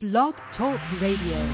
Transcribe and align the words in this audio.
Blog 0.00 0.32
Talk 0.56 0.78
Radio. 1.02 1.44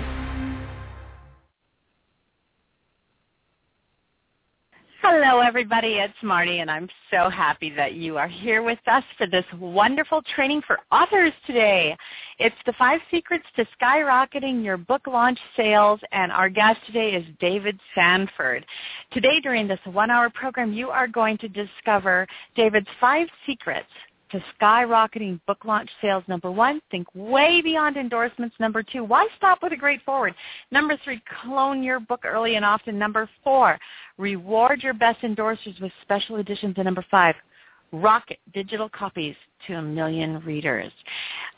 Hello, 5.01 5.41
everybody. 5.41 5.95
It's 5.95 6.13
Marnie, 6.23 6.61
and 6.61 6.71
I'm 6.71 6.91
so 7.11 7.31
happy 7.31 7.71
that 7.71 7.95
you 7.95 8.19
are 8.19 8.29
here 8.29 8.63
with 8.63 8.81
us 8.87 9.03
for 9.17 9.27
this 9.27 9.47
wonderful 9.59 10.21
training 10.35 10.61
for 10.67 10.79
authors 10.93 11.33
today. 11.47 11.97
It's 12.39 12.55
the 12.67 12.75
five 12.75 13.01
secrets 13.11 13.47
to 13.57 13.67
skyrocketing 13.81 14.63
your 14.63 14.77
book 14.77 15.07
launch 15.07 15.39
sales, 15.57 16.01
and 16.13 16.31
our 16.31 16.51
guest 16.51 16.81
today 16.87 17.15
is 17.15 17.25
David 17.41 17.81
Sanford. 17.95 18.67
Today, 19.11 19.41
during 19.41 19.67
this 19.67 19.81
one-hour 19.85 20.29
program, 20.35 20.75
you 20.75 20.91
are 20.91 21.09
going 21.09 21.39
to 21.39 21.49
discover 21.49 22.27
David's 22.55 22.89
five 23.01 23.29
secrets 23.47 23.89
to 24.35 24.45
skyrocketing 24.61 25.39
book 25.47 25.65
launch 25.65 25.89
sales. 26.03 26.25
Number 26.27 26.51
one, 26.51 26.81
think 26.91 27.07
way 27.15 27.63
beyond 27.63 27.97
endorsements. 27.97 28.57
Number 28.59 28.83
two, 28.83 29.05
why 29.05 29.29
stop 29.37 29.61
with 29.63 29.73
a 29.73 29.77
great 29.77 30.03
foreword? 30.05 30.35
Number 30.73 30.99
three, 31.05 31.23
clone 31.43 31.85
your 31.85 32.01
book 32.01 32.25
early 32.25 32.57
and 32.57 32.65
often. 32.65 32.99
Number 32.99 33.31
four, 33.45 33.79
reward 34.19 34.83
your 34.83 34.93
best 34.93 35.21
endorsers 35.21 35.81
with 35.81 35.93
special 36.03 36.37
editions. 36.37 36.75
And 36.77 36.85
number 36.85 37.05
five, 37.13 37.37
rocket 37.93 38.39
digital 38.53 38.89
copies 38.89 39.37
to 39.69 39.75
a 39.75 39.83
million 39.83 40.41
readers. 40.41 40.91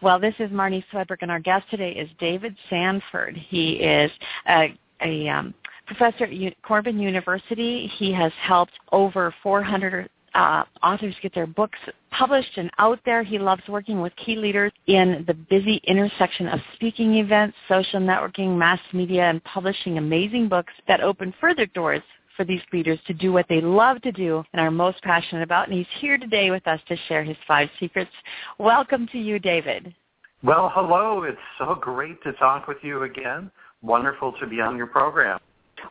Well, 0.02 0.20
this 0.20 0.34
is 0.38 0.50
Marnie 0.50 0.84
Swedberg, 0.92 1.18
and 1.22 1.30
our 1.30 1.40
guest 1.40 1.64
today 1.70 1.92
is 1.92 2.10
David 2.20 2.54
Sanford. 2.68 3.38
He 3.48 3.76
is 3.76 4.10
a, 4.50 4.78
a 5.02 5.28
um, 5.28 5.54
professor 5.86 6.24
at 6.24 6.62
Corban 6.62 6.98
University. 6.98 7.90
He 7.96 8.12
has 8.12 8.32
helped 8.42 8.74
over 8.92 9.34
400 9.42 10.10
uh, 10.36 10.64
authors 10.82 11.14
get 11.22 11.34
their 11.34 11.46
books 11.46 11.78
published 12.10 12.58
and 12.58 12.70
out 12.78 13.00
there. 13.06 13.22
He 13.22 13.38
loves 13.38 13.62
working 13.68 14.02
with 14.02 14.12
key 14.16 14.36
leaders 14.36 14.70
in 14.86 15.24
the 15.26 15.32
busy 15.34 15.80
intersection 15.84 16.46
of 16.48 16.60
speaking 16.74 17.14
events, 17.14 17.56
social 17.68 18.00
networking, 18.00 18.56
mass 18.56 18.80
media, 18.92 19.22
and 19.22 19.42
publishing 19.44 19.96
amazing 19.96 20.48
books 20.48 20.72
that 20.88 21.00
open 21.00 21.32
further 21.40 21.64
doors 21.66 22.02
for 22.36 22.44
these 22.44 22.60
leaders 22.70 22.98
to 23.06 23.14
do 23.14 23.32
what 23.32 23.46
they 23.48 23.62
love 23.62 24.02
to 24.02 24.12
do 24.12 24.44
and 24.52 24.60
are 24.60 24.70
most 24.70 25.02
passionate 25.02 25.42
about. 25.42 25.68
And 25.68 25.76
he's 25.78 25.86
here 26.00 26.18
today 26.18 26.50
with 26.50 26.66
us 26.68 26.80
to 26.88 26.96
share 27.08 27.24
his 27.24 27.36
five 27.48 27.70
secrets. 27.80 28.10
Welcome 28.58 29.08
to 29.12 29.18
you, 29.18 29.38
David. 29.38 29.94
Well, 30.42 30.70
hello. 30.74 31.22
It's 31.22 31.38
so 31.58 31.74
great 31.80 32.22
to 32.24 32.34
talk 32.34 32.68
with 32.68 32.76
you 32.82 33.04
again. 33.04 33.50
Wonderful 33.80 34.34
to 34.38 34.46
be 34.46 34.60
on 34.60 34.76
your 34.76 34.86
program. 34.86 35.38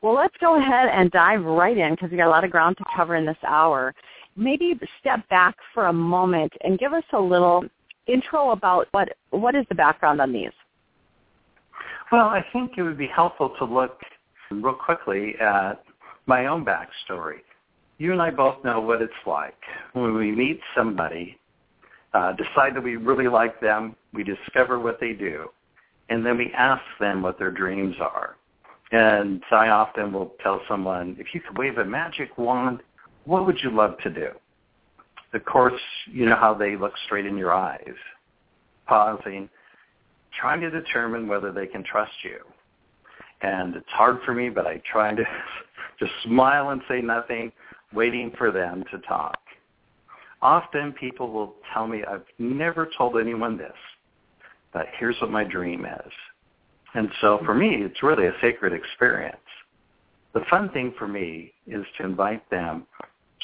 Well, 0.01 0.13
let's 0.13 0.35
go 0.39 0.59
ahead 0.59 0.89
and 0.91 1.09
dive 1.11 1.43
right 1.43 1.77
in 1.77 1.91
because 1.91 2.11
we 2.11 2.17
got 2.17 2.27
a 2.27 2.29
lot 2.29 2.43
of 2.43 2.51
ground 2.51 2.77
to 2.77 2.83
cover 2.95 3.15
in 3.15 3.25
this 3.25 3.37
hour 3.47 3.93
maybe 4.35 4.77
step 4.99 5.27
back 5.29 5.55
for 5.73 5.87
a 5.87 5.93
moment 5.93 6.51
and 6.61 6.77
give 6.79 6.93
us 6.93 7.03
a 7.13 7.19
little 7.19 7.65
intro 8.07 8.51
about 8.51 8.87
what 8.91 9.09
what 9.31 9.55
is 9.55 9.65
the 9.69 9.75
background 9.75 10.21
on 10.21 10.31
these. 10.31 10.51
Well, 12.11 12.27
I 12.27 12.45
think 12.53 12.73
it 12.77 12.83
would 12.83 12.97
be 12.97 13.07
helpful 13.07 13.53
to 13.57 13.65
look 13.65 13.99
real 14.51 14.73
quickly 14.73 15.35
at 15.39 15.83
my 16.27 16.45
own 16.45 16.63
backstory. 16.63 17.39
You 17.97 18.11
and 18.11 18.21
I 18.21 18.29
both 18.29 18.63
know 18.63 18.81
what 18.81 19.01
it's 19.01 19.13
like 19.25 19.57
when 19.93 20.13
we 20.13 20.31
meet 20.31 20.59
somebody, 20.75 21.39
uh, 22.13 22.33
decide 22.33 22.75
that 22.75 22.83
we 22.83 22.97
really 22.97 23.27
like 23.27 23.59
them, 23.59 23.95
we 24.13 24.23
discover 24.23 24.79
what 24.79 24.99
they 24.99 25.13
do, 25.13 25.49
and 26.09 26.25
then 26.25 26.37
we 26.37 26.51
ask 26.55 26.83
them 26.99 27.21
what 27.21 27.39
their 27.39 27.51
dreams 27.51 27.95
are. 27.99 28.35
And 28.91 29.41
I 29.51 29.69
often 29.69 30.13
will 30.13 30.33
tell 30.43 30.61
someone, 30.67 31.15
if 31.19 31.27
you 31.33 31.41
could 31.41 31.57
wave 31.57 31.77
a 31.77 31.85
magic 31.85 32.37
wand 32.37 32.81
what 33.25 33.45
would 33.45 33.59
you 33.61 33.71
love 33.71 33.97
to 34.03 34.09
do? 34.09 34.29
Of 35.33 35.43
course, 35.45 35.81
you 36.05 36.25
know 36.25 36.35
how 36.35 36.53
they 36.53 36.77
look 36.77 36.93
straight 37.05 37.25
in 37.25 37.37
your 37.37 37.53
eyes, 37.53 37.95
pausing, 38.87 39.49
trying 40.39 40.61
to 40.61 40.69
determine 40.69 41.27
whether 41.27 41.51
they 41.51 41.67
can 41.67 41.83
trust 41.83 42.13
you. 42.23 42.39
And 43.41 43.75
it's 43.75 43.89
hard 43.89 44.19
for 44.25 44.33
me, 44.33 44.49
but 44.49 44.65
I 44.65 44.81
try 44.89 45.13
to 45.13 45.23
just 45.99 46.11
smile 46.23 46.69
and 46.69 46.81
say 46.87 47.01
nothing, 47.01 47.51
waiting 47.93 48.31
for 48.37 48.51
them 48.51 48.83
to 48.91 48.99
talk. 48.99 49.37
Often 50.41 50.93
people 50.93 51.31
will 51.31 51.55
tell 51.73 51.87
me, 51.87 52.03
I've 52.09 52.25
never 52.39 52.89
told 52.97 53.17
anyone 53.17 53.57
this, 53.57 53.73
but 54.73 54.85
here's 54.99 55.19
what 55.19 55.31
my 55.31 55.43
dream 55.43 55.85
is. 55.85 56.11
And 56.93 57.09
so 57.19 57.41
for 57.45 57.53
me, 57.53 57.77
it's 57.81 58.03
really 58.03 58.27
a 58.27 58.33
sacred 58.41 58.71
experience. 58.71 59.37
The 60.33 60.41
fun 60.49 60.69
thing 60.69 60.93
for 60.97 61.07
me 61.07 61.53
is 61.67 61.85
to 61.97 62.05
invite 62.05 62.49
them 62.49 62.85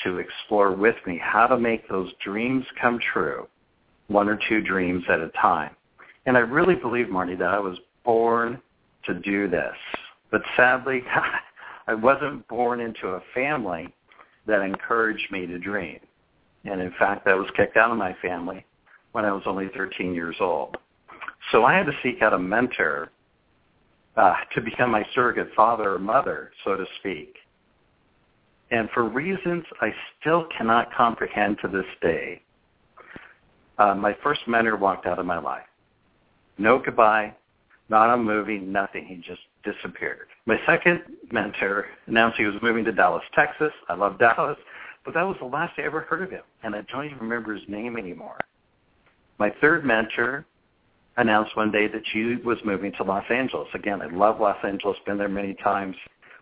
to 0.04 0.18
explore 0.18 0.72
with 0.74 0.96
me 1.06 1.20
how 1.22 1.48
to 1.48 1.58
make 1.58 1.88
those 1.90 2.12
dreams 2.24 2.66
come 2.80 3.00
true, 3.14 3.48
one 4.08 4.30
or 4.30 4.40
two 4.50 4.62
dreams 4.62 5.04
at 5.10 5.20
a 5.20 5.30
time. 5.42 5.76
And 6.26 6.38
I 6.38 6.42
really 6.42 6.76
believe, 6.76 7.08
Marnie, 7.08 7.38
that 7.38 7.50
I 7.50 7.60
was 7.60 7.78
born 8.04 8.62
to 9.06 9.14
do 9.14 9.48
this. 9.48 9.76
But 10.32 10.42
sadly, 10.56 11.04
I 11.88 11.94
wasn't 11.94 12.48
born 12.48 12.80
into 12.80 13.10
a 13.10 13.22
family 13.34 13.94
that 14.48 14.62
encouraged 14.62 15.32
me 15.32 15.46
to 15.46 15.60
dream. 15.60 16.00
And 16.66 16.82
in 16.82 16.94
fact, 17.00 17.28
I 17.28 17.34
was 17.34 17.50
kicked 17.56 17.78
out 17.78 17.92
of 17.92 17.98
my 17.98 18.16
family 18.22 18.66
when 19.14 19.26
I 19.26 19.32
was 19.32 19.44
only 19.46 19.70
13 19.76 20.14
years 20.14 20.36
old. 20.40 20.78
So 21.52 21.66
I 21.66 21.76
had 21.76 21.86
to 21.88 21.94
seek 22.04 22.22
out 22.22 22.34
a 22.34 22.40
mentor 22.40 23.12
uh, 24.16 24.34
to 24.54 24.62
become 24.62 24.92
my 24.92 25.06
surrogate 25.16 25.50
father 25.56 25.96
or 25.96 26.00
mother, 26.00 26.52
so 26.64 26.76
to 26.76 26.86
speak. 27.00 27.36
And 28.72 28.90
for 28.94 29.04
reasons 29.04 29.66
I 29.82 29.94
still 30.20 30.48
cannot 30.58 30.94
comprehend 30.96 31.58
to 31.62 31.68
this 31.68 31.86
day, 32.02 32.42
uh, 33.78 33.96
my 33.96 34.16
first 34.24 34.42
mentor 34.48 34.78
walked 34.78 35.06
out 35.06 35.20
of 35.20 35.26
my 35.26 35.40
life. 35.40 35.66
No 36.58 36.80
goodbye, 36.80 37.36
not 37.90 38.14
a 38.14 38.18
movie, 38.18 38.60
nothing. 38.60 39.06
He 39.06 39.16
just 39.16 39.42
disappeared. 39.64 40.28
My 40.46 40.58
second 40.66 41.02
mentor 41.32 41.88
announced 42.08 42.38
he 42.38 42.46
was 42.46 42.56
moving 42.62 42.86
to 42.86 42.92
Dallas, 42.92 43.24
Texas. 43.36 43.72
I 43.90 43.96
love 43.96 44.18
Dallas, 44.18 44.58
but 45.04 45.14
that 45.14 45.24
was 45.24 45.36
the 45.40 45.48
last 45.48 45.74
I 45.78 45.82
ever 45.82 46.02
heard 46.02 46.22
of 46.22 46.32
him, 46.32 46.44
and 46.64 46.74
I 46.76 46.82
don't 46.92 47.06
even 47.06 47.20
remember 47.20 47.54
his 47.54 47.68
name 47.68 47.98
anymore. 47.98 48.40
My 49.38 49.52
third 49.60 49.84
mentor 49.84 50.46
announced 51.18 51.58
one 51.58 51.72
day 51.72 51.88
that 51.88 52.04
she 52.14 52.38
was 52.46 52.58
moving 52.64 52.94
to 52.94 53.04
Los 53.04 53.26
Angeles. 53.30 53.68
Again, 53.74 54.02
I 54.02 54.06
love 54.06 54.40
Los 54.40 54.58
Angeles, 54.64 54.98
been 55.06 55.18
there 55.18 55.28
many 55.28 55.56
times. 55.56 55.96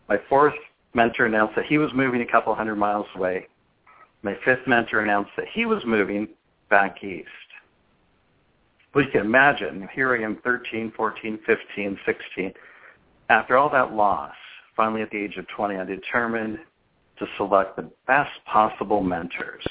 My 0.08 0.18
fourth 0.28 0.54
mentor 0.94 1.26
announced 1.26 1.56
that 1.56 1.66
he 1.66 1.78
was 1.78 1.92
moving 1.94 2.22
a 2.22 2.26
couple 2.26 2.54
hundred 2.56 2.76
miles 2.76 3.08
away. 3.16 3.48
My 4.22 4.36
fifth 4.44 4.68
mentor 4.68 5.02
announced 5.02 5.32
that 5.38 5.48
he 5.54 5.66
was 5.66 5.84
moving 5.86 6.28
back 6.70 7.04
east. 7.04 7.28
Well, 8.94 9.06
you 9.06 9.12
can 9.12 9.22
imagine, 9.22 9.88
here 9.94 10.16
I 10.16 10.24
am 10.24 10.40
13, 10.44 10.92
14, 10.96 11.40
15, 11.46 12.00
16. 12.06 12.54
After 13.30 13.56
all 13.56 13.70
that 13.70 13.94
loss, 13.94 14.34
finally 14.76 15.04
at 15.04 15.12
the 15.12 15.18
age 15.18 15.38
of 15.38 15.48
20, 15.56 15.76
I 15.76 15.86
determined 15.86 16.58
to 17.20 17.26
select 17.38 17.76
the 17.76 17.90
best 18.08 18.32
possible 18.46 19.02
mentors, 19.04 19.66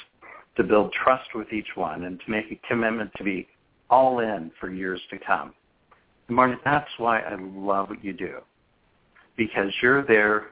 to 0.57 0.63
build 0.63 0.93
trust 0.93 1.35
with 1.35 1.53
each 1.53 1.75
one, 1.75 2.05
and 2.05 2.21
to 2.21 2.31
make 2.31 2.47
a 2.53 2.69
commitment 2.69 3.11
to 3.17 3.25
be 3.25 3.49
all 3.91 4.21
in 4.21 4.53
for 4.61 4.71
years 4.71 5.01
to 5.11 5.19
come. 5.19 5.53
And 6.29 6.37
Marnie, 6.37 6.59
that's 6.65 6.91
why 6.99 7.21
I 7.21 7.35
love 7.35 7.89
what 7.89 8.05
you 8.05 8.13
do, 8.13 8.37
because 9.37 9.73
you're 9.83 10.05
there 10.07 10.49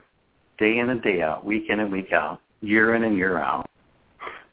day 0.58 0.78
in 0.78 0.90
and 0.90 1.02
day 1.02 1.22
out, 1.22 1.44
week 1.44 1.64
in 1.68 1.80
and 1.80 1.90
week 1.92 2.12
out, 2.12 2.40
year 2.60 2.94
in 2.94 3.04
and 3.04 3.16
year 3.16 3.38
out, 3.38 3.68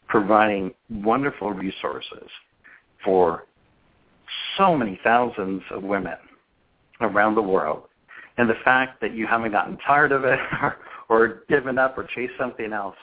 providing 0.07 0.73
wonderful 0.89 1.51
resources 1.51 2.29
for 3.03 3.45
so 4.57 4.75
many 4.75 4.99
thousands 5.03 5.61
of 5.71 5.83
women 5.83 6.17
around 7.01 7.35
the 7.35 7.41
world. 7.41 7.83
And 8.37 8.49
the 8.49 8.55
fact 8.63 9.01
that 9.01 9.13
you 9.13 9.27
haven't 9.27 9.51
gotten 9.51 9.77
tired 9.85 10.11
of 10.11 10.23
it 10.23 10.39
or, 10.61 10.77
or 11.09 11.43
given 11.49 11.77
up 11.77 11.97
or 11.97 12.07
chased 12.15 12.33
something 12.39 12.73
else, 12.73 12.95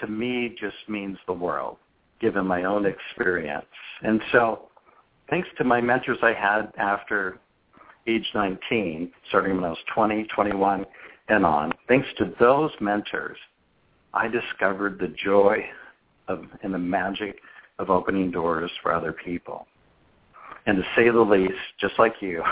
to 0.00 0.06
me 0.06 0.54
just 0.60 0.76
means 0.88 1.18
the 1.26 1.32
world, 1.32 1.76
given 2.20 2.46
my 2.46 2.64
own 2.64 2.86
experience. 2.86 3.66
And 4.02 4.20
so 4.32 4.68
thanks 5.30 5.48
to 5.58 5.64
my 5.64 5.80
mentors 5.80 6.18
I 6.22 6.32
had 6.32 6.72
after 6.78 7.38
age 8.06 8.26
19, 8.34 9.10
starting 9.28 9.56
when 9.56 9.64
I 9.64 9.70
was 9.70 9.78
20, 9.94 10.24
21, 10.34 10.86
and 11.28 11.44
on, 11.44 11.72
thanks 11.86 12.08
to 12.18 12.32
those 12.40 12.70
mentors, 12.80 13.38
I 14.14 14.28
discovered 14.28 14.98
the 14.98 15.14
joy 15.22 15.64
of 16.28 16.44
and 16.62 16.72
the 16.72 16.78
magic 16.78 17.38
of 17.78 17.90
opening 17.90 18.30
doors 18.30 18.70
for 18.82 18.92
other 18.92 19.12
people. 19.12 19.66
And 20.66 20.76
to 20.76 20.82
say 20.96 21.10
the 21.10 21.20
least, 21.20 21.54
just 21.80 21.98
like 21.98 22.14
you, 22.20 22.42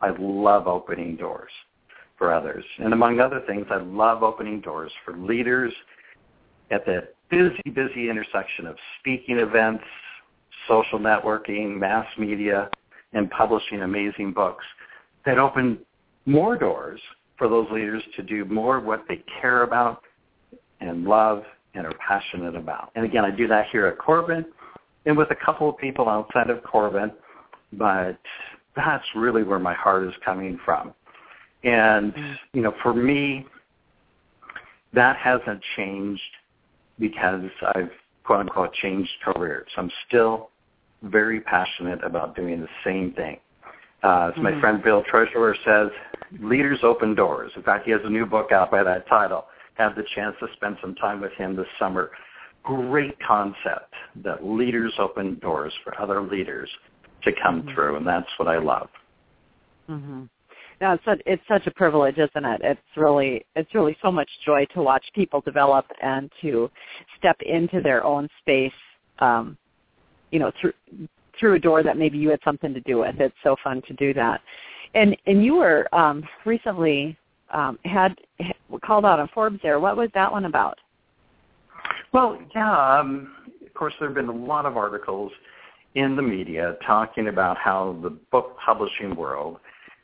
I 0.00 0.10
love 0.18 0.66
opening 0.66 1.16
doors 1.16 1.50
for 2.18 2.32
others. 2.32 2.64
And 2.78 2.92
among 2.92 3.20
other 3.20 3.42
things, 3.46 3.66
I 3.70 3.76
love 3.76 4.22
opening 4.22 4.60
doors 4.60 4.90
for 5.04 5.16
leaders 5.16 5.72
at 6.70 6.84
the 6.86 7.08
busy, 7.30 7.70
busy 7.72 8.08
intersection 8.08 8.66
of 8.66 8.76
speaking 8.98 9.38
events, 9.38 9.84
social 10.68 10.98
networking, 10.98 11.78
mass 11.78 12.06
media, 12.18 12.70
and 13.12 13.30
publishing 13.30 13.82
amazing 13.82 14.32
books 14.32 14.64
that 15.26 15.38
open 15.38 15.78
more 16.26 16.56
doors 16.56 17.00
for 17.36 17.48
those 17.48 17.66
leaders 17.70 18.02
to 18.16 18.22
do 18.22 18.44
more 18.44 18.78
of 18.78 18.84
what 18.84 19.04
they 19.08 19.22
care 19.40 19.62
about 19.62 20.02
and 20.80 21.04
love 21.04 21.42
and 21.74 21.86
are 21.86 21.94
passionate 22.06 22.54
about. 22.54 22.90
And 22.94 23.04
again, 23.04 23.24
I 23.24 23.30
do 23.30 23.46
that 23.48 23.66
here 23.70 23.86
at 23.86 23.98
Corban 23.98 24.44
and 25.06 25.16
with 25.16 25.30
a 25.30 25.36
couple 25.44 25.68
of 25.68 25.76
people 25.78 26.08
outside 26.08 26.50
of 26.50 26.62
Corban, 26.62 27.12
but 27.72 28.18
that's 28.76 29.04
really 29.14 29.42
where 29.42 29.58
my 29.58 29.74
heart 29.74 30.06
is 30.06 30.14
coming 30.24 30.58
from. 30.64 30.92
And, 31.64 32.12
mm-hmm. 32.12 32.32
you 32.52 32.62
know, 32.62 32.74
for 32.82 32.94
me, 32.94 33.46
that 34.92 35.16
hasn't 35.16 35.62
changed 35.76 36.20
because 36.98 37.44
I've 37.74 37.90
quote 38.24 38.40
unquote 38.40 38.72
changed 38.74 39.10
careers. 39.24 39.68
I'm 39.76 39.90
still 40.06 40.50
very 41.02 41.40
passionate 41.40 42.04
about 42.04 42.36
doing 42.36 42.60
the 42.60 42.68
same 42.84 43.12
thing. 43.12 43.38
Uh, 44.02 44.28
as 44.28 44.32
mm-hmm. 44.32 44.42
my 44.42 44.60
friend 44.60 44.82
Bill 44.82 45.02
Treasurer 45.08 45.56
says, 45.64 45.88
leaders 46.40 46.80
open 46.82 47.14
doors. 47.14 47.52
In 47.56 47.62
fact, 47.62 47.84
he 47.84 47.92
has 47.92 48.00
a 48.04 48.10
new 48.10 48.26
book 48.26 48.52
out 48.52 48.70
by 48.70 48.82
that 48.82 49.06
title. 49.08 49.46
Had 49.74 49.94
the 49.96 50.04
chance 50.14 50.34
to 50.40 50.48
spend 50.54 50.76
some 50.80 50.94
time 50.96 51.20
with 51.20 51.32
him 51.32 51.56
this 51.56 51.66
summer. 51.78 52.10
Great 52.62 53.16
concept 53.20 53.92
that 54.22 54.44
leaders 54.44 54.92
open 54.98 55.38
doors 55.40 55.72
for 55.82 55.98
other 56.00 56.22
leaders 56.22 56.68
to 57.24 57.32
come 57.42 57.62
mm-hmm. 57.62 57.74
through, 57.74 57.96
and 57.96 58.06
that's 58.06 58.28
what 58.36 58.48
I 58.48 58.58
love. 58.58 58.88
Mm-hmm. 59.88 60.24
No, 60.80 60.94
it's 60.94 61.04
such, 61.04 61.20
it's 61.26 61.42
such 61.46 61.66
a 61.68 61.70
privilege, 61.70 62.18
isn't 62.18 62.44
it? 62.44 62.60
It's 62.64 62.80
really 62.96 63.46
it's 63.54 63.72
really 63.72 63.96
so 64.02 64.10
much 64.10 64.28
joy 64.44 64.66
to 64.74 64.82
watch 64.82 65.04
people 65.14 65.40
develop 65.40 65.86
and 66.02 66.30
to 66.40 66.68
step 67.18 67.36
into 67.40 67.80
their 67.80 68.04
own 68.04 68.28
space. 68.40 68.72
Um, 69.20 69.56
you 70.32 70.40
know, 70.40 70.50
through 70.60 70.72
through 71.42 71.54
a 71.54 71.58
door 71.58 71.82
that 71.82 71.98
maybe 71.98 72.16
you 72.16 72.30
had 72.30 72.38
something 72.44 72.72
to 72.72 72.80
do 72.82 72.98
with. 72.98 73.16
It's 73.18 73.34
so 73.42 73.56
fun 73.64 73.82
to 73.88 73.92
do 73.94 74.14
that. 74.14 74.40
And 74.94 75.16
and 75.26 75.44
you 75.44 75.56
were 75.56 75.92
um, 75.92 76.22
recently 76.46 77.16
um, 77.50 77.80
had 77.84 78.14
called 78.84 79.04
out 79.04 79.18
on 79.18 79.28
Forbes 79.34 79.58
there. 79.60 79.80
What 79.80 79.96
was 79.96 80.08
that 80.14 80.30
one 80.30 80.44
about? 80.44 80.78
Well, 82.12 82.38
yeah, 82.54 83.00
um, 83.00 83.34
of 83.66 83.74
course 83.74 83.92
there 83.98 84.08
have 84.08 84.14
been 84.14 84.28
a 84.28 84.32
lot 84.32 84.66
of 84.66 84.76
articles 84.76 85.32
in 85.96 86.14
the 86.14 86.22
media 86.22 86.76
talking 86.86 87.26
about 87.26 87.58
how 87.58 87.98
the 88.02 88.10
book 88.10 88.56
publishing 88.64 89.16
world 89.16 89.58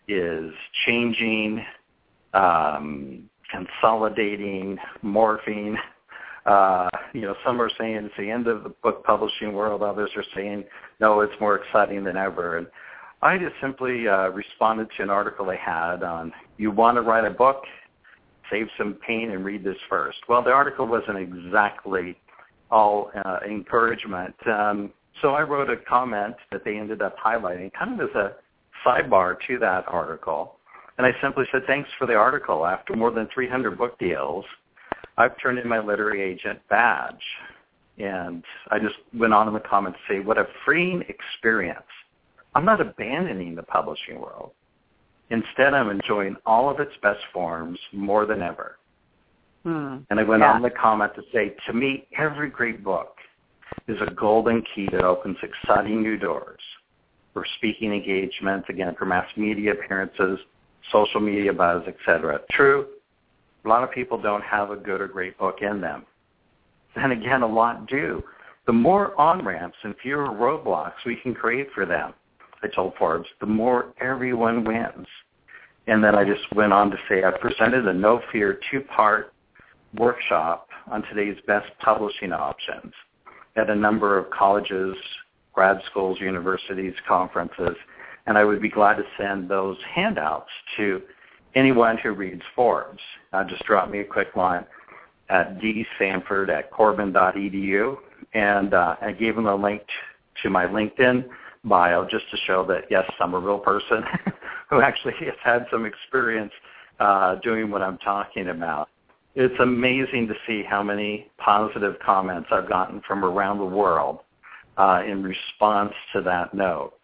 is 0.08 0.52
changing, 0.86 1.64
um, 2.34 3.30
consolidating, 3.50 4.76
morphing. 5.04 5.76
Uh, 6.48 6.88
you 7.12 7.20
know, 7.20 7.34
some 7.44 7.60
are 7.60 7.70
saying 7.78 7.96
it's 7.96 8.14
the 8.16 8.30
end 8.30 8.46
of 8.46 8.62
the 8.62 8.70
book 8.70 9.04
publishing 9.04 9.52
world. 9.52 9.82
Others 9.82 10.10
are 10.16 10.24
saying, 10.34 10.64
no, 10.98 11.20
it's 11.20 11.38
more 11.40 11.56
exciting 11.56 12.04
than 12.04 12.16
ever. 12.16 12.56
And 12.56 12.66
I 13.20 13.36
just 13.36 13.54
simply 13.60 14.08
uh, 14.08 14.28
responded 14.28 14.88
to 14.96 15.02
an 15.02 15.10
article 15.10 15.50
I 15.50 15.56
had 15.56 16.02
on, 16.02 16.32
you 16.56 16.70
want 16.70 16.96
to 16.96 17.02
write 17.02 17.26
a 17.26 17.30
book? 17.30 17.64
Save 18.50 18.68
some 18.78 18.94
pain 19.06 19.32
and 19.32 19.44
read 19.44 19.62
this 19.62 19.76
first. 19.90 20.18
Well, 20.26 20.42
the 20.42 20.50
article 20.50 20.86
wasn't 20.86 21.18
exactly 21.18 22.16
all 22.70 23.10
uh, 23.26 23.40
encouragement. 23.46 24.34
Um, 24.46 24.90
so 25.20 25.34
I 25.34 25.42
wrote 25.42 25.68
a 25.68 25.76
comment 25.76 26.36
that 26.50 26.64
they 26.64 26.78
ended 26.78 27.02
up 27.02 27.16
highlighting, 27.18 27.72
kind 27.74 28.00
of 28.00 28.08
as 28.08 28.14
a 28.14 28.32
sidebar 28.86 29.36
to 29.48 29.58
that 29.58 29.84
article. 29.88 30.54
And 30.96 31.06
I 31.06 31.10
simply 31.20 31.44
said, 31.52 31.62
thanks 31.66 31.90
for 31.98 32.06
the 32.06 32.14
article. 32.14 32.64
After 32.64 32.94
more 32.94 33.10
than 33.10 33.28
300 33.34 33.76
book 33.76 33.98
deals, 33.98 34.44
I've 35.18 35.38
turned 35.42 35.58
in 35.58 35.68
my 35.68 35.80
literary 35.80 36.22
agent 36.22 36.60
badge. 36.70 37.14
And 37.98 38.44
I 38.70 38.78
just 38.78 38.94
went 39.12 39.34
on 39.34 39.48
in 39.48 39.54
the 39.54 39.60
comments 39.60 39.98
to 40.06 40.14
say, 40.14 40.20
what 40.20 40.38
a 40.38 40.46
freeing 40.64 41.02
experience. 41.08 41.80
I'm 42.54 42.64
not 42.64 42.80
abandoning 42.80 43.56
the 43.56 43.64
publishing 43.64 44.20
world. 44.20 44.52
Instead, 45.30 45.74
I'm 45.74 45.90
enjoying 45.90 46.36
all 46.46 46.70
of 46.70 46.78
its 46.80 46.92
best 47.02 47.20
forms 47.32 47.78
more 47.92 48.24
than 48.24 48.40
ever. 48.40 48.78
Hmm. 49.64 49.98
And 50.08 50.20
I 50.20 50.22
went 50.22 50.42
yeah. 50.42 50.52
on 50.52 50.62
the 50.62 50.70
comment 50.70 51.12
to 51.16 51.22
say, 51.32 51.56
to 51.66 51.72
me, 51.72 52.06
every 52.16 52.48
great 52.48 52.84
book 52.84 53.16
is 53.88 53.98
a 54.00 54.14
golden 54.14 54.62
key 54.74 54.88
that 54.92 55.02
opens 55.02 55.36
exciting 55.42 56.00
new 56.00 56.16
doors 56.16 56.60
for 57.34 57.44
speaking 57.56 57.92
engagements, 57.92 58.68
again, 58.70 58.94
for 58.96 59.04
mass 59.04 59.26
media 59.36 59.72
appearances, 59.72 60.38
social 60.92 61.20
media 61.20 61.52
buzz, 61.52 61.82
etc. 61.86 62.40
True, 62.52 62.86
a 63.68 63.70
lot 63.70 63.84
of 63.84 63.90
people 63.90 64.16
don't 64.18 64.42
have 64.44 64.70
a 64.70 64.76
good 64.76 65.02
or 65.02 65.08
great 65.08 65.36
book 65.36 65.58
in 65.60 65.78
them. 65.78 66.06
Then 66.96 67.10
again, 67.10 67.42
a 67.42 67.46
lot 67.46 67.86
do. 67.86 68.22
The 68.66 68.72
more 68.72 69.18
on-ramps 69.20 69.76
and 69.82 69.94
fewer 70.02 70.28
roadblocks 70.28 71.04
we 71.04 71.16
can 71.16 71.34
create 71.34 71.68
for 71.74 71.84
them, 71.84 72.14
I 72.62 72.68
told 72.68 72.94
Forbes, 72.98 73.28
the 73.40 73.46
more 73.46 73.92
everyone 74.00 74.64
wins. 74.64 75.06
And 75.86 76.02
then 76.02 76.14
I 76.14 76.24
just 76.24 76.50
went 76.54 76.72
on 76.72 76.90
to 76.90 76.96
say 77.10 77.24
I 77.24 77.30
presented 77.30 77.86
a 77.86 77.92
no 77.92 78.22
fear 78.32 78.58
two-part 78.70 79.34
workshop 79.98 80.68
on 80.90 81.02
today's 81.02 81.36
best 81.46 81.68
publishing 81.80 82.32
options 82.32 82.94
at 83.56 83.68
a 83.68 83.74
number 83.74 84.16
of 84.16 84.30
colleges, 84.30 84.96
grad 85.52 85.82
schools, 85.90 86.18
universities, 86.22 86.94
conferences, 87.06 87.76
and 88.26 88.38
I 88.38 88.44
would 88.44 88.62
be 88.62 88.70
glad 88.70 88.94
to 88.94 89.04
send 89.18 89.50
those 89.50 89.76
handouts 89.94 90.50
to 90.78 91.02
anyone 91.54 91.98
who 91.98 92.12
reads 92.12 92.42
Forbes. 92.54 93.00
Just 93.48 93.64
drop 93.64 93.90
me 93.90 94.00
a 94.00 94.04
quick 94.04 94.36
line 94.36 94.64
at 95.28 95.58
dsanford 95.58 96.48
at 96.48 96.70
corban.edu, 96.70 97.96
and 98.34 98.74
uh, 98.74 98.96
I 99.00 99.12
gave 99.12 99.34
them 99.34 99.46
a 99.46 99.54
link 99.54 99.82
to 100.42 100.50
my 100.50 100.66
LinkedIn 100.66 101.26
bio 101.64 102.06
just 102.08 102.30
to 102.30 102.36
show 102.46 102.64
that, 102.66 102.84
yes, 102.90 103.04
I'm 103.20 103.34
a 103.34 103.38
real 103.38 103.58
person 103.58 104.02
who 104.70 104.80
actually 104.80 105.14
has 105.20 105.34
had 105.42 105.66
some 105.70 105.84
experience 105.84 106.52
uh, 107.00 107.36
doing 107.36 107.70
what 107.70 107.82
I'm 107.82 107.98
talking 107.98 108.48
about. 108.48 108.88
It's 109.34 109.54
amazing 109.60 110.26
to 110.28 110.34
see 110.46 110.62
how 110.68 110.82
many 110.82 111.30
positive 111.38 111.96
comments 112.04 112.48
I've 112.50 112.68
gotten 112.68 113.02
from 113.06 113.24
around 113.24 113.58
the 113.58 113.64
world 113.64 114.20
uh, 114.76 115.02
in 115.06 115.22
response 115.22 115.92
to 116.12 116.22
that 116.22 116.54
note 116.54 116.94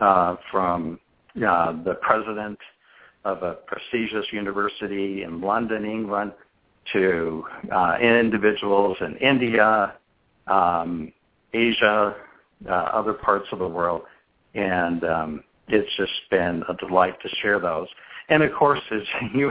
uh, 0.00 0.36
from 0.50 0.98
uh, 1.36 1.72
the 1.82 1.94
president 2.00 2.58
of 3.24 3.42
a 3.42 3.54
prestigious 3.66 4.26
university 4.32 5.22
in 5.22 5.40
London, 5.40 5.84
England, 5.84 6.32
to 6.92 7.44
uh, 7.74 7.96
individuals 8.00 8.96
in 9.00 9.16
India, 9.16 9.94
um, 10.46 11.12
Asia, 11.52 12.14
uh, 12.68 12.72
other 12.72 13.14
parts 13.14 13.46
of 13.52 13.58
the 13.58 13.68
world, 13.68 14.02
and 14.54 15.04
um, 15.04 15.44
it's 15.68 15.88
just 15.96 16.12
been 16.30 16.62
a 16.68 16.74
delight 16.86 17.14
to 17.22 17.28
share 17.40 17.58
those. 17.58 17.88
And 18.28 18.42
of 18.42 18.52
course, 18.52 18.80
as 18.90 19.02
you 19.34 19.50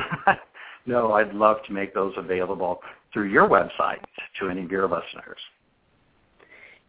know, 0.86 1.14
I'd 1.14 1.34
love 1.34 1.58
to 1.68 1.74
make 1.74 1.94
those 1.94 2.14
available 2.18 2.82
through 3.12 3.30
your 3.30 3.48
website 3.48 4.02
to 4.40 4.50
any 4.50 4.64
of 4.64 4.72
your 4.72 4.84
listeners. 4.84 5.40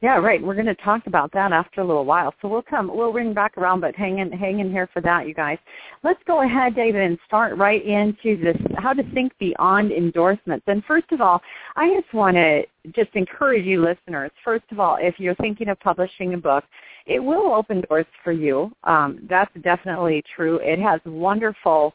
Yeah, 0.00 0.19
right. 0.19 0.43
We're 0.43 0.55
going 0.55 0.67
to 0.67 0.75
talk 0.75 1.06
about 1.06 1.32
that 1.32 1.50
after 1.50 1.81
a 1.81 1.87
little 1.87 2.05
while. 2.05 2.35
So 2.43 2.49
we'll 2.49 2.62
come, 2.62 2.91
we'll 2.94 3.12
ring 3.12 3.32
back 3.32 3.56
around, 3.56 3.81
but 3.81 3.94
hang 3.94 4.19
in, 4.19 4.31
hang 4.31 4.61
in 4.61 4.70
here 4.70 4.87
for 4.93 5.00
that, 5.00 5.26
you 5.26 5.32
guys. 5.32 5.56
Let's 6.02 6.20
go 6.26 6.43
ahead, 6.43 6.75
David, 6.75 7.00
and 7.00 7.19
start 7.26 7.56
right 7.56 7.82
into 7.82 8.36
this, 8.36 8.56
how 8.77 8.93
to 8.93 9.03
think 9.15 9.32
beyond 9.39 9.93
endorsements. 9.93 10.65
And 10.67 10.84
first 10.84 11.10
of 11.10 11.22
all, 11.22 11.41
I 11.77 11.89
just 11.98 12.13
want 12.13 12.36
to 12.36 12.65
just 12.93 13.15
encourage 13.15 13.65
you 13.65 13.82
listeners. 13.82 14.31
First 14.44 14.65
of 14.72 14.79
all, 14.79 14.98
if 15.01 15.19
you're 15.19 15.36
thinking 15.36 15.70
of 15.70 15.81
publishing 15.81 16.34
a 16.34 16.39
book, 16.39 16.65
it 17.06 17.19
will 17.19 17.55
open 17.55 17.82
doors 17.89 18.06
for 18.22 18.32
you. 18.32 18.72
Um, 18.84 19.20
that's 19.29 19.53
definitely 19.63 20.22
true. 20.36 20.58
It 20.63 20.79
has 20.81 21.01
wonderful 21.06 21.94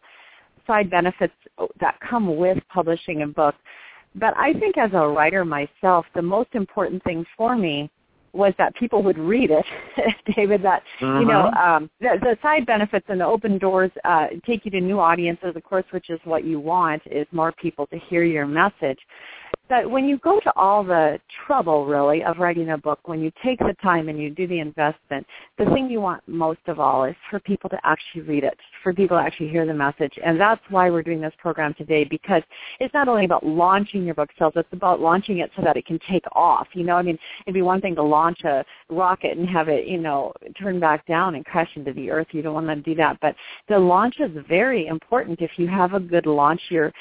side 0.65 0.89
benefits 0.89 1.33
that 1.79 1.99
come 1.99 2.37
with 2.37 2.57
publishing 2.73 3.21
a 3.21 3.27
book. 3.27 3.55
But 4.15 4.35
I 4.37 4.53
think 4.53 4.77
as 4.77 4.91
a 4.93 5.07
writer 5.07 5.45
myself, 5.45 6.05
the 6.15 6.21
most 6.21 6.49
important 6.53 7.03
thing 7.03 7.25
for 7.37 7.55
me 7.55 7.89
was 8.33 8.53
that 8.57 8.75
people 8.75 9.01
would 9.03 9.17
read 9.17 9.49
it, 9.51 9.65
David. 10.35 10.61
That 10.63 10.83
you 11.01 11.25
know, 11.25 11.49
uh-huh. 11.53 11.75
um, 11.75 11.89
the, 11.99 12.17
the 12.21 12.37
side 12.41 12.65
benefits 12.65 13.05
and 13.09 13.19
the 13.19 13.25
open 13.25 13.57
doors 13.57 13.91
uh, 14.03 14.27
take 14.45 14.65
you 14.65 14.71
to 14.71 14.81
new 14.81 14.99
audiences, 14.99 15.55
of 15.55 15.63
course, 15.63 15.85
which 15.91 16.09
is 16.09 16.19
what 16.25 16.43
you 16.43 16.59
want 16.59 17.01
is 17.07 17.25
more 17.31 17.51
people 17.53 17.87
to 17.87 17.97
hear 18.09 18.23
your 18.23 18.45
message 18.45 18.99
that 19.69 19.89
when 19.89 20.05
you 20.05 20.17
go 20.17 20.39
to 20.39 20.51
all 20.55 20.83
the 20.83 21.19
trouble 21.45 21.85
really 21.85 22.23
of 22.23 22.37
writing 22.39 22.71
a 22.71 22.77
book, 22.77 22.99
when 23.05 23.21
you 23.21 23.31
take 23.43 23.59
the 23.59 23.75
time 23.81 24.09
and 24.09 24.19
you 24.19 24.31
do 24.31 24.47
the 24.47 24.59
investment, 24.59 25.25
the 25.57 25.65
thing 25.65 25.89
you 25.89 26.01
want 26.01 26.27
most 26.27 26.59
of 26.67 26.79
all 26.79 27.03
is 27.03 27.15
for 27.29 27.39
people 27.39 27.69
to 27.69 27.77
actually 27.83 28.21
read 28.21 28.43
it, 28.43 28.57
for 28.83 28.93
people 28.93 29.17
to 29.17 29.23
actually 29.23 29.49
hear 29.49 29.65
the 29.65 29.73
message. 29.73 30.13
And 30.25 30.39
that's 30.39 30.61
why 30.69 30.89
we're 30.89 31.03
doing 31.03 31.21
this 31.21 31.33
program 31.37 31.75
today 31.75 32.03
because 32.03 32.41
it's 32.79 32.93
not 32.93 33.07
only 33.07 33.25
about 33.25 33.45
launching 33.45 34.03
your 34.05 34.15
book 34.15 34.29
sales, 34.39 34.53
it's 34.55 34.73
about 34.73 34.99
launching 34.99 35.39
it 35.39 35.51
so 35.55 35.61
that 35.63 35.77
it 35.77 35.85
can 35.85 35.99
take 36.09 36.23
off. 36.31 36.67
You 36.73 36.83
know, 36.83 36.95
I 36.95 37.03
mean, 37.03 37.17
it'd 37.45 37.53
be 37.53 37.61
one 37.61 37.79
thing 37.79 37.95
to 37.95 38.03
launch 38.03 38.43
a 38.43 38.65
rocket 38.89 39.37
and 39.37 39.47
have 39.47 39.69
it, 39.69 39.87
you 39.87 39.99
know, 39.99 40.33
turn 40.59 40.79
back 40.79 41.05
down 41.05 41.35
and 41.35 41.45
crash 41.45 41.69
into 41.75 41.93
the 41.93 42.09
earth. 42.09 42.27
You 42.31 42.41
don't 42.41 42.55
want 42.55 42.67
to 42.67 42.75
do 42.75 42.95
that. 42.95 43.19
But 43.21 43.35
the 43.67 43.77
launch 43.77 44.15
is 44.19 44.31
very 44.47 44.87
important. 44.87 45.41
If 45.41 45.51
you 45.57 45.67
have 45.67 45.93
a 45.93 45.99
good 45.99 46.25
launch, 46.25 46.61
you're 46.69 46.91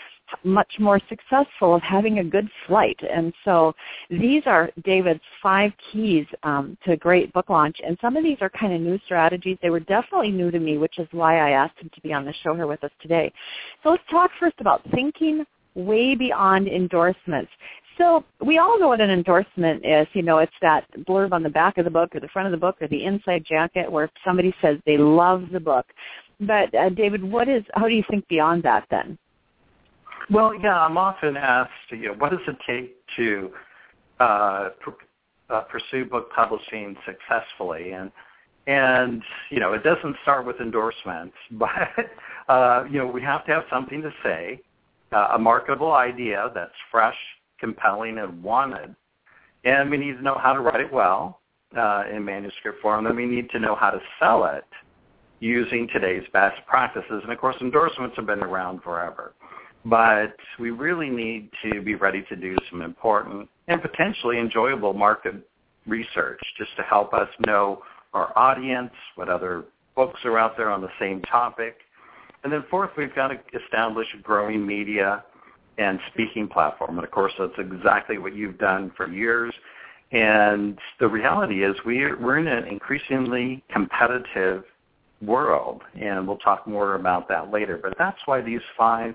much 0.45 0.73
more 0.79 1.01
successful 1.09 1.75
of 1.75 1.83
having 1.83 2.19
a 2.19 2.25
good 2.25 2.49
flight. 2.67 2.99
And 3.11 3.33
so 3.45 3.75
these 4.11 4.43
are 4.47 4.71
David's 4.85 5.21
five 5.43 5.73
keys 5.93 6.27
um, 6.43 6.77
to 6.85 6.93
a 6.93 6.97
great 6.97 7.33
book 7.33 7.49
launch. 7.49 7.77
And 7.85 7.97
some 8.01 8.17
of 8.17 8.25
these 8.25 8.39
are 8.41 8.51
kind 8.51 8.73
of 8.73 8.81
new 8.81 8.99
strategies. 9.05 9.59
They 9.63 9.71
were 9.71 9.81
definitely 9.81 10.31
new 10.31 10.51
to 10.51 10.59
me, 10.59 10.79
which 10.79 10.99
is 10.99 11.09
why 11.13 11.39
I 11.39 11.51
asked 11.51 11.79
him 11.79 11.91
to 11.95 12.01
be 12.01 12.13
on 12.13 12.25
the 12.25 12.35
show 12.43 12.55
here 12.55 12.67
with 12.67 12.83
us 12.85 12.93
today. 13.01 13.33
So 13.83 13.91
let's 13.91 14.03
talk 14.11 14.31
first 14.39 14.57
about 14.61 14.83
thinking 14.93 15.45
way 15.75 16.15
beyond 16.15 16.69
endorsements. 16.69 17.51
So 17.99 18.25
we 18.45 18.59
all 18.59 18.79
know 18.79 18.89
what 18.89 19.01
an 19.01 19.11
endorsement 19.11 19.85
is. 19.85 20.07
You 20.13 20.23
know, 20.23 20.39
it's 20.39 20.53
that 20.63 20.85
blurb 21.09 21.33
on 21.33 21.43
the 21.43 21.49
back 21.49 21.79
of 21.79 21.85
the 21.85 21.91
book 21.91 22.15
or 22.15 22.21
the 22.21 22.29
front 22.29 22.47
of 22.47 22.53
the 22.53 22.59
book 22.59 22.77
or 22.81 22.87
the 22.89 23.05
inside 23.05 23.45
jacket 23.45 23.91
where 23.91 24.09
somebody 24.25 24.55
says 24.63 24.79
they 24.87 24.97
love 24.97 25.47
the 25.53 25.61
book. 25.61 25.87
But 26.41 26.73
uh, 26.75 26.91
David, 26.91 27.25
what 27.25 27.49
is? 27.49 27.65
How 27.75 27.89
do 27.89 27.95
you 27.95 28.05
think 28.09 28.27
beyond 28.29 28.63
that 28.63 28.87
then? 28.91 29.19
Well, 30.31 30.55
yeah, 30.55 30.81
I'm 30.81 30.97
often 30.97 31.37
asked, 31.37 31.71
you 31.91 32.09
know, 32.09 32.15
what 32.15 32.31
does 32.31 32.41
it 32.47 32.57
take 32.67 32.97
to 33.17 33.51
uh, 34.21 34.71
pr- 34.81 34.91
uh, 35.51 35.63
pursue 35.63 36.05
book 36.05 36.31
publishing 36.35 36.97
successfully? 37.07 37.93
And 37.93 38.11
and 38.67 39.23
you 39.51 39.61
know, 39.61 39.73
it 39.73 39.83
doesn't 39.83 40.17
start 40.23 40.47
with 40.47 40.61
endorsements, 40.61 41.35
but 41.53 41.71
uh, 42.49 42.85
you 42.91 42.99
know, 42.99 43.07
we 43.07 43.23
have 43.23 43.45
to 43.47 43.53
have 43.53 43.65
something 43.71 44.03
to 44.03 44.13
say, 44.23 44.61
uh, 45.13 45.29
a 45.35 45.39
marketable 45.39 45.93
idea 45.93 46.51
that's 46.55 46.75
fresh, 46.91 47.17
compelling, 47.59 48.19
and 48.19 48.43
wanted, 48.43 48.95
and 49.65 49.91
we 49.91 49.97
need 49.97 50.17
to 50.17 50.23
know 50.23 50.37
how 50.39 50.53
to 50.53 50.61
write 50.61 50.81
it 50.81 50.93
well 50.93 51.41
uh, 51.77 52.05
in 52.13 52.25
manuscript 52.25 52.81
form. 52.83 53.07
And 53.07 53.17
we 53.17 53.27
need 53.27 53.51
to 53.51 53.59
know 53.59 53.75
how 53.75 53.91
to 53.91 54.01
sell 54.21 54.45
it 54.45 54.65
using 55.41 55.89
today's 55.93 56.25
best 56.33 56.61
practices. 56.67 57.21
And 57.23 57.33
of 57.33 57.39
course, 57.39 57.57
endorsements 57.61 58.17
have 58.17 58.27
been 58.27 58.43
around 58.43 58.83
forever. 58.83 59.33
But 59.85 60.35
we 60.59 60.71
really 60.71 61.09
need 61.09 61.51
to 61.65 61.81
be 61.81 61.95
ready 61.95 62.25
to 62.29 62.37
do 62.37 62.57
some 62.71 62.83
important 62.83 63.49
and 63.69 63.81
potentially 63.81 64.39
enjoyable 64.39 64.93
market 64.93 65.35
research 65.87 66.41
just 66.57 66.75
to 66.77 66.83
help 66.83 67.15
us 67.15 67.29
know 67.47 67.83
our 68.13 68.37
audience, 68.37 68.93
what 69.15 69.29
other 69.29 69.65
books 69.95 70.21
are 70.25 70.39
out 70.39 70.57
there 70.57 70.71
on 70.71 70.81
the 70.81 70.91
same 70.99 71.23
topic. 71.23 71.79
And 72.45 72.53
then 72.53 72.65
fourth, 72.71 72.91
we've 72.97 73.15
got 73.15 73.29
to 73.29 73.39
establish 73.65 74.07
a 74.19 74.23
growing 74.23 74.67
media 74.67 75.25
and 75.79 75.99
speaking 76.13 76.49
platform. 76.49 76.97
And 76.97 77.05
of 77.05 77.11
course, 77.11 77.33
that's 77.39 77.53
exactly 77.59 78.19
what 78.19 78.35
you've 78.35 78.59
done 78.59 78.93
for 78.97 79.11
years. 79.11 79.53
And 80.13 80.79
the 81.01 81.09
reality 81.09 81.65
is 81.65 81.77
we're, 81.85 82.19
we're 82.19 82.39
in 82.39 82.47
an 82.47 82.65
increasingly 82.67 83.63
competitive 83.71 84.65
world, 85.21 85.83
and 86.01 86.27
we'll 86.27 86.39
talk 86.39 86.67
more 86.67 86.95
about 86.95 87.29
that 87.29 87.51
later. 87.51 87.79
But 87.83 87.95
that's 87.99 88.19
why 88.25 88.41
these 88.41 88.61
five 88.77 89.15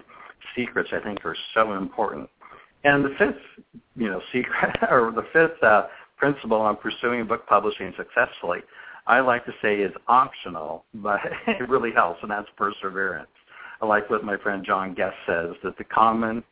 secrets, 0.55 0.89
I 0.93 0.99
think, 0.99 1.25
are 1.25 1.35
so 1.53 1.73
important. 1.73 2.29
And 2.83 3.05
the 3.05 3.15
fifth, 3.17 3.81
you 3.95 4.09
know, 4.09 4.21
secret, 4.31 4.75
or 4.89 5.11
the 5.15 5.25
fifth 5.31 5.61
uh, 5.63 5.83
principle 6.17 6.57
on 6.57 6.77
pursuing 6.77 7.25
book 7.25 7.47
publishing 7.47 7.93
successfully, 7.97 8.59
I 9.07 9.19
like 9.19 9.45
to 9.45 9.53
say 9.61 9.77
is 9.77 9.91
optional, 10.07 10.85
but 10.95 11.19
it 11.47 11.69
really 11.69 11.91
helps, 11.91 12.19
and 12.21 12.31
that's 12.31 12.47
perseverance. 12.57 13.27
I 13.81 13.85
like 13.85 14.09
what 14.09 14.23
my 14.23 14.37
friend 14.37 14.63
John 14.65 14.93
Guest 14.93 15.15
says, 15.25 15.51
that 15.63 15.77
the 15.77 15.83
common 15.83 16.43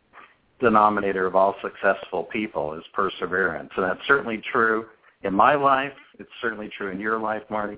denominator 0.60 1.26
of 1.26 1.36
all 1.36 1.56
successful 1.62 2.26
people 2.26 2.74
is 2.74 2.84
perseverance. 2.94 3.72
And 3.76 3.86
that's 3.86 4.06
certainly 4.08 4.42
true 4.52 4.86
in 5.24 5.34
my 5.34 5.56
life. 5.56 5.94
It's 6.20 6.30
certainly 6.42 6.70
true 6.78 6.92
in 6.92 7.00
your 7.00 7.20
life, 7.20 7.44
Marnie. 7.50 7.78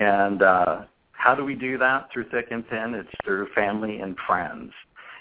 And 0.00 0.42
uh, 0.42 0.82
how 1.12 1.34
do 1.34 1.44
we 1.44 1.54
do 1.54 1.78
that 1.78 2.08
through 2.12 2.28
thick 2.30 2.48
and 2.50 2.66
thin? 2.68 2.94
It's 2.94 3.08
through 3.24 3.48
family 3.54 4.00
and 4.00 4.16
friends 4.26 4.72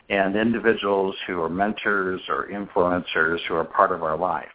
and 0.10 0.36
individuals 0.36 1.16
who 1.26 1.42
are 1.42 1.50
mentors 1.50 2.22
or 2.30 2.48
influencers 2.48 3.40
who 3.48 3.56
are 3.56 3.66
part 3.66 3.92
of 3.92 4.04
our 4.04 4.18
life. 4.18 4.50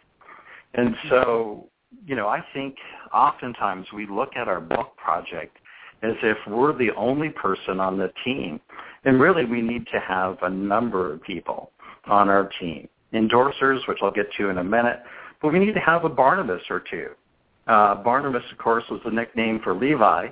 And 0.73 0.95
so, 1.09 1.67
you 2.05 2.15
know, 2.15 2.27
I 2.27 2.43
think 2.53 2.75
oftentimes 3.13 3.87
we 3.93 4.07
look 4.07 4.35
at 4.35 4.47
our 4.47 4.61
book 4.61 4.95
project 4.95 5.57
as 6.03 6.13
if 6.23 6.37
we're 6.47 6.77
the 6.77 6.91
only 6.95 7.29
person 7.29 7.79
on 7.79 7.97
the 7.97 8.11
team. 8.23 8.59
And 9.03 9.19
really 9.19 9.45
we 9.45 9.61
need 9.61 9.85
to 9.87 9.99
have 9.99 10.37
a 10.41 10.49
number 10.49 11.13
of 11.13 11.21
people 11.23 11.71
on 12.07 12.29
our 12.29 12.49
team. 12.59 12.87
Endorsers, 13.13 13.85
which 13.87 13.97
I'll 14.01 14.11
get 14.11 14.31
to 14.37 14.49
in 14.49 14.57
a 14.59 14.63
minute, 14.63 15.01
but 15.41 15.51
we 15.51 15.59
need 15.59 15.73
to 15.73 15.79
have 15.79 16.05
a 16.05 16.09
Barnabas 16.09 16.61
or 16.69 16.81
two. 16.89 17.09
Uh, 17.67 17.95
Barnabas, 17.95 18.43
of 18.51 18.57
course, 18.57 18.83
was 18.89 19.01
the 19.03 19.11
nickname 19.11 19.59
for 19.63 19.75
Levi 19.75 20.29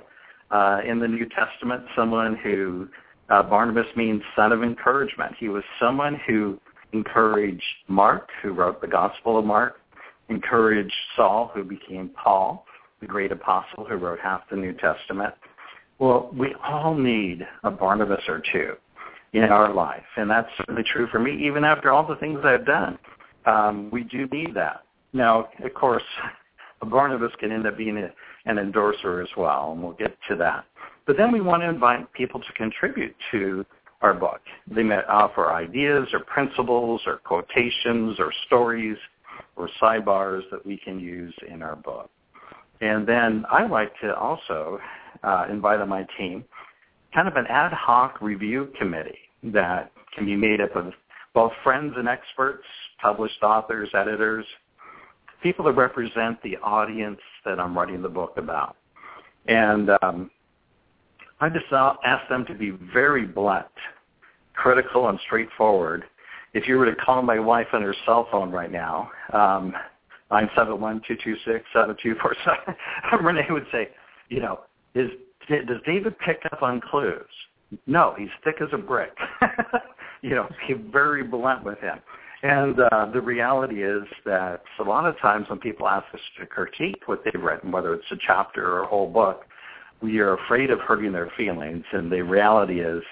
uh, 0.50 0.80
in 0.86 0.98
the 0.98 1.06
New 1.06 1.28
Testament, 1.28 1.84
someone 1.94 2.36
who 2.36 2.88
uh, 3.30 3.42
Barnabas 3.42 3.86
means 3.96 4.22
son 4.36 4.52
of 4.52 4.62
encouragement. 4.62 5.34
He 5.38 5.48
was 5.48 5.62
someone 5.78 6.20
who 6.26 6.60
encouraged 6.92 7.62
Mark, 7.88 8.28
who 8.42 8.52
wrote 8.52 8.80
the 8.80 8.88
Gospel 8.88 9.38
of 9.38 9.44
Mark, 9.44 9.76
encouraged 10.28 10.94
Saul, 11.16 11.50
who 11.54 11.62
became 11.64 12.10
Paul, 12.10 12.66
the 13.00 13.06
great 13.06 13.32
apostle 13.32 13.84
who 13.84 13.94
wrote 13.94 14.18
half 14.20 14.42
the 14.50 14.56
New 14.56 14.72
Testament. 14.72 15.34
Well, 15.98 16.30
we 16.32 16.54
all 16.64 16.94
need 16.94 17.46
a 17.62 17.70
Barnabas 17.70 18.22
or 18.26 18.42
two 18.52 18.74
in 19.32 19.44
our 19.44 19.72
life, 19.72 20.02
and 20.16 20.28
that's 20.28 20.48
certainly 20.56 20.82
true 20.82 21.06
for 21.08 21.20
me. 21.20 21.46
Even 21.46 21.64
after 21.64 21.90
all 21.90 22.06
the 22.06 22.16
things 22.16 22.40
I've 22.44 22.66
done, 22.66 22.98
um, 23.46 23.90
we 23.92 24.04
do 24.04 24.26
need 24.32 24.54
that. 24.54 24.82
Now, 25.12 25.48
of 25.62 25.74
course, 25.74 26.02
a 26.82 26.86
Barnabas 26.86 27.32
can 27.38 27.52
end 27.52 27.66
up 27.66 27.76
being 27.76 27.98
a, 27.98 28.10
an 28.46 28.58
endorser 28.58 29.20
as 29.20 29.28
well, 29.36 29.72
and 29.72 29.82
we'll 29.82 29.92
get 29.92 30.16
to 30.28 30.36
that. 30.36 30.64
But 31.06 31.16
then 31.16 31.32
we 31.32 31.40
want 31.40 31.62
to 31.62 31.68
invite 31.68 32.12
people 32.12 32.40
to 32.40 32.52
contribute 32.52 33.14
to 33.32 33.64
our 34.02 34.14
book. 34.14 34.40
They 34.70 34.82
may 34.82 35.00
offer 35.08 35.52
ideas 35.52 36.08
or 36.12 36.20
principles 36.20 37.02
or 37.06 37.16
quotations 37.18 38.18
or 38.18 38.32
stories 38.46 38.96
or 39.56 39.68
sidebars 39.80 40.42
that 40.50 40.64
we 40.64 40.78
can 40.78 41.00
use 41.00 41.34
in 41.48 41.62
our 41.62 41.76
book. 41.76 42.10
And 42.80 43.06
then 43.06 43.44
I 43.50 43.66
like 43.66 43.92
to 44.00 44.16
also 44.16 44.78
uh, 45.22 45.46
invite 45.50 45.80
on 45.80 45.88
my 45.88 46.06
team 46.16 46.44
kind 47.14 47.28
of 47.28 47.34
an 47.36 47.46
ad 47.48 47.72
hoc 47.72 48.22
review 48.22 48.72
committee 48.78 49.18
that 49.42 49.90
can 50.14 50.26
be 50.26 50.36
made 50.36 50.60
up 50.60 50.74
of 50.76 50.92
both 51.34 51.52
friends 51.62 51.94
and 51.96 52.08
experts, 52.08 52.64
published 53.00 53.42
authors, 53.42 53.88
editors, 53.94 54.46
people 55.42 55.64
that 55.64 55.72
represent 55.72 56.40
the 56.42 56.56
audience 56.58 57.20
that 57.44 57.58
I'm 57.58 57.76
writing 57.76 58.02
the 58.02 58.08
book 58.08 58.34
about. 58.36 58.76
And 59.46 59.90
um, 60.02 60.30
I 61.40 61.48
just 61.48 61.64
ask 61.72 62.28
them 62.28 62.44
to 62.46 62.54
be 62.54 62.70
very 62.92 63.26
blunt, 63.26 63.66
critical, 64.54 65.08
and 65.08 65.18
straightforward. 65.26 66.04
If 66.52 66.68
you 66.68 66.76
were 66.76 66.86
to 66.86 66.96
call 66.96 67.22
my 67.22 67.38
wife 67.38 67.68
on 67.72 67.82
her 67.82 67.94
cell 68.04 68.28
phone 68.30 68.50
right 68.50 68.70
now, 68.70 69.10
um, 69.32 69.72
971-226-7247, 70.30 72.76
Renee 73.22 73.46
would 73.50 73.66
say, 73.72 73.88
you 74.28 74.40
know, 74.40 74.60
is, 74.94 75.10
does 75.48 75.80
David 75.86 76.18
pick 76.18 76.40
up 76.52 76.62
on 76.62 76.80
clues? 76.80 77.24
No, 77.86 78.14
he's 78.18 78.28
thick 78.44 78.56
as 78.60 78.68
a 78.72 78.78
brick. 78.78 79.16
you 80.22 80.30
know, 80.30 80.48
be 80.68 80.74
very 80.74 81.22
blunt 81.22 81.64
with 81.64 81.78
him. 81.78 81.98
And 82.42 82.80
uh, 82.80 83.10
the 83.12 83.20
reality 83.20 83.82
is 83.82 84.02
that 84.24 84.62
a 84.78 84.82
lot 84.82 85.04
of 85.04 85.18
times 85.20 85.48
when 85.48 85.58
people 85.58 85.86
ask 85.86 86.06
us 86.14 86.20
to 86.38 86.46
critique 86.46 87.02
what 87.06 87.22
they've 87.24 87.42
written, 87.42 87.70
whether 87.70 87.94
it's 87.94 88.10
a 88.10 88.16
chapter 88.26 88.72
or 88.72 88.82
a 88.82 88.86
whole 88.86 89.10
book, 89.10 89.44
we 90.02 90.18
are 90.20 90.34
afraid 90.34 90.70
of 90.70 90.80
hurting 90.80 91.12
their 91.12 91.30
feelings. 91.36 91.84
And 91.92 92.10
the 92.10 92.22
reality 92.22 92.80
is, 92.80 93.02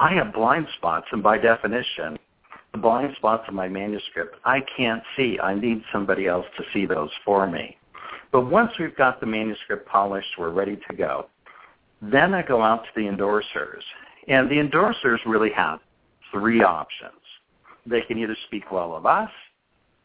I 0.00 0.12
have 0.14 0.32
blind 0.32 0.66
spots, 0.76 1.06
and 1.12 1.22
by 1.22 1.38
definition, 1.38 2.18
the 2.72 2.78
blind 2.78 3.14
spots 3.16 3.44
in 3.48 3.54
my 3.54 3.68
manuscript, 3.68 4.36
I 4.44 4.60
can't 4.76 5.02
see. 5.16 5.38
I 5.42 5.54
need 5.54 5.82
somebody 5.92 6.26
else 6.26 6.46
to 6.56 6.64
see 6.72 6.86
those 6.86 7.10
for 7.24 7.48
me. 7.48 7.76
But 8.30 8.42
once 8.42 8.72
we've 8.78 8.96
got 8.96 9.20
the 9.20 9.26
manuscript 9.26 9.88
polished, 9.88 10.28
we're 10.38 10.50
ready 10.50 10.78
to 10.88 10.96
go. 10.96 11.26
Then 12.02 12.34
I 12.34 12.42
go 12.42 12.62
out 12.62 12.84
to 12.84 12.90
the 12.94 13.08
endorsers. 13.08 13.82
And 14.28 14.50
the 14.50 14.56
endorsers 14.56 15.18
really 15.26 15.50
have 15.56 15.80
three 16.30 16.62
options. 16.62 17.12
They 17.86 18.02
can 18.02 18.18
either 18.18 18.36
speak 18.46 18.70
well 18.70 18.94
of 18.94 19.06
us 19.06 19.30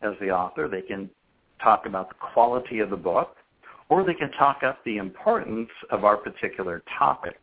as 0.04 0.14
the 0.20 0.30
author, 0.30 0.68
they 0.68 0.82
can 0.82 1.10
talk 1.62 1.86
about 1.86 2.10
the 2.10 2.16
quality 2.16 2.80
of 2.80 2.90
the 2.90 2.98
book, 2.98 3.38
or 3.90 4.04
they 4.04 4.14
can 4.14 4.32
talk 4.32 4.64
up 4.64 4.84
the 4.86 4.98
importance 4.98 5.70
of 5.92 6.04
our 6.04 6.18
particular 6.18 6.84
topic. 6.98 7.40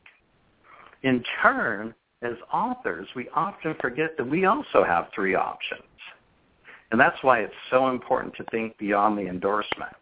In 1.03 1.23
turn, 1.43 1.95
as 2.23 2.35
authors, 2.53 3.09
we 3.17 3.29
often 3.35 3.75
forget 3.81 4.17
that 4.19 4.29
we 4.29 4.45
also 4.45 4.85
have 4.85 5.09
three 5.15 5.35
options. 5.35 5.83
And 6.91 7.01
that's 7.01 7.17
why 7.23 7.41
it's 7.41 7.55
so 7.71 7.89
important 7.89 8.35
to 8.37 8.45
think 8.51 8.77
beyond 8.79 9.17
the 9.17 9.29
endorsement. 9.29 9.93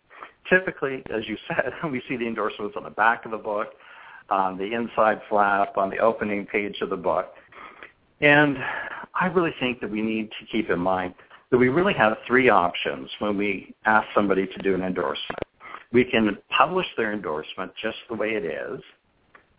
Typically, 0.48 1.02
as 1.14 1.28
you 1.28 1.36
said, 1.46 1.72
we 1.90 2.02
see 2.08 2.16
the 2.16 2.26
endorsements 2.26 2.74
on 2.76 2.84
the 2.84 2.90
back 2.90 3.24
of 3.24 3.30
the 3.30 3.38
book, 3.38 3.68
on 4.30 4.58
the 4.58 4.72
inside 4.72 5.20
flap, 5.28 5.76
on 5.76 5.90
the 5.90 5.98
opening 5.98 6.46
page 6.46 6.80
of 6.80 6.90
the 6.90 6.96
book. 6.96 7.34
And 8.20 8.56
I 9.14 9.26
really 9.26 9.54
think 9.60 9.80
that 9.80 9.90
we 9.90 10.02
need 10.02 10.30
to 10.40 10.46
keep 10.50 10.70
in 10.70 10.78
mind 10.78 11.14
that 11.50 11.58
we 11.58 11.68
really 11.68 11.94
have 11.94 12.16
three 12.26 12.48
options 12.48 13.08
when 13.20 13.36
we 13.36 13.74
ask 13.84 14.06
somebody 14.14 14.46
to 14.46 14.58
do 14.58 14.74
an 14.74 14.82
endorsement. 14.82 15.38
We 15.92 16.04
can 16.04 16.36
publish 16.50 16.86
their 16.96 17.12
endorsement 17.12 17.72
just 17.82 17.96
the 18.08 18.14
way 18.14 18.30
it 18.30 18.44
is. 18.44 18.80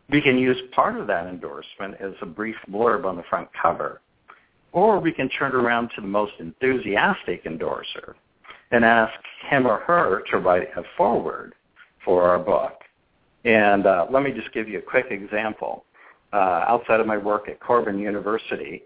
We 0.10 0.22
can 0.22 0.38
use 0.38 0.58
part 0.74 1.00
of 1.00 1.08
that 1.08 1.28
endorsement 1.28 1.96
as 2.00 2.14
a 2.22 2.26
brief 2.26 2.56
blurb 2.70 3.06
on 3.06 3.16
the 3.16 3.24
front 3.30 3.50
cover. 3.60 4.02
Or 4.72 5.00
we 5.00 5.12
can 5.12 5.30
turn 5.30 5.54
around 5.54 5.90
to 5.96 6.02
the 6.02 6.08
most 6.08 6.34
enthusiastic 6.40 7.46
endorser 7.46 8.16
and 8.72 8.86
ask 8.86 9.14
him 9.50 9.66
or 9.66 9.80
her 9.80 10.24
to 10.32 10.38
write 10.38 10.68
a 10.78 10.84
foreword 10.96 11.56
for 12.06 12.24
our 12.24 12.40
book. 12.40 12.82
And 13.46 13.86
uh, 13.86 14.08
let 14.12 14.24
me 14.24 14.32
just 14.32 14.52
give 14.54 14.68
you 14.68 14.80
a 14.80 14.82
quick 14.82 15.08
example. 15.10 15.86
Uh, 16.32 16.64
outside 16.68 17.00
of 17.00 17.08
my 17.08 17.18
work 17.18 17.50
at 17.50 17.60
Corban 17.60 17.98
University, 17.98 18.84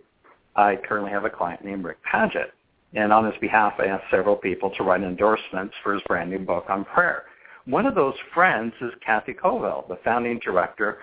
I 0.56 0.78
currently 0.88 1.12
have 1.12 1.26
a 1.26 1.30
client 1.30 1.66
named 1.66 1.84
Rick 1.84 1.98
Paget. 2.04 2.54
And 2.94 3.12
on 3.12 3.26
his 3.26 3.34
behalf, 3.42 3.74
I 3.80 3.88
asked 3.88 4.06
several 4.12 4.36
people 4.36 4.70
to 4.78 4.84
write 4.84 5.02
endorsements 5.02 5.74
for 5.84 5.94
his 5.94 6.04
brand 6.04 6.30
new 6.30 6.40
book 6.40 6.66
on 6.70 6.86
prayer. 6.86 7.24
One 7.66 7.86
of 7.86 7.96
those 7.96 8.16
friends 8.34 8.74
is 8.82 8.92
Kathy 9.06 9.34
Covell, 9.34 9.88
the 9.88 9.98
founding 10.04 10.40
director 10.40 10.98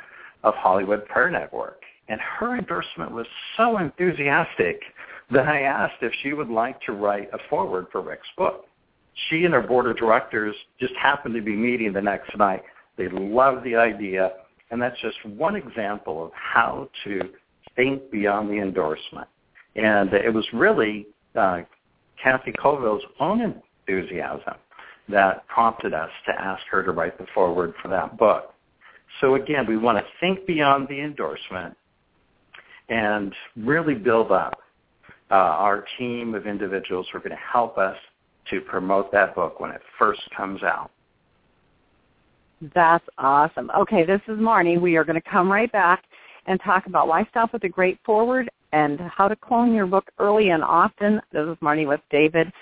of 0.44 0.54
Hollywood 0.54 1.06
Prayer 1.06 1.30
Network. 1.30 1.80
And 2.08 2.20
her 2.20 2.58
endorsement 2.58 3.12
was 3.12 3.26
so 3.56 3.78
enthusiastic 3.78 4.80
that 5.30 5.46
I 5.46 5.62
asked 5.62 6.02
if 6.02 6.12
she 6.22 6.34
would 6.34 6.50
like 6.50 6.80
to 6.82 6.92
write 6.92 7.30
a 7.32 7.38
foreword 7.48 7.86
for 7.90 8.02
Rick's 8.02 8.28
book. 8.36 8.66
She 9.28 9.44
and 9.44 9.54
her 9.54 9.62
board 9.62 9.86
of 9.86 9.96
directors 9.96 10.54
just 10.78 10.94
happened 10.96 11.34
to 11.34 11.40
be 11.40 11.56
meeting 11.56 11.92
the 11.94 12.02
next 12.02 12.36
night. 12.36 12.62
They 12.98 13.08
loved 13.08 13.64
the 13.64 13.76
idea, 13.76 14.32
and 14.70 14.82
that's 14.82 15.00
just 15.00 15.24
one 15.24 15.56
example 15.56 16.24
of 16.24 16.30
how 16.34 16.90
to 17.04 17.22
think 17.74 18.10
beyond 18.10 18.50
the 18.50 18.58
endorsement. 18.58 19.28
And 19.76 20.12
it 20.12 20.32
was 20.34 20.46
really 20.52 21.06
uh, 21.34 21.62
Kathy 22.22 22.52
Covell's 22.52 23.04
own 23.18 23.40
enthusiasm 23.88 24.54
that 25.10 25.46
prompted 25.48 25.94
us 25.94 26.10
to 26.26 26.32
ask 26.40 26.62
her 26.70 26.82
to 26.82 26.92
write 26.92 27.18
the 27.18 27.26
foreword 27.34 27.74
for 27.82 27.88
that 27.88 28.16
book. 28.18 28.54
So 29.20 29.34
again, 29.34 29.66
we 29.66 29.76
want 29.76 29.98
to 29.98 30.04
think 30.20 30.46
beyond 30.46 30.88
the 30.88 31.00
endorsement 31.00 31.76
and 32.88 33.34
really 33.56 33.94
build 33.94 34.32
up 34.32 34.58
uh, 35.30 35.34
our 35.34 35.84
team 35.98 36.34
of 36.34 36.46
individuals 36.46 37.06
who 37.10 37.18
are 37.18 37.20
going 37.20 37.30
to 37.30 37.36
help 37.52 37.78
us 37.78 37.96
to 38.50 38.60
promote 38.60 39.12
that 39.12 39.34
book 39.34 39.60
when 39.60 39.70
it 39.70 39.80
first 39.98 40.22
comes 40.36 40.62
out. 40.62 40.90
That's 42.74 43.04
awesome. 43.16 43.70
Okay, 43.78 44.04
this 44.04 44.20
is 44.28 44.38
Marnie. 44.38 44.80
We 44.80 44.96
are 44.96 45.04
going 45.04 45.20
to 45.20 45.30
come 45.30 45.50
right 45.50 45.70
back 45.72 46.04
and 46.46 46.60
talk 46.64 46.86
about 46.86 47.08
why 47.08 47.24
stop 47.30 47.52
with 47.52 47.64
a 47.64 47.68
great 47.68 47.98
foreword 48.04 48.50
and 48.72 49.00
how 49.00 49.28
to 49.28 49.36
clone 49.36 49.72
your 49.72 49.86
book 49.86 50.10
early 50.18 50.50
and 50.50 50.62
often. 50.62 51.20
This 51.32 51.46
is 51.46 51.56
Marnie 51.62 51.86
with 51.86 52.00
David 52.10 52.52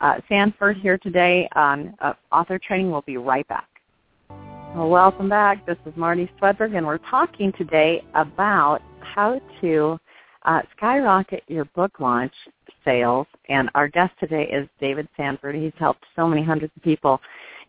uh, 0.00 0.14
Sanford 0.28 0.76
here 0.76 0.98
today 0.98 1.48
on 1.54 1.94
uh, 2.00 2.14
author 2.32 2.58
training. 2.58 2.90
We'll 2.90 3.02
be 3.02 3.16
right 3.16 3.46
back. 3.48 3.68
Well, 4.74 4.90
welcome 4.90 5.28
back. 5.28 5.66
This 5.66 5.78
is 5.86 5.94
Marnie 5.94 6.28
Swedberg, 6.38 6.76
and 6.76 6.86
we're 6.86 6.98
talking 6.98 7.52
today 7.56 8.04
about 8.14 8.80
how 9.00 9.40
to 9.60 9.98
uh, 10.44 10.60
skyrocket 10.76 11.42
your 11.48 11.64
book 11.66 12.00
launch 12.00 12.32
sales. 12.84 13.26
And 13.48 13.70
our 13.74 13.88
guest 13.88 14.12
today 14.20 14.44
is 14.44 14.68
David 14.80 15.08
Sanford. 15.16 15.54
He's 15.54 15.72
helped 15.78 16.04
so 16.14 16.28
many 16.28 16.44
hundreds 16.44 16.72
of 16.76 16.82
people 16.82 17.20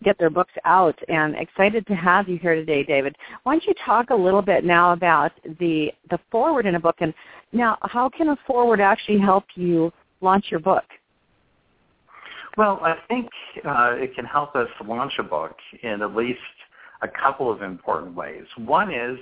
get 0.03 0.17
their 0.17 0.29
books 0.29 0.53
out, 0.65 0.97
and 1.09 1.35
excited 1.35 1.85
to 1.87 1.93
have 1.93 2.29
you 2.29 2.37
here 2.37 2.55
today, 2.55 2.83
David. 2.83 3.15
Why 3.43 3.53
don't 3.53 3.65
you 3.65 3.73
talk 3.85 4.11
a 4.11 4.15
little 4.15 4.41
bit 4.41 4.63
now 4.63 4.93
about 4.93 5.31
the 5.59 5.91
the 6.09 6.19
foreword 6.31 6.65
in 6.65 6.75
a 6.75 6.79
book, 6.79 6.97
and 6.99 7.13
now 7.51 7.77
how 7.81 8.09
can 8.09 8.29
a 8.29 8.37
foreword 8.47 8.79
actually 8.79 9.19
help 9.19 9.45
you 9.55 9.91
launch 10.21 10.45
your 10.51 10.59
book? 10.59 10.83
Well, 12.57 12.79
I 12.83 12.95
think 13.07 13.29
uh, 13.65 13.93
it 13.95 14.15
can 14.15 14.25
help 14.25 14.55
us 14.55 14.67
launch 14.85 15.13
a 15.19 15.23
book 15.23 15.55
in 15.83 16.01
at 16.01 16.15
least 16.15 16.39
a 17.01 17.07
couple 17.07 17.51
of 17.51 17.61
important 17.61 18.15
ways. 18.15 18.43
One 18.57 18.93
is 18.93 19.17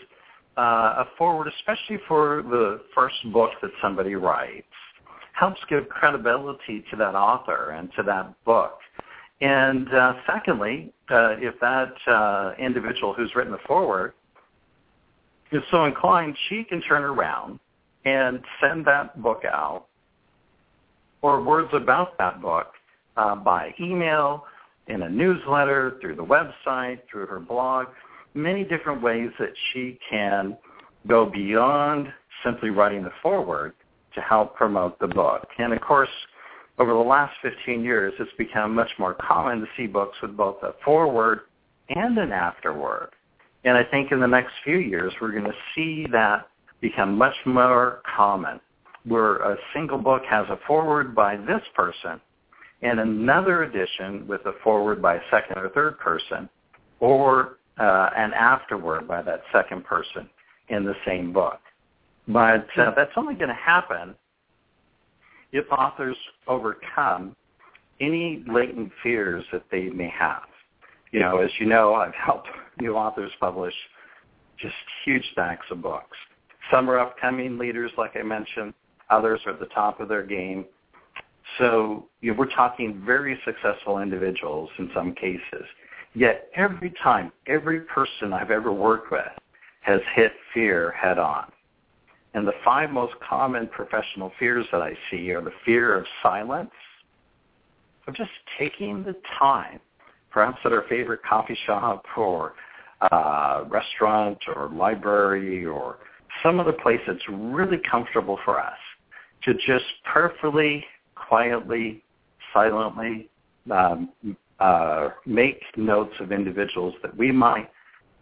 uh, 0.57 0.61
a 1.03 1.05
foreword, 1.17 1.47
especially 1.59 1.99
for 2.07 2.43
the 2.43 2.81
first 2.95 3.15
book 3.31 3.51
that 3.61 3.71
somebody 3.81 4.15
writes, 4.15 4.65
helps 5.33 5.59
give 5.69 5.87
credibility 5.89 6.83
to 6.89 6.95
that 6.97 7.13
author 7.13 7.71
and 7.71 7.89
to 7.95 8.03
that 8.03 8.33
book. 8.43 8.79
And 9.39 9.93
uh, 9.93 10.13
secondly, 10.25 10.91
uh, 11.11 11.35
if 11.37 11.59
that 11.59 11.93
uh, 12.07 12.53
individual 12.57 13.13
who's 13.13 13.35
written 13.35 13.51
the 13.51 13.59
foreword 13.67 14.13
is 15.51 15.61
so 15.69 15.85
inclined, 15.85 16.35
she 16.49 16.63
can 16.63 16.81
turn 16.81 17.03
around 17.03 17.59
and 18.05 18.39
send 18.59 18.85
that 18.85 19.21
book 19.21 19.43
out 19.45 19.85
or 21.21 21.43
words 21.43 21.69
about 21.73 22.17
that 22.17 22.41
book 22.41 22.67
uh, 23.17 23.35
by 23.35 23.73
email, 23.79 24.45
in 24.87 25.01
a 25.01 25.09
newsletter, 25.09 25.97
through 25.99 26.15
the 26.15 26.23
website, 26.23 26.99
through 27.11 27.25
her 27.25 27.39
blog, 27.39 27.87
many 28.33 28.63
different 28.63 29.01
ways 29.01 29.29
that 29.39 29.51
she 29.71 29.99
can 30.09 30.57
go 31.07 31.25
beyond 31.25 32.11
simply 32.43 32.69
writing 32.69 33.03
the 33.03 33.11
foreword 33.21 33.73
to 34.15 34.21
help 34.21 34.55
promote 34.55 34.97
the 34.99 35.07
book. 35.07 35.47
And 35.57 35.73
of 35.73 35.81
course, 35.81 36.09
over 36.79 36.93
the 36.93 36.99
last 36.99 37.33
15 37.41 37.83
years, 37.83 38.13
it's 38.19 38.31
become 38.37 38.73
much 38.73 38.91
more 38.99 39.15
common 39.15 39.59
to 39.61 39.67
see 39.75 39.87
books 39.87 40.17
with 40.21 40.37
both 40.37 40.57
a 40.63 40.73
foreword 40.85 41.41
and 41.89 42.17
an 42.17 42.31
afterword. 42.31 43.09
And 43.63 43.77
I 43.77 43.83
think 43.83 44.11
in 44.11 44.19
the 44.19 44.27
next 44.27 44.53
few 44.63 44.77
years, 44.77 45.11
we're 45.19 45.31
going 45.31 45.43
to 45.43 45.55
see 45.75 46.05
that 46.11 46.47
become 46.79 47.17
much 47.17 47.35
more 47.45 48.01
common, 48.15 48.59
where 49.05 49.37
a 49.37 49.57
single 49.73 49.97
book 49.97 50.21
has 50.29 50.45
a 50.49 50.59
foreword 50.67 51.15
by 51.15 51.35
this 51.35 51.61
person 51.75 52.21
and 52.81 52.99
another 52.99 53.63
edition 53.63 54.27
with 54.27 54.41
a 54.45 54.53
foreword 54.63 55.01
by 55.01 55.15
a 55.15 55.21
second 55.31 55.57
or 55.57 55.69
third 55.69 55.97
person, 55.99 56.49
or 56.99 57.57
uh, 57.79 58.09
an 58.15 58.33
afterword 58.33 59.07
by 59.07 59.21
that 59.21 59.41
second 59.51 59.83
person 59.83 60.29
in 60.69 60.83
the 60.83 60.95
same 61.05 61.33
book. 61.33 61.59
But 62.27 62.67
uh, 62.77 62.91
that's 62.95 63.11
only 63.15 63.35
going 63.35 63.49
to 63.49 63.55
happen 63.55 64.15
if 65.51 65.65
authors 65.71 66.17
overcome 66.47 67.35
any 67.99 68.43
latent 68.47 68.91
fears 69.01 69.43
that 69.51 69.63
they 69.71 69.89
may 69.89 70.09
have. 70.09 70.43
You 71.11 71.21
know, 71.21 71.37
as 71.37 71.49
you 71.59 71.65
know, 71.65 71.93
I've 71.95 72.13
helped 72.13 72.47
new 72.81 72.95
authors 72.95 73.31
publish 73.39 73.73
just 74.59 74.75
huge 75.05 75.23
stacks 75.31 75.65
of 75.71 75.81
books. 75.81 76.17
Some 76.71 76.89
are 76.89 76.99
upcoming 76.99 77.57
leaders, 77.57 77.91
like 77.97 78.11
I 78.15 78.23
mentioned. 78.23 78.73
Others 79.09 79.41
are 79.45 79.53
at 79.53 79.59
the 79.59 79.67
top 79.67 79.99
of 79.99 80.09
their 80.09 80.23
game. 80.23 80.65
So 81.57 82.07
you 82.21 82.31
know, 82.31 82.39
we're 82.39 82.53
talking 82.53 83.01
very 83.05 83.39
successful 83.45 83.99
individuals 83.99 84.69
in 84.79 84.89
some 84.93 85.13
cases. 85.13 85.65
Yet 86.13 86.49
every 86.55 86.93
time, 87.03 87.31
every 87.47 87.81
person 87.81 88.33
I've 88.33 88.51
ever 88.51 88.71
worked 88.71 89.11
with 89.11 89.21
has 89.81 90.01
hit 90.15 90.33
fear 90.53 90.91
head 90.91 91.17
on. 91.17 91.51
And 92.33 92.47
the 92.47 92.53
five 92.63 92.91
most 92.91 93.13
common 93.27 93.67
professional 93.67 94.31
fears 94.37 94.65
that 94.71 94.81
I 94.81 94.93
see 95.09 95.31
are 95.31 95.41
the 95.41 95.53
fear 95.65 95.97
of 95.97 96.05
silence, 96.21 96.71
of 98.07 98.15
just 98.15 98.31
taking 98.59 99.03
the 99.03 99.15
time, 99.39 99.79
perhaps 100.31 100.59
at 100.65 100.73
our 100.73 100.83
favorite 100.89 101.21
coffee 101.27 101.57
shop 101.65 102.05
or 102.15 102.53
uh, 103.11 103.63
restaurant 103.67 104.37
or 104.55 104.69
library 104.73 105.65
or 105.65 105.97
some 106.43 106.59
other 106.59 106.73
place 106.73 106.99
that's 107.07 107.23
really 107.29 107.79
comfortable 107.89 108.39
for 108.43 108.59
us 108.59 108.77
to 109.43 109.53
just 109.53 109.85
perfectly 110.11 110.83
quietly, 111.27 112.03
silently 112.53 113.29
um, 113.71 114.09
uh, 114.59 115.09
make 115.25 115.61
notes 115.75 116.13
of 116.19 116.31
individuals 116.31 116.93
that 117.01 117.15
we 117.15 117.31
might 117.31 117.69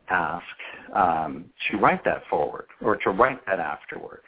ask 0.09 0.43
um, 0.93 1.45
to 1.69 1.77
write 1.77 2.03
that 2.03 2.23
foreword 2.29 2.67
or 2.81 2.95
to 2.97 3.09
write 3.11 3.43
that 3.45 3.59
afterword. 3.59 4.21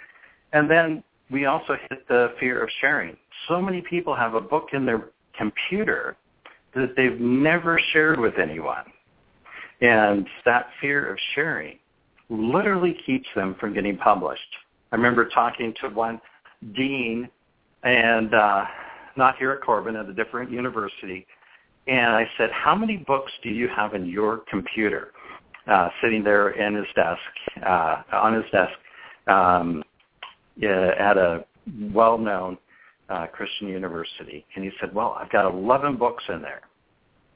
And 0.54 0.70
then 0.70 1.04
we 1.30 1.46
also 1.46 1.78
hit 1.90 2.08
the 2.08 2.34
fear 2.40 2.64
of 2.64 2.70
sharing. 2.80 3.18
So 3.48 3.62
many 3.62 3.82
people 3.82 4.16
have 4.16 4.34
a 4.34 4.42
book 4.42 4.70
in 4.74 4.86
their 4.86 5.10
computer 5.38 6.16
that 6.74 6.96
they've 6.96 7.20
never 7.20 7.80
shared 7.92 8.20
with 8.20 8.36
anyone. 8.42 8.86
And 9.82 10.28
that 10.46 10.68
fear 10.82 11.12
of 11.12 11.18
sharing 11.36 11.78
literally 12.30 12.98
keeps 13.06 13.28
them 13.36 13.56
from 13.60 13.74
getting 13.74 13.98
published. 13.98 14.42
I 14.92 14.96
remember 14.96 15.28
talking 15.30 15.74
to 15.82 15.90
one 15.90 16.20
dean 16.76 17.30
and 17.88 18.34
uh, 18.34 18.66
not 19.16 19.38
here 19.38 19.52
at 19.52 19.62
Corban, 19.62 19.96
at 19.96 20.08
a 20.08 20.14
different 20.14 20.52
university. 20.52 21.26
And 21.88 22.08
I 22.08 22.28
said, 22.38 22.50
how 22.52 22.76
many 22.76 22.98
books 22.98 23.32
do 23.44 23.50
you 23.50 23.70
have 23.70 23.94
in 23.94 24.06
your 24.06 24.42
computer? 24.50 25.14
Uh, 25.68 25.90
sitting 26.02 26.24
there 26.24 26.52
in 26.52 26.76
his 26.76 26.86
desk, 26.96 27.20
uh, 27.66 28.02
on 28.14 28.34
his 28.34 28.46
desk, 28.52 28.72
um, 29.28 29.84
at 30.62 31.18
a 31.18 31.46
well-known 31.92 32.58
uh, 33.10 33.28
Christian 33.28 33.68
university. 33.68 34.46
And 34.56 34.64
he 34.64 34.72
said, 34.80 34.94
well, 34.94 35.18
I've 35.20 35.30
got 35.30 35.50
11 35.50 35.98
books 35.98 36.24
in 36.30 36.42
there. 36.42 36.62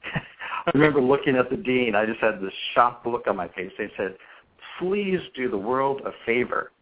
I 0.14 0.70
remember 0.74 1.00
looking 1.00 1.36
at 1.36 1.50
the 1.50 1.56
dean. 1.56 1.94
I 1.94 2.06
just 2.06 2.20
had 2.20 2.40
this 2.40 2.52
shocked 2.74 3.06
look 3.06 3.26
on 3.26 3.36
my 3.36 3.48
face. 3.48 3.72
They 3.76 3.90
said, 3.96 4.16
please 4.78 5.20
do 5.34 5.50
the 5.50 5.58
world 5.58 6.02
a 6.04 6.12
favor. 6.24 6.72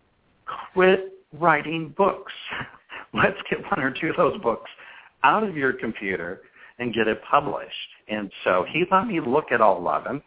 Quit 0.73 1.13
writing 1.33 1.95
books. 1.97 2.33
let's 3.15 3.39
get 3.49 3.61
one 3.71 3.81
or 3.81 3.91
two 3.91 4.09
of 4.09 4.17
those 4.17 4.41
books 4.43 4.71
out 5.23 5.43
of 5.43 5.57
your 5.57 5.73
computer 5.73 6.43
and 6.79 6.95
get 6.95 7.09
it 7.09 7.21
published. 7.31 7.75
And 8.09 8.31
so 8.45 8.65
he 8.73 8.85
let 8.91 9.07
me 9.07 9.21
look 9.21 9.53
at 9.53 9.61
all 9.61 9.79
11. 9.79 10.23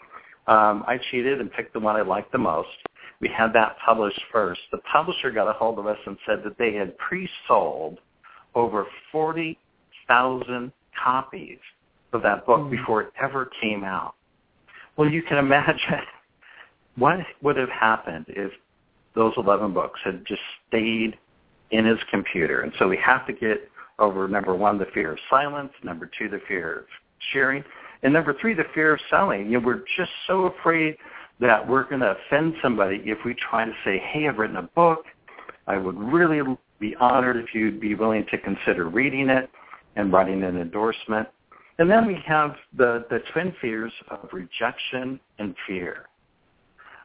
Um, 0.45 0.83
I 0.87 0.99
cheated 1.09 1.39
and 1.39 1.51
picked 1.51 1.73
the 1.73 1.79
one 1.79 1.95
I 1.95 2.01
liked 2.01 2.31
the 2.31 2.37
most. 2.37 2.69
We 3.19 3.29
had 3.29 3.53
that 3.53 3.77
published 3.85 4.21
first. 4.31 4.59
The 4.71 4.79
publisher 4.91 5.31
got 5.31 5.47
a 5.47 5.53
hold 5.53 5.79
of 5.79 5.87
us 5.87 5.97
and 6.05 6.17
said 6.25 6.41
that 6.43 6.57
they 6.57 6.73
had 6.73 6.97
pre-sold 6.97 7.99
over 8.53 8.85
40,000 9.11 10.71
copies 11.01 11.59
of 12.11 12.21
that 12.21 12.45
book 12.45 12.59
mm. 12.59 12.71
before 12.71 13.01
it 13.01 13.13
ever 13.21 13.49
came 13.61 13.83
out. 13.83 14.15
Well, 14.97 15.09
you 15.09 15.23
can 15.23 15.37
imagine 15.37 16.01
what 16.97 17.19
would 17.41 17.55
have 17.57 17.69
happened 17.69 18.25
if 18.27 18.51
those 19.15 19.33
11 19.37 19.73
books 19.73 19.99
had 20.03 20.25
just 20.27 20.41
stayed 20.67 21.17
in 21.73 21.85
his 21.85 21.99
computer. 22.09 22.61
And 22.61 22.71
so 22.79 22.87
we 22.87 22.97
have 22.97 23.25
to 23.27 23.33
get 23.33 23.69
over 23.99 24.27
number 24.27 24.55
one, 24.55 24.77
the 24.77 24.87
fear 24.93 25.13
of 25.13 25.19
silence, 25.29 25.71
number 25.83 26.09
two, 26.17 26.29
the 26.29 26.39
fear 26.47 26.79
of 26.79 26.85
sharing, 27.31 27.63
and 28.03 28.13
number 28.13 28.35
three, 28.39 28.53
the 28.53 28.63
fear 28.73 28.93
of 28.93 28.99
selling. 29.09 29.45
You 29.47 29.59
know, 29.59 29.65
we're 29.65 29.83
just 29.97 30.11
so 30.27 30.45
afraid 30.45 30.97
that 31.39 31.67
we're 31.67 31.83
going 31.83 32.01
to 32.01 32.15
offend 32.27 32.53
somebody 32.61 33.01
if 33.05 33.17
we 33.25 33.35
try 33.49 33.65
to 33.65 33.71
say, 33.83 33.97
hey, 34.11 34.27
I've 34.27 34.37
written 34.37 34.57
a 34.57 34.63
book. 34.63 35.05
I 35.67 35.77
would 35.77 35.97
really 35.97 36.41
be 36.79 36.95
honored 36.99 37.37
if 37.37 37.53
you'd 37.53 37.79
be 37.79 37.95
willing 37.95 38.25
to 38.29 38.37
consider 38.37 38.89
reading 38.89 39.29
it 39.29 39.49
and 39.95 40.11
writing 40.11 40.43
an 40.43 40.59
endorsement. 40.59 41.27
And 41.79 41.89
then 41.89 42.05
we 42.05 42.17
have 42.25 42.55
the, 42.77 43.05
the 43.09 43.19
twin 43.31 43.53
fears 43.61 43.91
of 44.09 44.29
rejection 44.31 45.19
and 45.39 45.55
fear. 45.65 46.05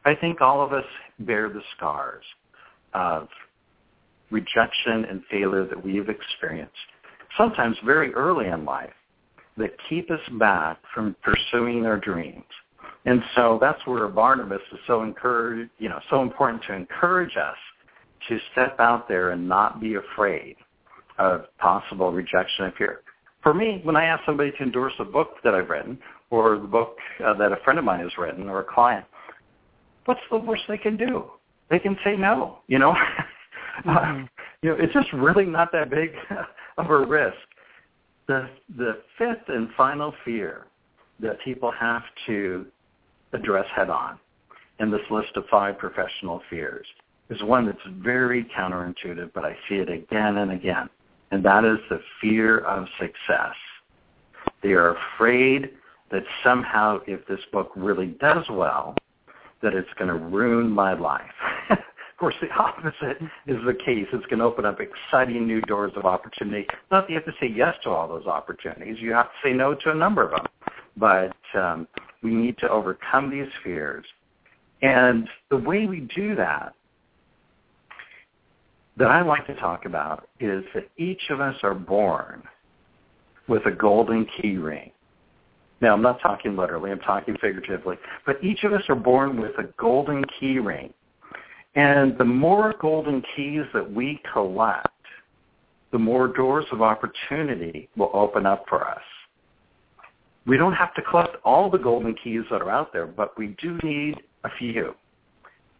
I 0.05 0.15
think 0.15 0.41
all 0.41 0.61
of 0.61 0.73
us 0.73 0.85
bear 1.19 1.49
the 1.49 1.61
scars 1.75 2.23
of 2.93 3.27
rejection 4.31 5.05
and 5.05 5.23
failure 5.29 5.65
that 5.65 5.83
we 5.83 5.95
have 5.97 6.09
experienced, 6.09 6.73
sometimes 7.37 7.77
very 7.85 8.13
early 8.13 8.47
in 8.47 8.65
life, 8.65 8.93
that 9.57 9.71
keep 9.89 10.09
us 10.09 10.21
back 10.39 10.79
from 10.93 11.15
pursuing 11.21 11.85
our 11.85 11.97
dreams. 11.97 12.43
And 13.05 13.21
so 13.35 13.57
that's 13.61 13.85
where 13.85 14.07
Barnabas 14.07 14.61
is 14.71 14.79
so 14.87 15.03
encouraged, 15.03 15.71
you 15.79 15.89
know, 15.89 15.99
so 16.09 16.21
important 16.21 16.63
to 16.63 16.73
encourage 16.73 17.35
us 17.37 17.57
to 18.27 18.37
step 18.51 18.79
out 18.79 19.07
there 19.07 19.31
and 19.31 19.47
not 19.47 19.79
be 19.79 19.95
afraid 19.95 20.55
of 21.17 21.45
possible 21.57 22.11
rejection 22.11 22.65
and 22.65 22.73
fear. 22.75 23.01
For 23.41 23.53
me, 23.53 23.79
when 23.83 23.95
I 23.95 24.05
ask 24.05 24.23
somebody 24.25 24.51
to 24.51 24.63
endorse 24.63 24.93
a 24.99 25.05
book 25.05 25.35
that 25.43 25.55
I've 25.55 25.69
written 25.69 25.97
or 26.29 26.57
the 26.57 26.67
book 26.67 26.97
uh, 27.25 27.33
that 27.35 27.51
a 27.51 27.57
friend 27.63 27.79
of 27.79 27.85
mine 27.85 28.01
has 28.01 28.11
written 28.17 28.49
or 28.49 28.59
a 28.59 28.63
client, 28.63 29.05
what's 30.05 30.19
the 30.29 30.37
worst 30.37 30.63
they 30.67 30.77
can 30.77 30.97
do? 30.97 31.25
They 31.69 31.79
can 31.79 31.97
say 32.03 32.15
no, 32.17 32.59
you 32.67 32.79
know? 32.79 32.95
Mm-hmm. 33.85 34.23
uh, 34.23 34.27
you 34.61 34.69
know, 34.69 34.75
it's 34.79 34.93
just 34.93 35.11
really 35.13 35.45
not 35.45 35.71
that 35.71 35.89
big 35.89 36.11
of 36.77 36.89
a 36.89 37.05
risk. 37.05 37.35
The 38.27 38.49
the 38.77 38.99
fifth 39.17 39.47
and 39.47 39.69
final 39.75 40.13
fear 40.23 40.65
that 41.19 41.37
people 41.43 41.71
have 41.71 42.03
to 42.27 42.65
address 43.33 43.65
head 43.75 43.89
on 43.89 44.19
in 44.79 44.91
this 44.91 45.01
list 45.09 45.35
of 45.35 45.43
five 45.51 45.77
professional 45.77 46.41
fears 46.49 46.85
is 47.29 47.41
one 47.43 47.65
that's 47.65 47.77
very 48.01 48.45
counterintuitive, 48.57 49.31
but 49.33 49.45
I 49.45 49.55
see 49.67 49.75
it 49.75 49.89
again 49.89 50.37
and 50.37 50.51
again, 50.51 50.89
and 51.31 51.43
that 51.43 51.63
is 51.63 51.77
the 51.89 51.99
fear 52.21 52.59
of 52.59 52.87
success. 52.99 53.55
They 54.63 54.69
are 54.69 54.95
afraid 54.95 55.71
that 56.11 56.23
somehow 56.43 56.99
if 57.07 57.25
this 57.27 57.39
book 57.51 57.71
really 57.75 58.07
does 58.19 58.45
well, 58.49 58.95
that 59.61 59.73
it's 59.73 59.89
going 59.97 60.07
to 60.07 60.15
ruin 60.15 60.69
my 60.69 60.93
life. 60.93 61.23
of 62.19 62.21
course, 62.21 62.35
the 62.41 62.49
opposite 62.59 63.17
is 63.47 63.57
the 63.65 63.73
case. 63.73 64.05
It's 64.11 64.25
going 64.25 64.39
to 64.39 64.45
open 64.45 64.65
up 64.65 64.79
exciting 64.81 65.47
new 65.47 65.61
doors 65.61 65.93
of 65.95 66.03
opportunity. 66.03 66.67
Not 66.91 67.07
that 67.07 67.09
you 67.09 67.15
have 67.15 67.25
to 67.25 67.33
say 67.39 67.47
yes 67.47 67.75
to 67.83 67.89
all 67.89 68.09
those 68.09 68.25
opportunities. 68.25 68.97
You 68.99 69.13
have 69.13 69.27
to 69.27 69.31
say 69.41 69.53
no 69.53 69.73
to 69.73 69.91
a 69.91 69.95
number 69.95 70.23
of 70.23 70.31
them. 70.31 70.45
But 70.97 71.33
um, 71.57 71.87
we 72.21 72.31
need 72.31 72.57
to 72.57 72.69
overcome 72.69 73.29
these 73.31 73.47
fears. 73.63 74.05
And 74.81 75.29
the 75.49 75.55
way 75.55 75.85
we 75.85 76.09
do 76.13 76.35
that, 76.35 76.73
that 78.97 79.07
I 79.07 79.21
like 79.21 79.47
to 79.47 79.55
talk 79.55 79.85
about, 79.85 80.27
is 80.41 80.65
that 80.73 80.89
each 80.97 81.21
of 81.29 81.39
us 81.39 81.55
are 81.63 81.73
born 81.73 82.43
with 83.47 83.65
a 83.65 83.71
golden 83.71 84.27
key 84.41 84.57
ring. 84.57 84.91
Now, 85.79 85.93
I'm 85.93 86.01
not 86.01 86.19
talking 86.19 86.57
literally, 86.57 86.91
I'm 86.91 86.99
talking 86.99 87.37
figuratively. 87.39 87.95
But 88.25 88.43
each 88.43 88.65
of 88.65 88.73
us 88.73 88.83
are 88.89 88.95
born 88.95 89.39
with 89.39 89.57
a 89.57 89.69
golden 89.77 90.25
key 90.37 90.59
ring. 90.59 90.93
And 91.75 92.17
the 92.17 92.25
more 92.25 92.73
golden 92.79 93.23
keys 93.35 93.63
that 93.73 93.91
we 93.91 94.21
collect, 94.33 94.87
the 95.91 95.99
more 95.99 96.27
doors 96.27 96.65
of 96.71 96.81
opportunity 96.81 97.89
will 97.95 98.11
open 98.13 98.45
up 98.45 98.65
for 98.67 98.87
us. 98.87 99.01
We 100.45 100.57
don't 100.57 100.73
have 100.73 100.93
to 100.95 101.01
collect 101.01 101.35
all 101.43 101.69
the 101.69 101.77
golden 101.77 102.15
keys 102.15 102.41
that 102.49 102.61
are 102.61 102.71
out 102.71 102.91
there, 102.91 103.05
but 103.05 103.37
we 103.37 103.55
do 103.61 103.77
need 103.83 104.15
a 104.43 104.49
few. 104.57 104.95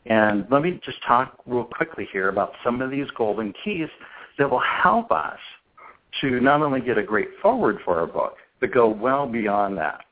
And 0.05 0.45
let 0.49 0.61
me 0.61 0.79
just 0.83 0.97
talk 1.07 1.39
real 1.45 1.63
quickly 1.63 2.07
here 2.11 2.29
about 2.29 2.53
some 2.63 2.81
of 2.81 2.91
these 2.91 3.07
golden 3.15 3.53
keys 3.63 3.89
that 4.37 4.49
will 4.49 4.61
help 4.61 5.11
us 5.11 5.37
to 6.21 6.39
not 6.39 6.61
only 6.61 6.81
get 6.81 6.97
a 6.97 7.03
great 7.03 7.29
foreword 7.41 7.79
for 7.83 7.99
our 7.99 8.07
book, 8.07 8.37
but 8.59 8.71
go 8.71 8.87
well 8.87 9.27
beyond 9.27 9.77
that. 9.77 10.05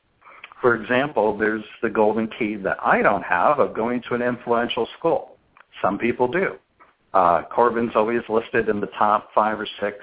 For 0.60 0.74
example, 0.74 1.36
there's 1.36 1.64
the 1.82 1.90
golden 1.90 2.28
key 2.38 2.56
that 2.56 2.78
I 2.82 3.02
don't 3.02 3.22
have 3.22 3.58
of 3.58 3.74
going 3.74 4.02
to 4.08 4.14
an 4.14 4.22
influential 4.22 4.88
school. 4.98 5.37
Some 5.82 5.98
people 5.98 6.28
do. 6.28 6.56
Uh, 7.14 7.42
Corban's 7.54 7.92
always 7.94 8.20
listed 8.28 8.68
in 8.68 8.80
the 8.80 8.88
top 8.98 9.30
five 9.34 9.58
or 9.58 9.66
six 9.80 9.96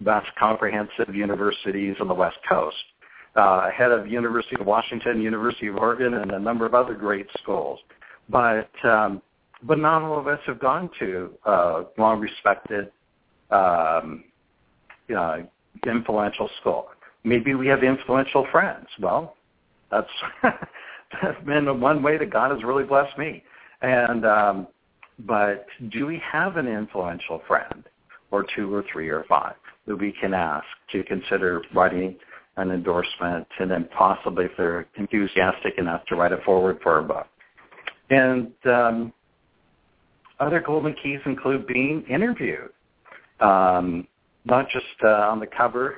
best 0.00 0.26
comprehensive 0.38 1.14
universities 1.14 1.96
on 2.00 2.08
the 2.08 2.14
West 2.14 2.38
Coast 2.48 2.76
uh, 3.36 3.70
head 3.70 3.92
of 3.92 4.08
University 4.08 4.56
of 4.58 4.66
Washington, 4.66 5.20
University 5.20 5.68
of 5.68 5.76
Oregon, 5.76 6.14
and 6.14 6.32
a 6.32 6.38
number 6.38 6.66
of 6.66 6.74
other 6.74 6.94
great 6.94 7.26
schools. 7.42 7.78
But 8.28 8.70
um, 8.84 9.22
but 9.62 9.78
not 9.78 10.02
all 10.02 10.18
of 10.18 10.26
us 10.26 10.40
have 10.46 10.58
gone 10.58 10.88
to 10.98 11.30
uh, 11.44 11.82
long-respected, 11.98 12.90
um, 13.50 14.24
uh, 15.14 15.38
influential 15.86 16.48
school. 16.60 16.86
Maybe 17.24 17.54
we 17.54 17.66
have 17.66 17.84
influential 17.84 18.46
friends. 18.50 18.86
Well, 19.00 19.36
that's 19.90 20.08
that's 20.42 21.44
been 21.44 21.80
one 21.80 22.02
way 22.02 22.16
that 22.16 22.30
God 22.30 22.52
has 22.52 22.64
really 22.64 22.84
blessed 22.84 23.16
me. 23.18 23.42
And 23.82 24.24
um, 24.24 24.66
but 25.26 25.66
do 25.90 26.06
we 26.06 26.20
have 26.30 26.56
an 26.56 26.66
influential 26.66 27.42
friend, 27.46 27.84
or 28.30 28.44
two, 28.54 28.72
or 28.72 28.84
three, 28.92 29.08
or 29.08 29.24
five 29.28 29.54
that 29.86 29.96
we 29.96 30.12
can 30.20 30.34
ask 30.34 30.66
to 30.92 31.02
consider 31.04 31.62
writing 31.74 32.16
an 32.56 32.70
endorsement, 32.70 33.46
and 33.58 33.70
then 33.70 33.88
possibly 33.96 34.44
if 34.44 34.52
they're 34.56 34.86
enthusiastic 34.96 35.78
enough 35.78 36.04
to 36.06 36.16
write 36.16 36.32
a 36.32 36.38
foreword 36.44 36.78
for 36.82 36.98
a 36.98 37.02
book. 37.02 37.26
And 38.10 38.52
um, 38.66 39.12
other 40.38 40.60
golden 40.60 40.94
keys 41.02 41.20
include 41.26 41.66
being 41.66 42.02
interviewed, 42.08 42.70
um, 43.40 44.06
not 44.44 44.68
just 44.70 44.84
uh, 45.04 45.08
on 45.08 45.40
the 45.40 45.46
cover 45.46 45.96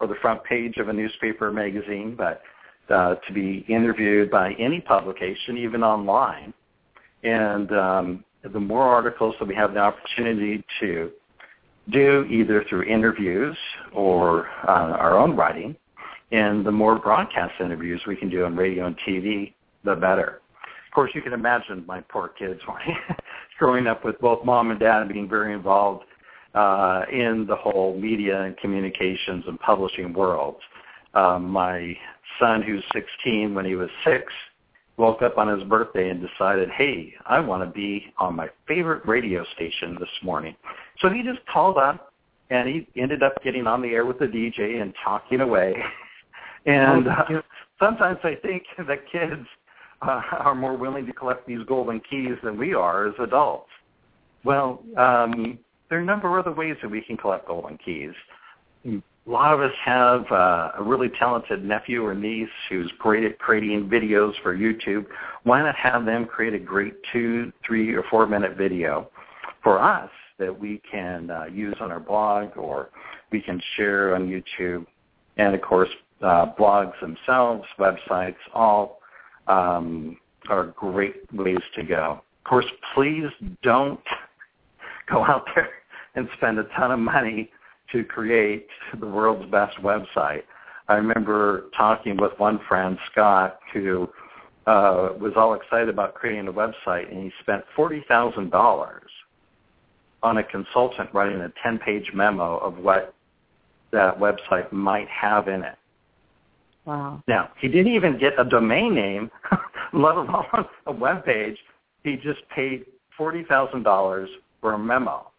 or 0.00 0.06
the 0.06 0.14
front 0.22 0.42
page 0.44 0.76
of 0.78 0.88
a 0.88 0.92
newspaper 0.92 1.48
or 1.48 1.52
magazine, 1.52 2.14
but 2.16 2.42
uh, 2.90 3.16
to 3.26 3.32
be 3.32 3.64
interviewed 3.68 4.30
by 4.30 4.52
any 4.54 4.80
publication, 4.80 5.58
even 5.58 5.82
online. 5.82 6.54
And 7.22 7.72
um, 7.72 8.24
the 8.42 8.60
more 8.60 8.82
articles 8.82 9.34
that 9.38 9.48
we 9.48 9.54
have 9.54 9.74
the 9.74 9.80
opportunity 9.80 10.64
to 10.80 11.10
do, 11.90 12.24
either 12.30 12.64
through 12.68 12.82
interviews 12.82 13.56
or 13.92 14.48
uh, 14.68 14.96
our 14.96 15.18
own 15.18 15.34
writing, 15.36 15.76
and 16.32 16.64
the 16.64 16.70
more 16.70 16.98
broadcast 16.98 17.54
interviews 17.60 18.00
we 18.06 18.16
can 18.16 18.28
do 18.28 18.44
on 18.44 18.54
radio 18.54 18.86
and 18.86 18.96
TV, 19.06 19.54
the 19.84 19.94
better. 19.94 20.40
Of 20.86 20.94
course, 20.94 21.10
you 21.14 21.22
can 21.22 21.32
imagine 21.32 21.84
my 21.86 22.00
poor 22.00 22.28
kids 22.28 22.60
growing 23.58 23.86
up 23.86 24.04
with 24.04 24.18
both 24.20 24.44
mom 24.44 24.70
and 24.70 24.80
dad 24.80 25.08
being 25.08 25.28
very 25.28 25.52
involved 25.52 26.04
uh, 26.54 27.02
in 27.12 27.46
the 27.48 27.56
whole 27.56 27.98
media 27.98 28.42
and 28.42 28.56
communications 28.58 29.44
and 29.46 29.58
publishing 29.60 30.12
worlds. 30.12 30.58
Um, 31.14 31.48
my 31.48 31.96
son, 32.40 32.62
who's 32.62 32.84
16, 32.92 33.54
when 33.54 33.64
he 33.64 33.74
was 33.74 33.88
six, 34.04 34.24
woke 34.98 35.22
up 35.22 35.38
on 35.38 35.48
his 35.48 35.66
birthday 35.68 36.10
and 36.10 36.20
decided, 36.20 36.68
hey, 36.70 37.14
I 37.24 37.40
want 37.40 37.62
to 37.62 37.70
be 37.70 38.12
on 38.18 38.36
my 38.36 38.48
favorite 38.66 39.06
radio 39.06 39.44
station 39.54 39.96
this 39.98 40.08
morning. 40.22 40.54
So 41.00 41.08
he 41.08 41.22
just 41.22 41.38
called 41.46 41.78
up 41.78 42.12
and 42.50 42.68
he 42.68 42.86
ended 43.00 43.22
up 43.22 43.32
getting 43.42 43.66
on 43.66 43.80
the 43.80 43.88
air 43.88 44.04
with 44.04 44.18
the 44.18 44.26
DJ 44.26 44.82
and 44.82 44.92
talking 45.02 45.40
away. 45.40 45.74
And 46.66 47.08
uh, 47.08 47.24
sometimes 47.78 48.18
I 48.24 48.34
think 48.34 48.64
that 48.86 49.10
kids 49.10 49.46
uh, 50.02 50.20
are 50.38 50.54
more 50.54 50.76
willing 50.76 51.06
to 51.06 51.12
collect 51.12 51.46
these 51.46 51.60
golden 51.66 52.00
keys 52.10 52.34
than 52.42 52.58
we 52.58 52.74
are 52.74 53.08
as 53.08 53.14
adults. 53.22 53.70
Well, 54.44 54.82
um, 54.98 55.58
there 55.88 55.98
are 55.98 56.02
a 56.02 56.04
number 56.04 56.36
of 56.36 56.46
other 56.46 56.54
ways 56.54 56.76
that 56.82 56.90
we 56.90 57.00
can 57.00 57.16
collect 57.16 57.46
golden 57.46 57.78
keys. 57.78 58.10
A 59.28 59.30
lot 59.30 59.52
of 59.52 59.60
us 59.60 59.74
have 59.84 60.24
uh, 60.32 60.70
a 60.78 60.82
really 60.82 61.10
talented 61.18 61.62
nephew 61.62 62.02
or 62.02 62.14
niece 62.14 62.48
who's 62.70 62.90
great 62.98 63.24
at 63.24 63.38
creating 63.38 63.86
videos 63.86 64.32
for 64.42 64.56
YouTube. 64.56 65.04
Why 65.42 65.60
not 65.60 65.76
have 65.76 66.06
them 66.06 66.24
create 66.24 66.54
a 66.54 66.58
great 66.58 66.94
two, 67.12 67.52
three, 67.66 67.92
or 67.92 68.04
four 68.04 68.26
minute 68.26 68.56
video 68.56 69.10
for 69.62 69.82
us 69.82 70.08
that 70.38 70.58
we 70.58 70.80
can 70.90 71.30
uh, 71.30 71.44
use 71.44 71.76
on 71.78 71.92
our 71.92 72.00
blog 72.00 72.56
or 72.56 72.88
we 73.30 73.42
can 73.42 73.60
share 73.76 74.14
on 74.14 74.28
YouTube 74.28 74.86
and 75.36 75.54
of 75.54 75.60
course 75.60 75.90
uh, 76.22 76.46
blogs 76.58 76.98
themselves, 77.02 77.64
websites, 77.78 78.36
all 78.54 79.00
um, 79.46 80.16
are 80.48 80.68
great 80.68 81.16
ways 81.34 81.58
to 81.76 81.82
go. 81.82 82.22
Of 82.44 82.48
course, 82.48 82.66
please 82.94 83.28
don't 83.62 84.00
go 85.10 85.22
out 85.22 85.44
there 85.54 85.68
and 86.14 86.26
spend 86.38 86.58
a 86.58 86.64
ton 86.78 86.92
of 86.92 86.98
money 86.98 87.50
to 87.92 88.04
create 88.04 88.66
the 88.98 89.06
world's 89.06 89.50
best 89.50 89.76
website. 89.78 90.42
I 90.88 90.94
remember 90.94 91.64
talking 91.76 92.16
with 92.16 92.32
one 92.38 92.60
friend, 92.68 92.98
Scott, 93.10 93.58
who 93.72 94.08
uh, 94.66 95.10
was 95.18 95.32
all 95.36 95.54
excited 95.54 95.88
about 95.88 96.14
creating 96.14 96.48
a 96.48 96.52
website, 96.52 97.10
and 97.10 97.22
he 97.24 97.32
spent 97.40 97.64
forty 97.74 98.04
thousand 98.08 98.50
dollars 98.50 99.10
on 100.22 100.38
a 100.38 100.44
consultant 100.44 101.08
writing 101.12 101.40
a 101.40 101.52
ten-page 101.62 102.10
memo 102.14 102.58
of 102.58 102.78
what 102.78 103.14
that 103.92 104.18
website 104.18 104.70
might 104.72 105.08
have 105.08 105.48
in 105.48 105.62
it. 105.62 105.76
Wow. 106.84 107.22
Now, 107.28 107.50
he 107.60 107.68
didn't 107.68 107.92
even 107.92 108.18
get 108.18 108.32
a 108.38 108.44
domain 108.44 108.94
name, 108.94 109.30
let 109.92 110.16
alone 110.16 110.44
a 110.86 110.92
web 110.92 111.24
page. 111.24 111.58
He 112.02 112.16
just 112.16 112.40
paid 112.54 112.86
$40,000 113.18 114.26
for 114.60 114.72
a 114.72 114.78
memo. 114.78 115.30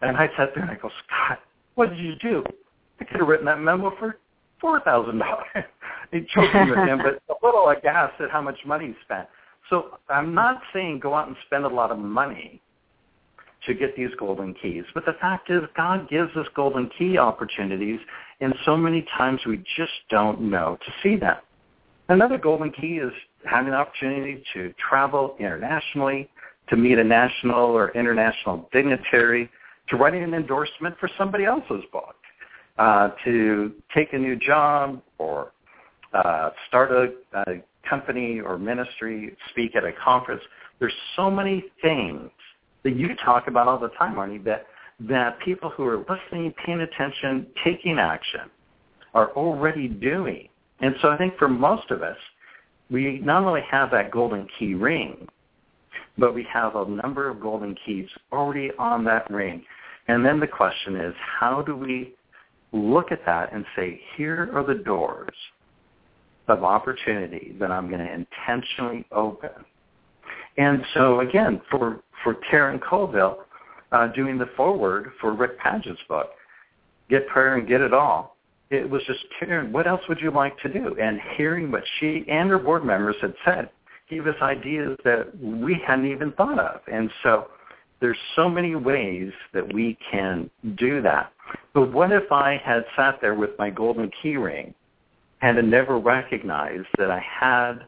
And 0.00 0.16
I 0.16 0.28
sat 0.36 0.54
there 0.54 0.62
and 0.62 0.70
I 0.70 0.76
go, 0.76 0.90
Scott, 1.04 1.40
what 1.76 1.90
did 1.90 1.98
you 1.98 2.16
do? 2.16 2.44
I 3.00 3.04
could 3.04 3.20
have 3.20 3.28
written 3.28 3.46
that 3.46 3.60
memo 3.60 3.92
for 3.98 4.18
$4,000. 4.62 5.20
he 6.10 6.20
joking 6.34 6.70
with 6.70 6.78
him, 6.78 6.98
but 6.98 7.22
a 7.34 7.46
little 7.46 7.68
aghast 7.68 8.20
at 8.20 8.30
how 8.30 8.42
much 8.42 8.58
money 8.66 8.88
he 8.88 8.94
spent. 9.04 9.28
So 9.70 9.98
I'm 10.08 10.34
not 10.34 10.60
saying 10.72 11.00
go 11.00 11.14
out 11.14 11.28
and 11.28 11.36
spend 11.46 11.64
a 11.64 11.68
lot 11.68 11.90
of 11.90 11.98
money 11.98 12.60
to 13.66 13.74
get 13.74 13.96
these 13.96 14.10
golden 14.18 14.54
keys. 14.54 14.84
But 14.94 15.04
the 15.06 15.14
fact 15.20 15.50
is 15.50 15.62
God 15.76 16.08
gives 16.08 16.34
us 16.36 16.46
golden 16.54 16.90
key 16.98 17.18
opportunities 17.18 18.00
and 18.40 18.54
so 18.64 18.76
many 18.76 19.06
times 19.16 19.40
we 19.46 19.62
just 19.76 19.92
don't 20.10 20.40
know 20.40 20.78
to 20.84 20.92
see 21.02 21.16
them. 21.16 21.36
Another 22.08 22.38
golden 22.38 22.70
key 22.70 22.98
is 22.98 23.12
having 23.44 23.70
the 23.70 23.76
opportunity 23.76 24.42
to 24.54 24.72
travel 24.88 25.34
internationally, 25.38 26.28
to 26.68 26.76
meet 26.76 26.98
a 26.98 27.04
national 27.04 27.70
or 27.70 27.90
international 27.92 28.68
dignitary, 28.72 29.50
to 29.88 29.96
writing 29.96 30.22
an 30.22 30.34
endorsement 30.34 30.96
for 30.98 31.08
somebody 31.16 31.44
else's 31.44 31.84
book, 31.92 32.16
uh, 32.78 33.10
to 33.24 33.72
take 33.94 34.12
a 34.12 34.18
new 34.18 34.36
job 34.36 35.00
or 35.18 35.52
uh, 36.12 36.50
start 36.68 36.90
a, 36.90 37.12
a 37.40 37.62
company 37.88 38.40
or 38.40 38.58
ministry, 38.58 39.36
speak 39.50 39.76
at 39.76 39.84
a 39.84 39.92
conference. 39.92 40.42
There's 40.78 40.94
so 41.14 41.30
many 41.30 41.64
things 41.82 42.30
that 42.82 42.96
you 42.96 43.14
talk 43.24 43.48
about 43.48 43.68
all 43.68 43.78
the 43.78 43.88
time, 43.90 44.14
Marnie, 44.14 44.42
that, 44.44 44.66
that 45.00 45.38
people 45.40 45.70
who 45.70 45.84
are 45.84 45.98
listening, 45.98 46.52
paying 46.64 46.80
attention, 46.80 47.46
taking 47.64 47.98
action 47.98 48.50
are 49.14 49.30
already 49.32 49.88
doing. 49.88 50.48
And 50.80 50.94
so 51.00 51.08
I 51.08 51.16
think 51.16 51.36
for 51.38 51.48
most 51.48 51.90
of 51.90 52.02
us, 52.02 52.16
we 52.90 53.18
not 53.20 53.44
only 53.44 53.62
have 53.70 53.90
that 53.90 54.10
golden 54.10 54.46
key 54.58 54.74
ring, 54.74 55.26
but 56.18 56.34
we 56.34 56.46
have 56.52 56.76
a 56.76 56.88
number 56.88 57.28
of 57.28 57.40
golden 57.40 57.76
keys 57.84 58.08
already 58.32 58.70
on 58.78 59.04
that 59.04 59.30
ring. 59.30 59.64
And 60.08 60.24
then 60.24 60.40
the 60.40 60.46
question 60.46 60.96
is, 60.96 61.14
how 61.40 61.62
do 61.62 61.76
we 61.76 62.14
look 62.72 63.12
at 63.12 63.24
that 63.26 63.52
and 63.52 63.64
say, 63.74 64.00
here 64.16 64.50
are 64.54 64.64
the 64.64 64.82
doors 64.82 65.34
of 66.48 66.62
opportunity 66.62 67.56
that 67.58 67.70
I'm 67.70 67.88
going 67.88 68.04
to 68.04 68.12
intentionally 68.12 69.04
open. 69.12 69.50
And 70.58 70.82
so 70.94 71.20
again, 71.20 71.60
for, 71.70 72.00
for 72.22 72.34
Karen 72.50 72.78
Covell, 72.78 73.38
uh, 73.92 74.08
doing 74.08 74.38
the 74.38 74.48
foreword 74.56 75.12
for 75.20 75.32
Rick 75.32 75.58
Paget's 75.58 76.00
book, 76.08 76.30
Get 77.08 77.26
Prayer 77.28 77.56
and 77.56 77.68
Get 77.68 77.80
It 77.80 77.92
All, 77.92 78.36
it 78.70 78.88
was 78.88 79.02
just, 79.06 79.20
Karen, 79.38 79.72
what 79.72 79.86
else 79.86 80.00
would 80.08 80.20
you 80.20 80.30
like 80.30 80.58
to 80.60 80.72
do? 80.72 80.96
And 81.00 81.20
hearing 81.36 81.70
what 81.70 81.84
she 81.98 82.24
and 82.28 82.50
her 82.50 82.58
board 82.58 82.84
members 82.84 83.16
had 83.20 83.34
said 83.44 83.70
gave 84.10 84.26
us 84.26 84.34
ideas 84.40 84.96
that 85.04 85.30
we 85.40 85.80
hadn't 85.86 86.10
even 86.10 86.32
thought 86.32 86.58
of. 86.58 86.80
And 86.92 87.10
so 87.22 87.48
there's 88.00 88.18
so 88.34 88.48
many 88.48 88.74
ways 88.74 89.32
that 89.54 89.72
we 89.72 89.96
can 90.10 90.50
do 90.76 91.00
that. 91.02 91.32
But 91.74 91.92
what 91.92 92.12
if 92.12 92.30
I 92.30 92.60
had 92.62 92.84
sat 92.96 93.18
there 93.20 93.34
with 93.34 93.50
my 93.58 93.70
golden 93.70 94.10
key 94.22 94.36
ring 94.36 94.74
and 95.42 95.56
had 95.56 95.66
never 95.66 95.98
recognized 95.98 96.88
that 96.98 97.10
I 97.10 97.20
had 97.20 97.86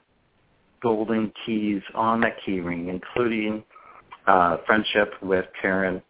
golden 0.82 1.32
keys 1.44 1.82
on 1.94 2.20
that 2.20 2.36
key 2.44 2.60
ring, 2.60 2.88
including 2.88 3.64
uh, 4.26 4.58
friendship 4.66 5.14
with 5.22 5.46
Karen, 5.60 6.02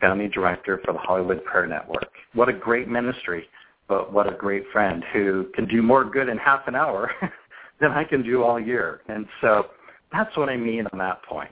founding 0.00 0.30
director 0.30 0.80
for 0.84 0.92
the 0.92 0.98
Hollywood 0.98 1.44
Prayer 1.44 1.66
Network. 1.66 2.10
What 2.34 2.48
a 2.48 2.52
great 2.52 2.88
ministry, 2.88 3.48
but 3.88 4.12
what 4.12 4.30
a 4.30 4.36
great 4.36 4.64
friend 4.72 5.04
who 5.12 5.46
can 5.54 5.66
do 5.66 5.82
more 5.82 6.04
good 6.04 6.28
in 6.28 6.38
half 6.38 6.66
an 6.66 6.74
hour 6.74 7.10
than 7.80 7.92
I 7.92 8.04
can 8.04 8.22
do 8.22 8.42
all 8.42 8.60
year. 8.60 9.00
And 9.08 9.26
so 9.40 9.66
that's 10.12 10.36
what 10.36 10.48
I 10.48 10.56
mean 10.56 10.86
on 10.92 10.98
that 10.98 11.22
point. 11.22 11.50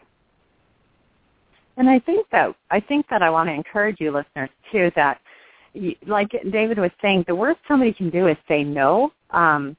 And 1.76 1.88
I 1.88 1.98
think 1.98 2.26
that 2.30 2.54
I 2.70 2.80
think 2.80 3.06
that 3.10 3.22
I 3.22 3.30
want 3.30 3.48
to 3.48 3.52
encourage 3.52 3.96
you 4.00 4.12
listeners 4.12 4.50
too 4.70 4.90
that 4.96 5.20
like 6.06 6.30
David 6.52 6.78
was 6.78 6.90
saying, 7.02 7.24
the 7.26 7.34
worst 7.34 7.58
somebody 7.66 7.92
can 7.92 8.10
do 8.10 8.28
is 8.28 8.36
say 8.46 8.62
no. 8.62 9.12
Um, 9.30 9.76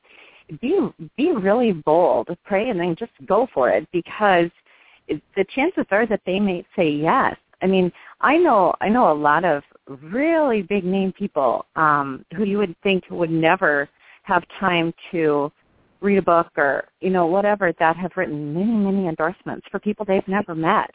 be 0.62 0.78
be 1.18 1.32
really 1.32 1.72
bold, 1.72 2.28
pray, 2.44 2.70
and 2.70 2.80
then 2.80 2.96
just 2.98 3.12
go 3.26 3.48
for 3.54 3.70
it 3.70 3.88
because 3.92 4.50
the 5.08 5.46
chances 5.56 5.86
are 5.92 6.06
that 6.08 6.22
they 6.26 6.40
may 6.40 6.66
say 6.76 6.90
yes. 6.90 7.36
I 7.62 7.68
mean, 7.68 7.92
I 8.22 8.38
know 8.38 8.74
I 8.82 8.90
know 8.90 9.12
a 9.12 9.14
lot 9.14 9.46
of 9.46 9.64
really 9.88 10.62
big 10.62 10.84
name 10.84 11.14
people 11.14 11.66
um, 11.76 12.26
who 12.36 12.44
you 12.44 12.58
would 12.58 12.76
think 12.84 13.04
would 13.10 13.30
never 13.30 13.90
have 14.24 14.44
time 14.60 14.94
to 15.12 15.52
read 16.02 16.18
a 16.18 16.22
book 16.22 16.48
or 16.58 16.86
you 17.02 17.10
know 17.10 17.26
whatever 17.26 17.74
that 17.80 17.96
have 17.96 18.12
written 18.16 18.54
many 18.54 18.72
many 18.72 19.08
endorsements 19.08 19.66
for 19.72 19.80
people 19.80 20.06
they've 20.06 20.28
never 20.28 20.54
met 20.54 20.94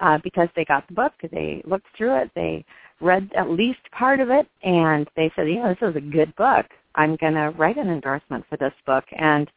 uh, 0.00 0.18
because 0.22 0.48
they 0.56 0.64
got 0.64 0.86
the 0.88 0.94
book, 0.94 1.12
they 1.30 1.62
looked 1.66 1.86
through 1.96 2.16
it, 2.16 2.30
they 2.34 2.64
read 3.00 3.30
at 3.36 3.50
least 3.50 3.80
part 3.92 4.20
of 4.20 4.30
it, 4.30 4.46
and 4.62 5.08
they 5.16 5.30
said, 5.36 5.48
you 5.48 5.56
know, 5.56 5.68
this 5.68 5.90
is 5.90 5.96
a 5.96 6.00
good 6.00 6.34
book. 6.36 6.66
I'm 6.94 7.16
going 7.16 7.34
to 7.34 7.50
write 7.56 7.76
an 7.76 7.88
endorsement 7.88 8.44
for 8.48 8.56
this 8.56 8.72
book." 8.86 9.04
And 9.16 9.50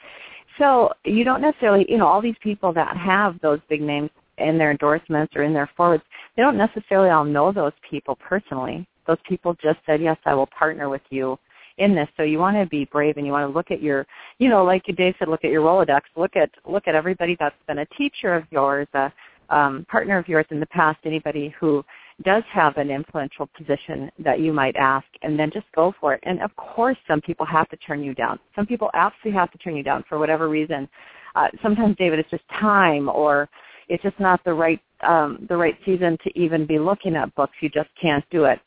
so 0.60 0.92
you 1.04 1.24
don't 1.24 1.42
necessarily, 1.42 1.86
you 1.90 1.98
know, 1.98 2.08
all 2.08 2.22
these 2.22 2.36
people 2.42 2.74
that 2.74 2.96
have 2.96 3.40
those 3.42 3.60
big 3.70 3.82
names 3.82 4.10
in 4.38 4.58
their 4.58 4.72
endorsements 4.72 5.36
or 5.36 5.44
in 5.44 5.54
their 5.54 5.70
forewords, 5.76 6.04
they 6.36 6.42
don't 6.42 6.58
necessarily 6.58 7.10
all 7.10 7.26
know 7.26 7.52
those 7.52 7.74
people 7.90 8.16
personally. 8.16 8.88
Those 9.08 9.18
people 9.28 9.56
just 9.62 9.80
said, 9.86 10.02
"Yes, 10.02 10.18
I 10.26 10.34
will 10.34 10.48
partner 10.48 10.90
with 10.90 11.04
you." 11.10 11.38
in 11.78 11.96
this. 11.96 12.08
So 12.18 12.24
you 12.24 12.38
want 12.40 12.58
to 12.58 12.66
be 12.68 12.86
brave 12.86 13.18
and 13.18 13.26
you 13.26 13.32
want 13.32 13.50
to 13.50 13.54
look 13.54 13.72
at 13.72 13.82
your, 13.82 14.06
you 14.38 14.50
know, 14.50 14.64
like 14.64 14.84
Dave 14.96 15.16
said, 15.18 15.28
look 15.28 15.44
at 15.44 15.52
your 15.52 15.64
Rolodex. 15.64 16.02
Look 16.16 16.36
at 16.36 16.50
look 16.66 16.88
at 16.88 16.96
everybody 16.96 17.36
that's 17.40 17.56
been 17.68 17.80
a 17.80 17.86
teacher 17.98 18.34
of 18.34 18.44
yours, 18.52 18.88
a 18.94 19.12
um, 19.50 19.86
partner 19.90 20.18
of 20.18 20.28
yours 20.28 20.46
in 20.52 20.60
the 20.60 20.66
past, 20.68 21.00
anybody 21.06 21.54
who 21.60 21.84
does 22.24 22.44
have 22.52 22.78
an 22.78 22.90
influential 22.90 23.50
position 23.58 24.10
that 24.20 24.40
you 24.40 24.54
might 24.54 24.76
ask, 24.76 25.06
and 25.24 25.38
then 25.38 25.50
just 25.52 25.66
go 25.76 25.94
for 26.00 26.14
it. 26.14 26.20
And 26.24 26.42
of 26.42 26.56
course, 26.56 26.98
some 27.08 27.22
people 27.22 27.46
have 27.46 27.68
to 27.70 27.78
turn 27.78 28.04
you 28.04 28.14
down. 28.14 28.40
Some 28.56 28.66
people 28.66 28.90
absolutely 28.94 29.38
have 29.40 29.52
to 29.52 29.58
turn 29.58 29.76
you 29.76 29.84
down 29.84 30.04
for 30.08 30.20
whatever 30.20 30.50
reason. 30.50 30.88
Uh, 31.36 31.48
sometimes, 31.62 31.96
David, 31.98 32.20
it's 32.20 32.30
just 32.30 32.44
time, 32.60 33.10
or 33.10 33.50
it's 33.90 34.04
just 34.04 34.20
not 34.20 34.44
the 34.44 34.54
right 34.54 34.80
um, 35.02 35.46
the 35.50 35.58
right 35.58 35.78
season 35.86 36.18
to 36.24 36.40
even 36.40 36.66
be 36.66 36.80
looking 36.80 37.16
at 37.16 37.34
books. 37.36 37.54
You 37.62 37.70
just 37.70 37.90
can't 38.02 38.24
do 38.32 38.46
it. 38.46 38.60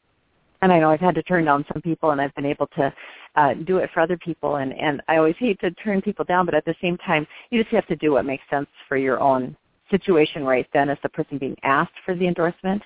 And 0.62 0.72
I 0.72 0.78
know 0.78 0.90
I've 0.90 1.00
had 1.00 1.14
to 1.14 1.22
turn 1.22 1.44
down 1.44 1.64
some 1.72 1.80
people, 1.80 2.10
and 2.10 2.20
I've 2.20 2.34
been 2.34 2.46
able 2.46 2.66
to 2.78 2.92
uh, 3.36 3.54
do 3.66 3.78
it 3.78 3.90
for 3.94 4.00
other 4.00 4.18
people. 4.18 4.56
And 4.56 4.72
and 4.72 5.02
I 5.08 5.16
always 5.16 5.36
hate 5.38 5.60
to 5.60 5.70
turn 5.70 6.02
people 6.02 6.24
down, 6.24 6.46
but 6.46 6.54
at 6.54 6.64
the 6.64 6.74
same 6.82 6.98
time, 6.98 7.26
you 7.50 7.62
just 7.62 7.74
have 7.74 7.86
to 7.86 7.96
do 7.96 8.12
what 8.12 8.24
makes 8.24 8.44
sense 8.50 8.68
for 8.88 8.96
your 8.96 9.20
own 9.20 9.56
situation 9.90 10.44
right 10.44 10.66
then 10.72 10.88
as 10.88 10.98
the 11.02 11.08
person 11.08 11.38
being 11.38 11.56
asked 11.62 11.92
for 12.04 12.14
the 12.14 12.26
endorsement 12.26 12.82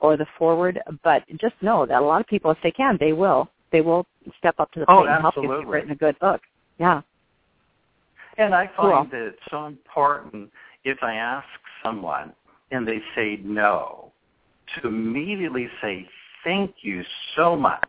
or 0.00 0.16
the 0.16 0.26
foreword. 0.38 0.80
But 1.04 1.22
just 1.40 1.54
know 1.60 1.86
that 1.86 2.00
a 2.00 2.04
lot 2.04 2.20
of 2.20 2.26
people, 2.26 2.50
if 2.50 2.58
they 2.62 2.70
can, 2.70 2.96
they 2.98 3.12
will. 3.12 3.48
They 3.70 3.80
will 3.80 4.06
step 4.38 4.54
up 4.58 4.72
to 4.72 4.80
the 4.80 4.90
oh, 4.90 5.02
plate 5.02 5.10
and 5.10 5.20
help 5.22 5.36
you 5.36 5.52
if 5.52 5.60
you've 5.60 5.68
written 5.68 5.90
a 5.90 5.96
good 5.96 6.18
book. 6.18 6.40
Yeah. 6.78 7.02
And 8.38 8.54
I 8.54 8.66
find 8.76 9.10
cool. 9.10 9.20
that 9.20 9.26
it's 9.26 9.42
so 9.50 9.66
important 9.66 10.50
if 10.84 10.98
I 11.02 11.14
ask 11.14 11.46
someone 11.84 12.32
and 12.70 12.86
they 12.86 13.00
say 13.14 13.40
no, 13.42 14.12
to 14.76 14.88
immediately 14.88 15.68
say 15.82 16.06
thank 16.44 16.76
you 16.82 17.02
so 17.36 17.56
much 17.56 17.88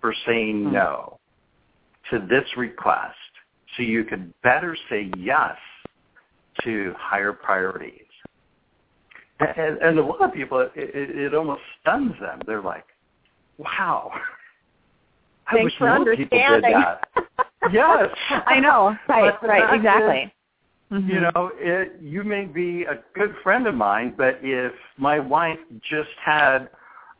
for 0.00 0.14
saying 0.26 0.64
mm-hmm. 0.64 0.74
no 0.74 1.18
to 2.10 2.20
this 2.30 2.44
request 2.56 3.16
so 3.76 3.82
you 3.82 4.04
can 4.04 4.32
better 4.42 4.76
say 4.88 5.10
yes 5.18 5.56
to 6.64 6.94
higher 6.98 7.32
priorities. 7.32 8.02
And, 9.40 9.78
and 9.78 9.98
a 9.98 10.02
lot 10.02 10.22
of 10.22 10.32
people, 10.32 10.60
it, 10.60 10.70
it, 10.74 11.34
almost 11.34 11.62
stuns 11.80 12.12
them. 12.20 12.40
They're 12.46 12.62
like, 12.62 12.84
wow. 13.56 14.10
I 15.46 15.54
Thanks 15.54 15.64
wish 15.64 15.78
for 15.78 15.86
more 15.86 15.94
understanding. 15.96 16.28
people 16.28 16.60
did 16.60 16.74
that. 16.74 17.72
yes. 17.72 18.08
I 18.46 18.58
know. 18.60 18.96
Right, 19.08 19.34
right, 19.42 19.74
exactly. 19.74 20.32
Is, 20.90 20.98
mm-hmm. 20.98 21.08
You 21.08 21.20
know, 21.20 21.50
it, 21.54 22.00
you 22.02 22.24
may 22.24 22.46
be 22.46 22.82
a 22.82 22.98
good 23.14 23.34
friend 23.42 23.66
of 23.66 23.74
mine, 23.74 24.14
but 24.16 24.38
if 24.42 24.72
my 24.96 25.20
wife 25.20 25.58
just 25.88 26.10
had 26.24 26.68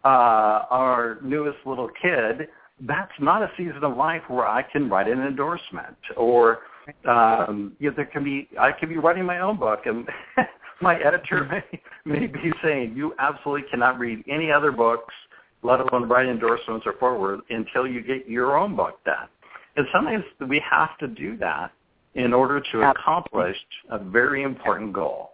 uh, 0.05 0.67
our 0.71 1.19
newest 1.23 1.59
little 1.67 1.91
kid, 2.01 2.49
that's 2.81 3.13
not 3.21 3.43
a 3.43 3.51
season 3.57 3.83
of 3.83 3.97
life 3.97 4.23
where 4.29 4.47
I 4.47 4.63
can 4.63 4.89
write 4.89 5.09
an 5.09 5.21
endorsement 5.21 5.97
or 6.17 6.61
um, 7.07 7.73
you 7.79 7.91
know, 7.91 7.97
there 7.97 8.07
can 8.07 8.25
be 8.25 8.49
I 8.59 8.73
could 8.73 8.89
be 8.89 8.97
writing 8.97 9.25
my 9.25 9.41
own 9.41 9.59
book, 9.59 9.81
and 9.87 10.09
my 10.81 10.99
editor 11.01 11.45
may 11.45 11.81
may 12.05 12.27
be 12.27 12.53
saying 12.63 12.95
you 12.97 13.15
absolutely 13.19 13.69
cannot 13.71 13.99
read 13.99 14.25
any 14.29 14.51
other 14.51 14.73
books, 14.73 15.15
let 15.63 15.81
alone 15.81 16.09
write 16.09 16.27
endorsements 16.27 16.87
or 16.87 16.95
foreword 16.95 17.41
until 17.51 17.87
you 17.87 18.03
get 18.03 18.29
your 18.29 18.57
own 18.59 18.77
book 18.77 19.03
done. 19.05 19.29
And 19.77 19.87
sometimes 19.93 20.25
we 20.49 20.61
have 20.69 20.97
to 20.99 21.07
do 21.07 21.37
that 21.39 21.73
in 22.15 22.33
order 22.33 22.61
to 22.73 22.91
accomplish 22.91 23.57
a 23.91 23.99
very 23.99 24.43
important 24.43 24.93
goal. 24.93 25.33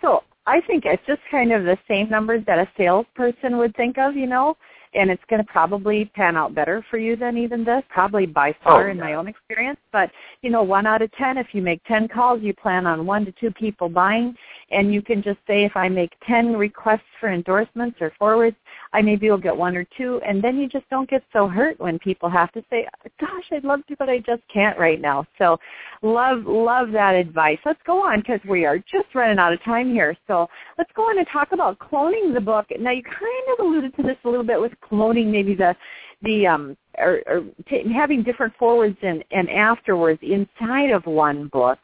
So 0.00 0.22
I 0.46 0.60
think 0.60 0.84
it's 0.86 1.02
just 1.06 1.20
kind 1.30 1.52
of 1.52 1.64
the 1.64 1.76
same 1.88 2.08
numbers 2.08 2.44
that 2.46 2.58
a 2.58 2.68
salesperson 2.76 3.58
would 3.58 3.74
think 3.76 3.98
of, 3.98 4.14
you 4.14 4.26
know. 4.26 4.56
And 4.94 5.10
it's 5.10 5.22
going 5.28 5.44
to 5.44 5.50
probably 5.50 6.06
pan 6.14 6.36
out 6.36 6.54
better 6.54 6.84
for 6.90 6.98
you 6.98 7.16
than 7.16 7.36
even 7.36 7.64
this, 7.64 7.82
probably 7.88 8.26
by 8.26 8.50
oh, 8.50 8.64
far 8.64 8.88
oh, 8.88 8.90
in 8.90 8.96
yeah. 8.96 9.04
my 9.04 9.14
own 9.14 9.28
experience. 9.28 9.78
But 9.92 10.10
you 10.42 10.50
know, 10.50 10.62
one 10.62 10.86
out 10.86 11.02
of 11.02 11.10
ten, 11.12 11.38
if 11.38 11.48
you 11.52 11.62
make 11.62 11.82
ten 11.84 12.08
calls, 12.08 12.40
you 12.42 12.54
plan 12.54 12.86
on 12.86 13.06
one 13.06 13.24
to 13.24 13.32
two 13.32 13.50
people 13.50 13.88
buying, 13.88 14.34
and 14.70 14.92
you 14.92 15.02
can 15.02 15.22
just 15.22 15.38
say, 15.46 15.64
if 15.64 15.76
I 15.76 15.88
make 15.88 16.12
ten 16.26 16.56
requests 16.56 17.00
for 17.20 17.32
endorsements 17.32 17.98
or 18.00 18.12
forewords, 18.18 18.56
I 18.92 19.02
maybe 19.02 19.30
will 19.30 19.38
get 19.38 19.56
one 19.56 19.76
or 19.76 19.86
two, 19.96 20.20
and 20.26 20.42
then 20.42 20.58
you 20.58 20.68
just 20.68 20.88
don't 20.90 21.08
get 21.08 21.22
so 21.32 21.48
hurt 21.48 21.78
when 21.78 21.98
people 21.98 22.28
have 22.28 22.52
to 22.52 22.62
say, 22.70 22.86
"Gosh, 23.20 23.44
I'd 23.52 23.64
love 23.64 23.86
to, 23.86 23.96
but 23.96 24.08
I 24.08 24.18
just 24.18 24.42
can't 24.52 24.78
right 24.78 25.00
now." 25.00 25.26
So, 25.38 25.58
love 26.02 26.44
love 26.46 26.90
that 26.92 27.14
advice. 27.14 27.58
Let's 27.64 27.80
go 27.84 28.02
on 28.02 28.20
because 28.20 28.40
we 28.48 28.64
are 28.64 28.78
just 28.78 29.14
running 29.14 29.38
out 29.38 29.52
of 29.52 29.62
time 29.64 29.92
here. 29.92 30.16
So 30.26 30.48
let's 30.76 30.90
go 30.94 31.02
on 31.02 31.18
and 31.18 31.26
talk 31.32 31.52
about 31.52 31.78
cloning 31.78 32.34
the 32.34 32.40
book. 32.40 32.66
Now 32.78 32.90
you 32.90 33.02
kind 33.02 33.58
of 33.58 33.66
alluded 33.66 33.96
to 33.96 34.02
this 34.02 34.16
a 34.24 34.28
little 34.28 34.44
bit 34.44 34.60
with 34.60 34.72
cloning, 34.82 35.30
maybe 35.30 35.54
the 35.54 35.74
the 36.22 36.46
um 36.46 36.76
or, 36.98 37.20
or 37.26 37.44
t- 37.68 37.92
having 37.92 38.22
different 38.22 38.52
forewords 38.58 38.96
and, 39.02 39.24
and 39.30 39.48
afterwords 39.48 40.22
inside 40.22 40.90
of 40.90 41.06
one 41.06 41.48
book. 41.48 41.78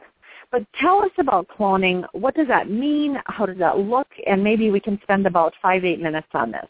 But 0.51 0.65
tell 0.79 0.99
us 0.99 1.11
about 1.17 1.47
cloning. 1.47 2.05
What 2.13 2.35
does 2.35 2.47
that 2.47 2.69
mean? 2.69 3.17
How 3.25 3.45
does 3.45 3.57
that 3.57 3.77
look? 3.77 4.07
And 4.27 4.43
maybe 4.43 4.71
we 4.71 4.79
can 4.79 4.99
spend 5.03 5.25
about 5.25 5.53
five 5.61 5.83
eight 5.83 6.01
minutes 6.01 6.27
on 6.33 6.51
this. 6.51 6.67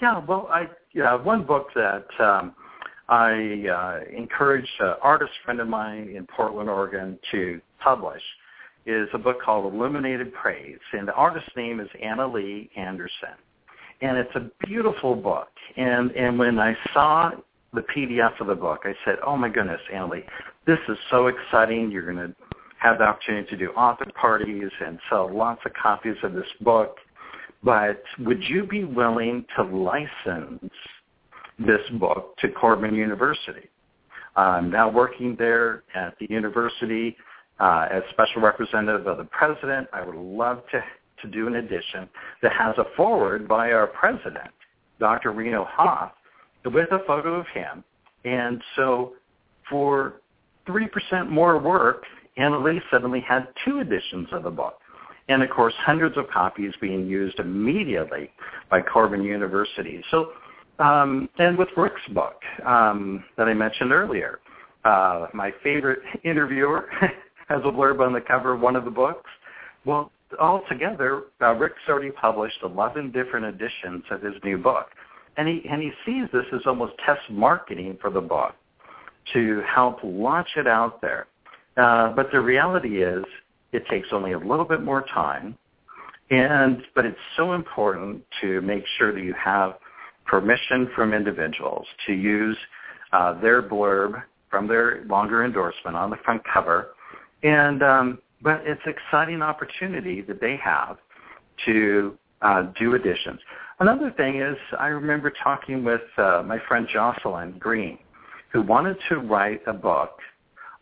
Yeah, 0.00 0.24
well, 0.24 0.48
I 0.50 0.68
yeah, 0.92 1.14
one 1.14 1.44
book 1.44 1.68
that 1.74 2.06
um, 2.20 2.54
I 3.08 3.64
uh, 3.66 4.16
encouraged 4.16 4.68
an 4.80 4.94
artist 5.02 5.32
friend 5.44 5.60
of 5.60 5.68
mine 5.68 6.12
in 6.14 6.26
Portland, 6.26 6.68
Oregon, 6.68 7.18
to 7.32 7.60
publish 7.80 8.22
is 8.86 9.08
a 9.12 9.18
book 9.18 9.40
called 9.42 9.72
Illuminated 9.72 10.32
Praise, 10.32 10.78
and 10.92 11.06
the 11.06 11.12
artist's 11.12 11.50
name 11.56 11.80
is 11.80 11.88
Anna 12.02 12.26
Lee 12.26 12.70
Anderson, 12.76 13.36
and 14.00 14.16
it's 14.16 14.34
a 14.34 14.50
beautiful 14.66 15.14
book. 15.14 15.48
And 15.76 16.10
and 16.12 16.38
when 16.38 16.58
I 16.58 16.76
saw 16.92 17.30
the 17.74 17.82
PDF 17.94 18.40
of 18.40 18.46
the 18.46 18.54
book, 18.54 18.80
I 18.84 18.94
said, 19.04 19.16
"Oh 19.26 19.36
my 19.36 19.48
goodness, 19.48 19.80
Anna 19.92 20.08
Lee, 20.08 20.24
this 20.66 20.78
is 20.88 20.96
so 21.10 21.26
exciting! 21.28 21.90
You're 21.90 22.10
going 22.12 22.28
to 22.28 22.34
have 22.78 22.98
the 22.98 23.04
opportunity 23.04 23.48
to 23.50 23.56
do 23.56 23.70
author 23.70 24.06
parties 24.20 24.70
and 24.84 24.98
sell 25.10 25.34
lots 25.34 25.60
of 25.66 25.72
copies 25.74 26.16
of 26.22 26.32
this 26.32 26.46
book." 26.60 26.98
but 27.62 28.02
would 28.20 28.42
you 28.44 28.66
be 28.66 28.84
willing 28.84 29.44
to 29.56 29.62
license 29.62 30.72
this 31.58 31.80
book 31.98 32.36
to 32.38 32.48
Corban 32.48 32.94
University? 32.94 33.68
I'm 34.36 34.70
now 34.70 34.88
working 34.88 35.34
there 35.38 35.82
at 35.94 36.14
the 36.20 36.26
university 36.30 37.16
uh, 37.58 37.88
as 37.90 38.02
special 38.10 38.40
representative 38.42 39.06
of 39.08 39.18
the 39.18 39.24
president. 39.24 39.88
I 39.92 40.04
would 40.04 40.14
love 40.14 40.62
to, 40.70 40.84
to 41.22 41.28
do 41.28 41.46
an 41.46 41.56
edition 41.56 42.08
that 42.42 42.52
has 42.52 42.76
a 42.78 42.84
foreword 42.96 43.48
by 43.48 43.72
our 43.72 43.86
president, 43.86 44.50
Dr. 44.98 45.32
Reno 45.32 45.64
Hoff, 45.68 46.12
with 46.64 46.90
a 46.92 47.00
photo 47.06 47.34
of 47.34 47.46
him. 47.48 47.84
And 48.24 48.62
so 48.76 49.14
for 49.70 50.14
3% 50.68 51.30
more 51.30 51.58
work, 51.58 52.04
Anna 52.36 52.58
Lee 52.58 52.80
suddenly 52.90 53.20
had 53.20 53.48
two 53.64 53.80
editions 53.80 54.28
of 54.32 54.42
the 54.42 54.50
book 54.50 54.80
and 55.28 55.42
of 55.42 55.50
course 55.50 55.74
hundreds 55.78 56.16
of 56.16 56.28
copies 56.30 56.72
being 56.80 57.06
used 57.06 57.38
immediately 57.38 58.30
by 58.70 58.80
Corban 58.80 59.22
University. 59.22 60.02
So, 60.10 60.32
um, 60.78 61.28
and 61.38 61.56
with 61.58 61.68
Rick's 61.76 62.06
book 62.14 62.40
um, 62.64 63.24
that 63.36 63.48
I 63.48 63.54
mentioned 63.54 63.92
earlier, 63.92 64.40
uh, 64.84 65.26
my 65.34 65.52
favorite 65.62 66.00
interviewer 66.24 66.88
has 67.48 67.60
a 67.64 67.70
blurb 67.70 68.00
on 68.04 68.12
the 68.12 68.20
cover 68.20 68.54
of 68.54 68.60
one 68.60 68.76
of 68.76 68.84
the 68.84 68.90
books. 68.90 69.30
Well, 69.84 70.10
altogether, 70.40 71.24
uh, 71.40 71.54
Rick's 71.54 71.76
already 71.88 72.10
published 72.10 72.58
11 72.62 73.12
different 73.12 73.46
editions 73.46 74.04
of 74.10 74.22
his 74.22 74.34
new 74.44 74.58
book, 74.58 74.88
and 75.36 75.48
he 75.48 75.62
and 75.70 75.82
he 75.82 75.92
sees 76.04 76.28
this 76.32 76.44
as 76.52 76.60
almost 76.66 76.94
test 77.04 77.20
marketing 77.30 77.96
for 78.00 78.10
the 78.10 78.20
book 78.20 78.54
to 79.32 79.62
help 79.62 79.98
launch 80.02 80.48
it 80.56 80.66
out 80.66 81.00
there. 81.00 81.26
Uh, 81.76 82.12
but 82.14 82.30
the 82.32 82.40
reality 82.40 83.02
is, 83.02 83.24
it 83.72 83.86
takes 83.88 84.08
only 84.12 84.32
a 84.32 84.38
little 84.38 84.64
bit 84.64 84.82
more 84.82 85.02
time, 85.14 85.56
and 86.30 86.82
but 86.94 87.04
it's 87.04 87.18
so 87.36 87.52
important 87.52 88.22
to 88.40 88.60
make 88.62 88.84
sure 88.98 89.12
that 89.12 89.22
you 89.22 89.34
have 89.34 89.74
permission 90.26 90.90
from 90.94 91.14
individuals 91.14 91.86
to 92.06 92.12
use 92.12 92.56
uh, 93.12 93.38
their 93.40 93.62
blurb 93.62 94.22
from 94.50 94.66
their 94.66 95.04
longer 95.04 95.44
endorsement 95.44 95.96
on 95.96 96.10
the 96.10 96.16
front 96.24 96.42
cover, 96.52 96.88
and 97.42 97.82
um, 97.82 98.18
but 98.42 98.62
it's 98.64 98.80
an 98.84 98.94
exciting 98.94 99.42
opportunity 99.42 100.20
that 100.22 100.40
they 100.40 100.56
have 100.62 100.98
to 101.66 102.16
uh, 102.42 102.62
do 102.78 102.94
additions. 102.94 103.40
Another 103.80 104.12
thing 104.16 104.40
is 104.40 104.56
I 104.78 104.88
remember 104.88 105.32
talking 105.42 105.84
with 105.84 106.02
uh, 106.16 106.42
my 106.44 106.58
friend 106.66 106.86
Jocelyn 106.92 107.56
Green, 107.58 107.98
who 108.52 108.62
wanted 108.62 108.96
to 109.08 109.18
write 109.18 109.60
a 109.66 109.72
book 109.72 110.18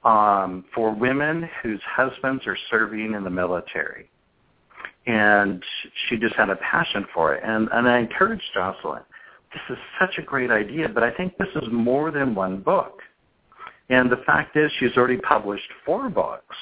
um, 0.04 0.64
for 0.74 0.94
women 0.94 1.48
whose 1.62 1.80
husbands 1.84 2.46
are 2.46 2.56
serving 2.70 3.14
in 3.14 3.24
the 3.24 3.30
military. 3.30 4.08
And 5.06 5.62
she 6.08 6.16
just 6.16 6.34
had 6.34 6.50
a 6.50 6.56
passion 6.56 7.06
for 7.14 7.34
it. 7.34 7.42
And, 7.44 7.68
and 7.72 7.88
I 7.88 7.98
encouraged 7.98 8.44
Jocelyn, 8.54 9.02
this 9.52 9.76
is 9.76 9.82
such 10.00 10.18
a 10.18 10.22
great 10.22 10.50
idea, 10.50 10.88
but 10.88 11.02
I 11.02 11.10
think 11.12 11.36
this 11.38 11.48
is 11.56 11.68
more 11.70 12.10
than 12.10 12.34
one 12.34 12.60
book. 12.60 13.00
And 13.88 14.10
the 14.10 14.22
fact 14.26 14.56
is 14.56 14.70
she's 14.78 14.96
already 14.96 15.18
published 15.18 15.68
four 15.84 16.08
books 16.08 16.56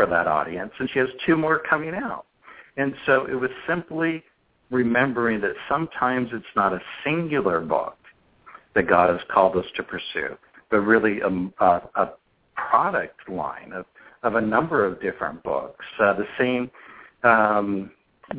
for 0.00 0.06
that 0.06 0.26
audience, 0.26 0.72
and 0.78 0.88
she 0.94 0.98
has 0.98 1.08
two 1.26 1.36
more 1.36 1.58
coming 1.58 1.92
out. 1.94 2.24
And 2.78 2.94
so 3.04 3.26
it 3.26 3.34
was 3.34 3.50
simply 3.68 4.24
remembering 4.70 5.42
that 5.42 5.52
sometimes 5.68 6.30
it's 6.32 6.46
not 6.56 6.72
a 6.72 6.80
singular 7.04 7.60
book 7.60 7.98
that 8.74 8.88
God 8.88 9.10
has 9.10 9.20
called 9.30 9.56
us 9.56 9.66
to 9.76 9.82
pursue, 9.82 10.38
but 10.70 10.78
really 10.78 11.20
a, 11.20 11.28
a, 11.62 11.82
a 11.96 12.12
product 12.56 13.28
line 13.28 13.72
of, 13.74 13.84
of 14.22 14.36
a 14.36 14.40
number 14.40 14.86
of 14.86 15.02
different 15.02 15.42
books. 15.42 15.84
Uh, 16.02 16.14
the 16.14 16.26
same 16.38 16.70
um, 17.22 17.90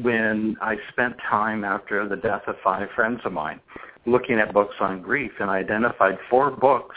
when 0.02 0.58
I 0.62 0.78
spent 0.92 1.16
time 1.30 1.64
after 1.64 2.08
the 2.08 2.16
death 2.16 2.44
of 2.48 2.56
five 2.64 2.88
friends 2.96 3.20
of 3.24 3.34
mine 3.34 3.60
looking 4.08 4.40
at 4.40 4.52
books 4.52 4.74
on 4.80 5.04
grief 5.04 5.32
and 5.40 5.52
I 5.52 5.58
identified 5.58 6.18
four 6.28 6.50
books 6.50 6.96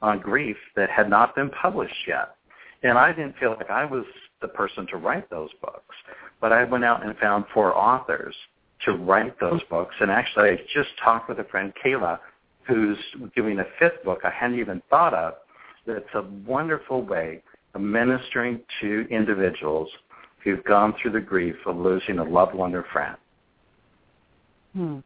on 0.00 0.20
grief 0.20 0.56
that 0.76 0.88
had 0.88 1.10
not 1.10 1.34
been 1.34 1.50
published 1.50 2.06
yet. 2.08 2.35
And 2.82 2.98
I 2.98 3.12
didn't 3.12 3.36
feel 3.38 3.56
like 3.56 3.70
I 3.70 3.84
was 3.84 4.04
the 4.40 4.48
person 4.48 4.86
to 4.88 4.96
write 4.96 5.28
those 5.30 5.50
books, 5.60 5.94
but 6.40 6.52
I 6.52 6.64
went 6.64 6.84
out 6.84 7.04
and 7.04 7.16
found 7.18 7.46
four 7.52 7.76
authors 7.76 8.34
to 8.84 8.92
write 8.92 9.38
those 9.40 9.62
books. 9.70 9.94
And 10.00 10.10
actually, 10.10 10.50
I 10.50 10.56
just 10.74 10.90
talked 11.02 11.28
with 11.28 11.38
a 11.38 11.44
friend, 11.44 11.72
Kayla, 11.84 12.18
who's 12.66 12.98
doing 13.34 13.58
a 13.60 13.64
fifth 13.78 14.02
book 14.04 14.20
I 14.24 14.30
hadn't 14.30 14.58
even 14.58 14.82
thought 14.90 15.14
of 15.14 15.34
that's 15.86 16.04
a 16.14 16.24
wonderful 16.46 17.02
way 17.02 17.42
of 17.74 17.80
ministering 17.80 18.60
to 18.80 19.06
individuals 19.10 19.88
who've 20.42 20.64
gone 20.64 20.94
through 21.00 21.12
the 21.12 21.20
grief 21.20 21.56
of 21.64 21.76
losing 21.76 22.18
a 22.18 22.24
loved 22.24 22.54
one 22.54 22.74
or 22.74 22.84
friend. 22.92 23.16
Hmm. 24.74 24.98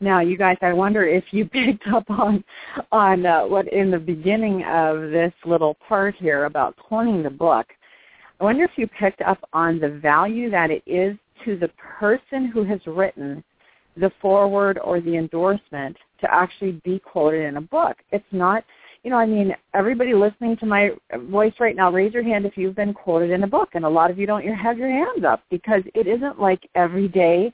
Now, 0.00 0.20
you 0.20 0.38
guys, 0.38 0.56
I 0.62 0.72
wonder 0.72 1.06
if 1.06 1.24
you 1.30 1.44
picked 1.52 1.86
up 1.88 2.08
on 2.10 2.42
on 2.90 3.26
uh, 3.26 3.42
what 3.42 3.72
in 3.72 3.90
the 3.90 3.98
beginning 3.98 4.64
of 4.64 5.10
this 5.10 5.32
little 5.44 5.76
part 5.88 6.14
here 6.16 6.46
about 6.46 6.76
cloning 6.76 7.22
the 7.22 7.30
book. 7.30 7.66
I 8.40 8.44
wonder 8.44 8.64
if 8.64 8.72
you 8.76 8.86
picked 8.86 9.20
up 9.20 9.38
on 9.52 9.78
the 9.78 9.90
value 9.90 10.50
that 10.50 10.70
it 10.70 10.82
is 10.86 11.16
to 11.44 11.58
the 11.58 11.68
person 11.98 12.46
who 12.46 12.64
has 12.64 12.80
written 12.86 13.44
the 13.96 14.10
foreword 14.20 14.78
or 14.78 15.00
the 15.00 15.16
endorsement 15.16 15.96
to 16.20 16.32
actually 16.32 16.80
be 16.84 16.98
quoted 16.98 17.44
in 17.44 17.58
a 17.58 17.60
book. 17.60 17.96
It's 18.10 18.24
not 18.32 18.64
you 19.02 19.10
know, 19.10 19.16
I 19.16 19.24
mean, 19.24 19.54
everybody 19.72 20.12
listening 20.12 20.58
to 20.58 20.66
my 20.66 20.90
voice 21.30 21.54
right 21.58 21.74
now, 21.74 21.90
raise 21.90 22.12
your 22.12 22.22
hand 22.22 22.44
if 22.44 22.56
you've 22.58 22.76
been 22.76 22.92
quoted 22.92 23.30
in 23.30 23.42
a 23.44 23.46
book. 23.46 23.70
And 23.72 23.84
a 23.84 23.88
lot 23.88 24.10
of 24.10 24.18
you 24.18 24.26
don't 24.26 24.46
have 24.46 24.76
your 24.76 24.90
hands 24.90 25.24
up 25.24 25.42
because 25.50 25.82
it 25.94 26.06
isn't 26.06 26.38
like 26.38 26.68
every 26.74 27.08
day 27.08 27.50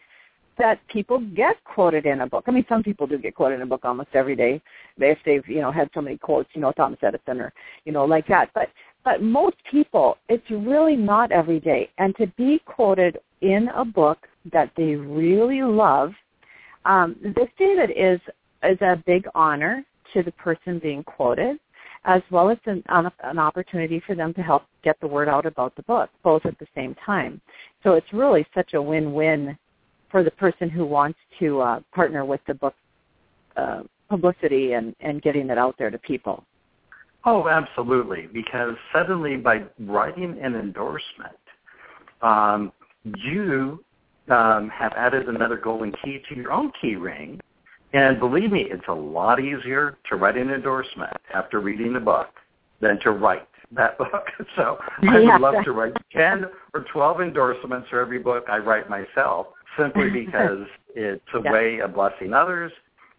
that 0.58 0.80
people 0.88 1.20
get 1.34 1.62
quoted 1.64 2.06
in 2.06 2.22
a 2.22 2.26
book. 2.26 2.44
I 2.46 2.50
mean, 2.50 2.64
some 2.68 2.82
people 2.82 3.06
do 3.06 3.18
get 3.18 3.34
quoted 3.34 3.56
in 3.56 3.62
a 3.62 3.66
book 3.66 3.84
almost 3.84 4.08
every 4.14 4.36
day 4.36 4.60
if 4.98 5.18
they've, 5.24 5.46
you 5.46 5.60
know, 5.60 5.70
had 5.70 5.90
so 5.94 6.00
many 6.00 6.16
quotes, 6.16 6.48
you 6.54 6.60
know, 6.60 6.72
Thomas 6.72 6.98
Edison 7.02 7.40
or, 7.40 7.52
you 7.84 7.92
know, 7.92 8.04
like 8.04 8.26
that. 8.28 8.50
But 8.54 8.68
but 9.04 9.22
most 9.22 9.56
people, 9.70 10.18
it's 10.28 10.50
really 10.50 10.96
not 10.96 11.30
every 11.30 11.60
day. 11.60 11.90
And 11.98 12.16
to 12.16 12.26
be 12.36 12.60
quoted 12.64 13.18
in 13.40 13.68
a 13.76 13.84
book 13.84 14.26
that 14.52 14.72
they 14.76 14.96
really 14.96 15.62
love, 15.62 16.12
um, 16.84 17.14
this 17.22 17.48
David 17.58 17.90
is 17.90 18.20
is 18.64 18.80
a 18.80 19.00
big 19.06 19.28
honor 19.34 19.84
to 20.12 20.22
the 20.22 20.32
person 20.32 20.78
being 20.78 21.04
quoted, 21.04 21.58
as 22.04 22.22
well 22.30 22.48
as 22.48 22.58
an, 22.64 22.82
an 22.88 23.38
opportunity 23.38 24.02
for 24.06 24.14
them 24.14 24.32
to 24.34 24.42
help 24.42 24.64
get 24.82 24.98
the 25.00 25.06
word 25.06 25.28
out 25.28 25.46
about 25.46 25.76
the 25.76 25.82
book, 25.82 26.10
both 26.22 26.46
at 26.46 26.58
the 26.58 26.66
same 26.74 26.96
time. 27.04 27.40
So 27.82 27.92
it's 27.92 28.12
really 28.12 28.46
such 28.54 28.74
a 28.74 28.82
win-win 28.82 29.56
for 30.10 30.22
the 30.22 30.30
person 30.32 30.68
who 30.70 30.84
wants 30.84 31.18
to 31.38 31.60
uh, 31.60 31.80
partner 31.94 32.24
with 32.24 32.40
the 32.46 32.54
book 32.54 32.74
uh, 33.56 33.82
publicity 34.08 34.72
and, 34.72 34.94
and 35.00 35.22
getting 35.22 35.50
it 35.50 35.58
out 35.58 35.74
there 35.78 35.90
to 35.90 35.98
people. 35.98 36.44
Oh, 37.24 37.48
absolutely. 37.48 38.28
Because 38.32 38.74
suddenly, 38.94 39.36
by 39.36 39.64
writing 39.80 40.38
an 40.40 40.54
endorsement, 40.54 41.36
um, 42.22 42.72
you 43.04 43.84
um, 44.28 44.68
have 44.70 44.92
added 44.96 45.28
another 45.28 45.56
golden 45.56 45.92
key 46.04 46.20
to 46.28 46.36
your 46.36 46.52
own 46.52 46.72
key 46.80 46.96
ring 46.96 47.40
And 47.92 48.18
believe 48.18 48.50
me, 48.50 48.66
it's 48.70 48.86
a 48.88 48.94
lot 48.94 49.40
easier 49.40 49.98
to 50.08 50.16
write 50.16 50.36
an 50.36 50.50
endorsement 50.50 51.16
after 51.34 51.60
reading 51.60 51.92
the 51.92 52.00
book 52.00 52.28
than 52.80 52.98
to 53.00 53.12
write 53.12 53.48
that 53.72 53.98
book. 53.98 54.26
So 54.56 54.78
I 55.08 55.20
would 55.20 55.40
love 55.40 55.64
to 55.64 55.72
write 55.72 55.94
10 56.12 56.46
or 56.74 56.84
12 56.92 57.20
endorsements 57.20 57.88
for 57.88 58.00
every 58.00 58.18
book 58.18 58.44
I 58.48 58.58
write 58.58 58.88
myself 58.90 59.48
simply 59.78 60.10
because 60.24 60.66
it's 60.94 61.22
a 61.34 61.40
yeah. 61.42 61.52
way 61.52 61.78
of 61.80 61.94
blessing 61.94 62.32
others. 62.32 62.72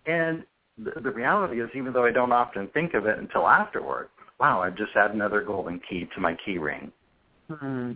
And 0.05 0.43
the, 0.77 0.99
the 1.01 1.11
reality 1.11 1.61
is, 1.61 1.69
even 1.75 1.93
though 1.93 2.05
I 2.05 2.11
don't 2.11 2.31
often 2.31 2.67
think 2.73 2.93
of 2.93 3.05
it 3.05 3.17
until 3.17 3.47
afterward, 3.47 4.09
wow, 4.39 4.61
I've 4.61 4.77
just 4.77 4.91
added 4.95 5.15
another 5.15 5.41
golden 5.41 5.81
key 5.89 6.07
to 6.15 6.21
my 6.21 6.35
key 6.45 6.57
ring. 6.57 6.91
Mm-hmm. 7.49 7.93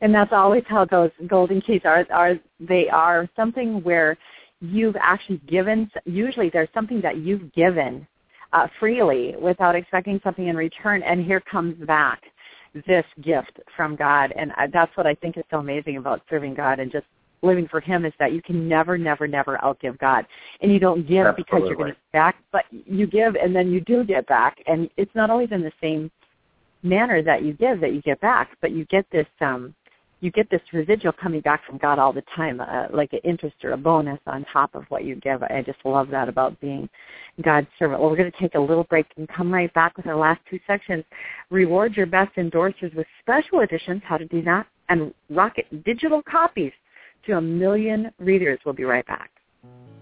And 0.00 0.14
that's 0.14 0.32
always 0.32 0.64
how 0.68 0.84
those 0.84 1.10
golden 1.26 1.60
keys 1.60 1.82
are. 1.84 2.06
Are 2.10 2.34
they 2.60 2.88
are 2.88 3.28
something 3.36 3.82
where 3.82 4.16
you've 4.62 4.96
actually 5.00 5.38
given. 5.48 5.90
Usually, 6.04 6.48
there's 6.50 6.68
something 6.72 7.00
that 7.02 7.18
you've 7.18 7.52
given 7.52 8.06
uh, 8.52 8.68
freely 8.78 9.34
without 9.40 9.74
expecting 9.74 10.20
something 10.24 10.46
in 10.46 10.56
return, 10.56 11.02
and 11.02 11.24
here 11.24 11.40
comes 11.40 11.74
back 11.86 12.22
this 12.86 13.04
gift 13.22 13.60
from 13.76 13.96
God. 13.96 14.32
And 14.36 14.52
uh, 14.52 14.68
that's 14.72 14.96
what 14.96 15.06
I 15.06 15.14
think 15.14 15.36
is 15.36 15.44
so 15.50 15.58
amazing 15.58 15.98
about 15.98 16.22
serving 16.30 16.54
God 16.54 16.78
and 16.78 16.90
just 16.90 17.06
living 17.42 17.68
for 17.68 17.80
Him 17.80 18.04
is 18.04 18.12
that 18.18 18.32
you 18.32 18.42
can 18.42 18.68
never, 18.68 18.96
never, 18.96 19.26
never 19.26 19.58
outgive 19.58 19.98
God. 19.98 20.26
And 20.60 20.72
you 20.72 20.78
don't 20.78 21.06
give 21.06 21.26
Absolutely. 21.26 21.44
because 21.44 21.62
you're 21.66 21.76
going 21.76 21.92
to 21.92 21.96
get 21.96 22.12
back, 22.12 22.36
but 22.52 22.64
you 22.70 23.06
give 23.06 23.34
and 23.34 23.54
then 23.54 23.70
you 23.70 23.80
do 23.80 24.04
get 24.04 24.26
back. 24.26 24.58
And 24.66 24.88
it's 24.96 25.14
not 25.14 25.30
always 25.30 25.48
in 25.50 25.62
the 25.62 25.72
same 25.80 26.10
manner 26.82 27.22
that 27.22 27.44
you 27.44 27.52
give 27.52 27.80
that 27.80 27.92
you 27.92 28.02
get 28.02 28.20
back, 28.20 28.56
but 28.60 28.72
you 28.72 28.84
get 28.86 29.06
this 29.10 29.26
um 29.40 29.74
you 30.22 30.30
get 30.30 30.48
this 30.50 30.60
residual 30.72 31.12
coming 31.12 31.40
back 31.40 31.66
from 31.66 31.78
God 31.78 31.98
all 31.98 32.12
the 32.12 32.22
time, 32.36 32.60
uh, 32.60 32.86
like 32.92 33.12
an 33.12 33.18
interest 33.24 33.56
or 33.64 33.72
a 33.72 33.76
bonus 33.76 34.20
on 34.28 34.46
top 34.52 34.72
of 34.76 34.84
what 34.88 35.04
you 35.04 35.16
give. 35.16 35.42
I 35.42 35.64
just 35.66 35.80
love 35.84 36.08
that 36.10 36.28
about 36.28 36.58
being 36.60 36.88
God's 37.42 37.66
servant. 37.76 38.00
Well, 38.00 38.08
we're 38.08 38.16
going 38.16 38.30
to 38.30 38.38
take 38.38 38.54
a 38.54 38.60
little 38.60 38.84
break 38.84 39.06
and 39.16 39.28
come 39.28 39.52
right 39.52 39.72
back 39.74 39.96
with 39.96 40.06
our 40.06 40.14
last 40.14 40.40
two 40.48 40.60
sections. 40.64 41.04
Reward 41.50 41.96
your 41.96 42.06
best 42.06 42.36
endorsers 42.36 42.94
with 42.94 43.06
special 43.20 43.60
editions, 43.60 44.00
how 44.04 44.16
to 44.16 44.24
do 44.26 44.42
that, 44.42 44.68
and 44.88 45.12
rocket 45.28 45.66
digital 45.84 46.22
copies 46.22 46.72
to 47.26 47.38
a 47.38 47.40
million 47.40 48.10
readers. 48.18 48.58
We'll 48.64 48.74
be 48.74 48.84
right 48.84 49.06
back. 49.06 49.30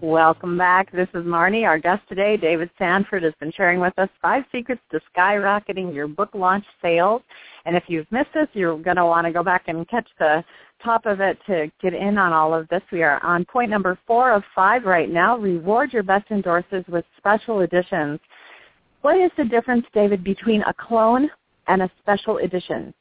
Welcome 0.01 0.57
back. 0.57 0.91
This 0.91 1.07
is 1.13 1.23
Marnie. 1.23 1.63
Our 1.63 1.77
guest 1.77 2.01
today, 2.09 2.35
David 2.35 2.71
Sanford, 2.79 3.21
has 3.21 3.33
been 3.39 3.51
sharing 3.51 3.79
with 3.79 3.93
us 3.99 4.09
five 4.19 4.43
secrets 4.51 4.81
to 4.91 4.99
skyrocketing 5.15 5.93
your 5.93 6.07
book 6.07 6.29
launch 6.33 6.65
sales. 6.81 7.21
And 7.65 7.75
if 7.75 7.83
you've 7.87 8.11
missed 8.11 8.33
this, 8.33 8.47
you're 8.53 8.79
going 8.79 8.95
to 8.95 9.05
want 9.05 9.27
to 9.27 9.31
go 9.31 9.43
back 9.43 9.65
and 9.67 9.87
catch 9.87 10.07
the 10.17 10.43
top 10.83 11.05
of 11.05 11.19
it 11.21 11.37
to 11.45 11.71
get 11.83 11.93
in 11.93 12.17
on 12.17 12.33
all 12.33 12.51
of 12.51 12.67
this. 12.69 12.81
We 12.91 13.03
are 13.03 13.23
on 13.23 13.45
point 13.45 13.69
number 13.69 13.95
four 14.07 14.31
of 14.31 14.43
five 14.55 14.85
right 14.85 15.07
now. 15.07 15.37
Reward 15.37 15.93
your 15.93 16.01
best 16.01 16.27
endorsers 16.29 16.87
with 16.89 17.05
special 17.17 17.59
editions. 17.59 18.19
What 19.03 19.17
is 19.17 19.29
the 19.37 19.45
difference, 19.45 19.85
David, 19.93 20.23
between 20.23 20.63
a 20.63 20.73
clone 20.73 21.29
and 21.67 21.83
a 21.83 21.91
special 22.01 22.37
edition? 22.37 22.91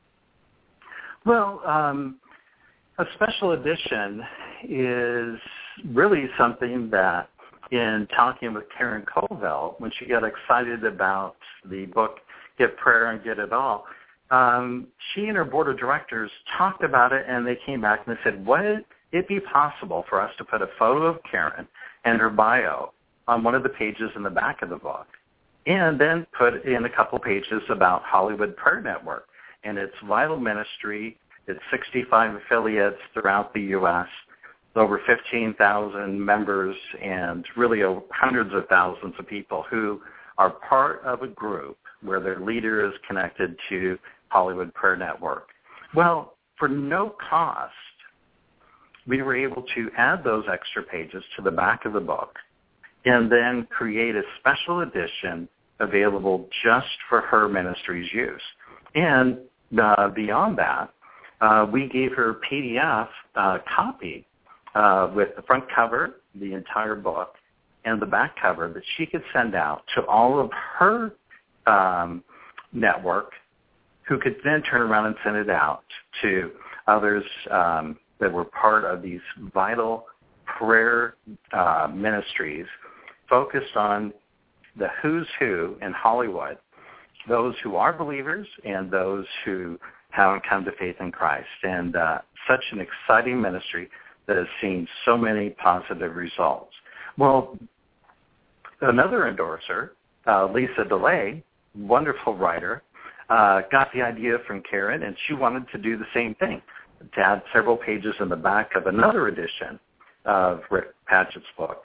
Well, 1.25 1.63
um, 1.67 2.17
a 3.01 3.07
special 3.15 3.53
edition 3.53 4.23
is 4.69 5.41
really 5.87 6.27
something 6.37 6.91
that 6.91 7.31
in 7.71 8.07
talking 8.15 8.53
with 8.53 8.65
Karen 8.77 9.07
Covell, 9.07 9.81
when 9.81 9.91
she 9.99 10.05
got 10.05 10.23
excited 10.23 10.85
about 10.85 11.37
the 11.65 11.87
book 11.87 12.19
Get 12.59 12.77
Prayer 12.77 13.11
and 13.11 13.25
Get 13.25 13.39
It 13.39 13.55
All, 13.55 13.87
um, 14.31 14.87
she 15.15 15.29
and 15.29 15.37
her 15.37 15.47
board 15.47 15.69
of 15.69 15.79
directors 15.79 16.31
talked 16.59 16.85
about 16.85 17.13
it 17.13 17.25
and 17.27 17.47
they 17.47 17.57
came 17.65 17.81
back 17.81 18.01
and 18.07 18.17
they 18.17 18.21
said, 18.23 18.45
would 18.45 18.85
it 19.13 19.27
be 19.27 19.41
possible 19.41 20.05
for 20.11 20.21
us 20.21 20.31
to 20.37 20.45
put 20.45 20.61
a 20.61 20.69
photo 20.79 21.07
of 21.07 21.19
Karen 21.31 21.67
and 22.05 22.21
her 22.21 22.31
bio 22.31 22.93
on 23.29 23.43
one 23.43 23.55
of 23.55 23.63
the 23.63 23.71
pages 23.71 24.11
in 24.15 24.23
the 24.23 24.31
back 24.31 24.61
of 24.61 24.69
the 24.69 24.77
book 24.77 25.07
and 25.67 25.99
then 25.99 26.27
put 26.37 26.67
in 26.67 26.85
a 26.85 26.91
couple 26.91 27.19
pages 27.19 27.63
about 27.71 28.03
Hollywood 28.03 28.57
Prayer 28.57 28.83
Network 28.83 29.27
and 29.65 29.79
its 29.79 29.95
vital 30.07 30.39
ministry, 30.39 31.17
its 31.47 31.61
65 31.71 32.37
affiliates 32.37 32.99
throughout 33.13 33.53
the 33.55 33.61
U.S., 33.61 34.07
over 34.77 35.01
15,000 35.07 36.25
members 36.25 36.77
and 37.03 37.45
really 37.57 37.81
hundreds 38.13 38.55
of 38.55 38.69
thousands 38.69 39.15
of 39.19 39.27
people 39.27 39.65
who 39.69 40.01
are 40.39 40.51
part 40.51 41.03
of 41.05 41.23
a 41.23 41.27
group 41.27 41.77
where 42.03 42.21
their 42.21 42.41
leader 42.41 42.87
is 42.87 42.93
connected 43.07 43.57
to 43.69 43.99
Hollywood 44.29 44.73
Prayer 44.75 44.97
Network. 44.97 45.49
Well, 45.95 46.35
for 46.57 46.69
no 46.69 47.17
cost, 47.29 47.73
we 49.07 49.23
were 49.23 49.35
able 49.35 49.65
to 49.75 49.91
add 49.97 50.23
those 50.23 50.45
extra 50.51 50.83
pages 50.83 51.25
to 51.37 51.43
the 51.43 51.51
back 51.51 51.85
of 51.85 51.93
the 51.93 52.01
book 52.01 52.37
and 53.05 53.31
then 53.31 53.67
create 53.71 54.15
a 54.15 54.23
special 54.39 54.81
edition 54.81 55.49
available 55.81 56.49
just 56.63 56.87
for 57.09 57.23
her 57.23 57.49
ministry's 57.49 58.13
use. 58.13 58.43
And 58.95 59.39
uh, 59.81 60.09
beyond 60.09 60.59
that, 60.59 60.91
uh, 61.41 61.67
we 61.73 61.89
gave 61.89 62.13
her 62.13 62.31
a 62.31 62.35
PDF 62.53 63.09
uh, 63.35 63.59
copy 63.75 64.27
uh, 64.75 65.11
with 65.15 65.29
the 65.37 65.43
front 65.43 65.65
cover, 65.75 66.21
the 66.35 66.53
entire 66.53 66.95
book, 66.95 67.35
and 67.85 68.01
the 68.01 68.07
back 68.07 68.37
cover 68.41 68.69
that 68.73 68.83
she 68.97 69.07
could 69.07 69.23
send 69.33 69.55
out 69.55 69.83
to 69.95 70.05
all 70.07 70.39
of 70.39 70.51
her 70.79 71.13
um, 71.67 72.23
network 72.73 73.33
who 74.03 74.19
could 74.19 74.37
then 74.45 74.63
turn 74.63 74.83
around 74.83 75.07
and 75.07 75.17
send 75.25 75.37
it 75.37 75.49
out 75.49 75.85
to 76.21 76.51
others 76.87 77.25
um, 77.51 77.97
that 78.19 78.31
were 78.33 78.45
part 78.45 78.85
of 78.85 79.03
these 79.03 79.21
vital 79.55 80.05
prayer 80.59 81.15
uh, 81.53 81.89
ministries 81.93 82.67
focused 83.29 83.77
on 83.77 84.13
the 84.77 84.89
who's 85.03 85.27
who 85.39 85.77
in 85.81 85.93
Hollywood, 85.93 86.59
those 87.29 87.55
who 87.63 87.77
are 87.77 87.93
believers 87.93 88.47
and 88.65 88.91
those 88.91 89.25
who 89.45 89.79
haven't 90.11 90.43
come 90.49 90.65
to 90.65 90.73
faith 90.73 90.97
in 91.01 91.13
Christ. 91.13 91.47
And 91.63 91.97
uh, 91.97 92.19
such 92.49 92.65
an 92.73 92.81
exciting 92.81 93.41
ministry 93.41 93.89
that 94.27 94.37
has 94.37 94.47
seen 94.61 94.87
so 95.05 95.17
many 95.17 95.51
positive 95.51 96.15
results. 96.15 96.73
Well, 97.19 97.59
another 98.81 99.29
endorser, 99.29 99.95
uh, 100.27 100.47
Lisa 100.47 100.85
DeLay, 100.89 101.43
wonderful 101.77 102.37
writer, 102.37 102.83
uh, 103.29 103.63
got 103.71 103.93
the 103.95 104.03
idea 104.03 104.39
from 104.47 104.63
Karen, 104.69 105.03
and 105.05 105.17
she 105.27 105.35
wanted 105.35 105.67
to 105.73 105.79
do 105.79 105.97
the 105.97 106.07
same 106.15 106.35
thing, 106.37 106.61
to 107.15 107.21
add 107.21 107.43
several 107.53 107.77
pages 107.77 108.15
in 108.21 108.29
the 108.29 108.37
back 108.37 108.75
of 108.75 108.87
another 108.87 109.29
edition 109.29 109.79
of 110.25 110.61
Rick 110.71 110.89
Padgett's 111.07 111.45
book 111.57 111.85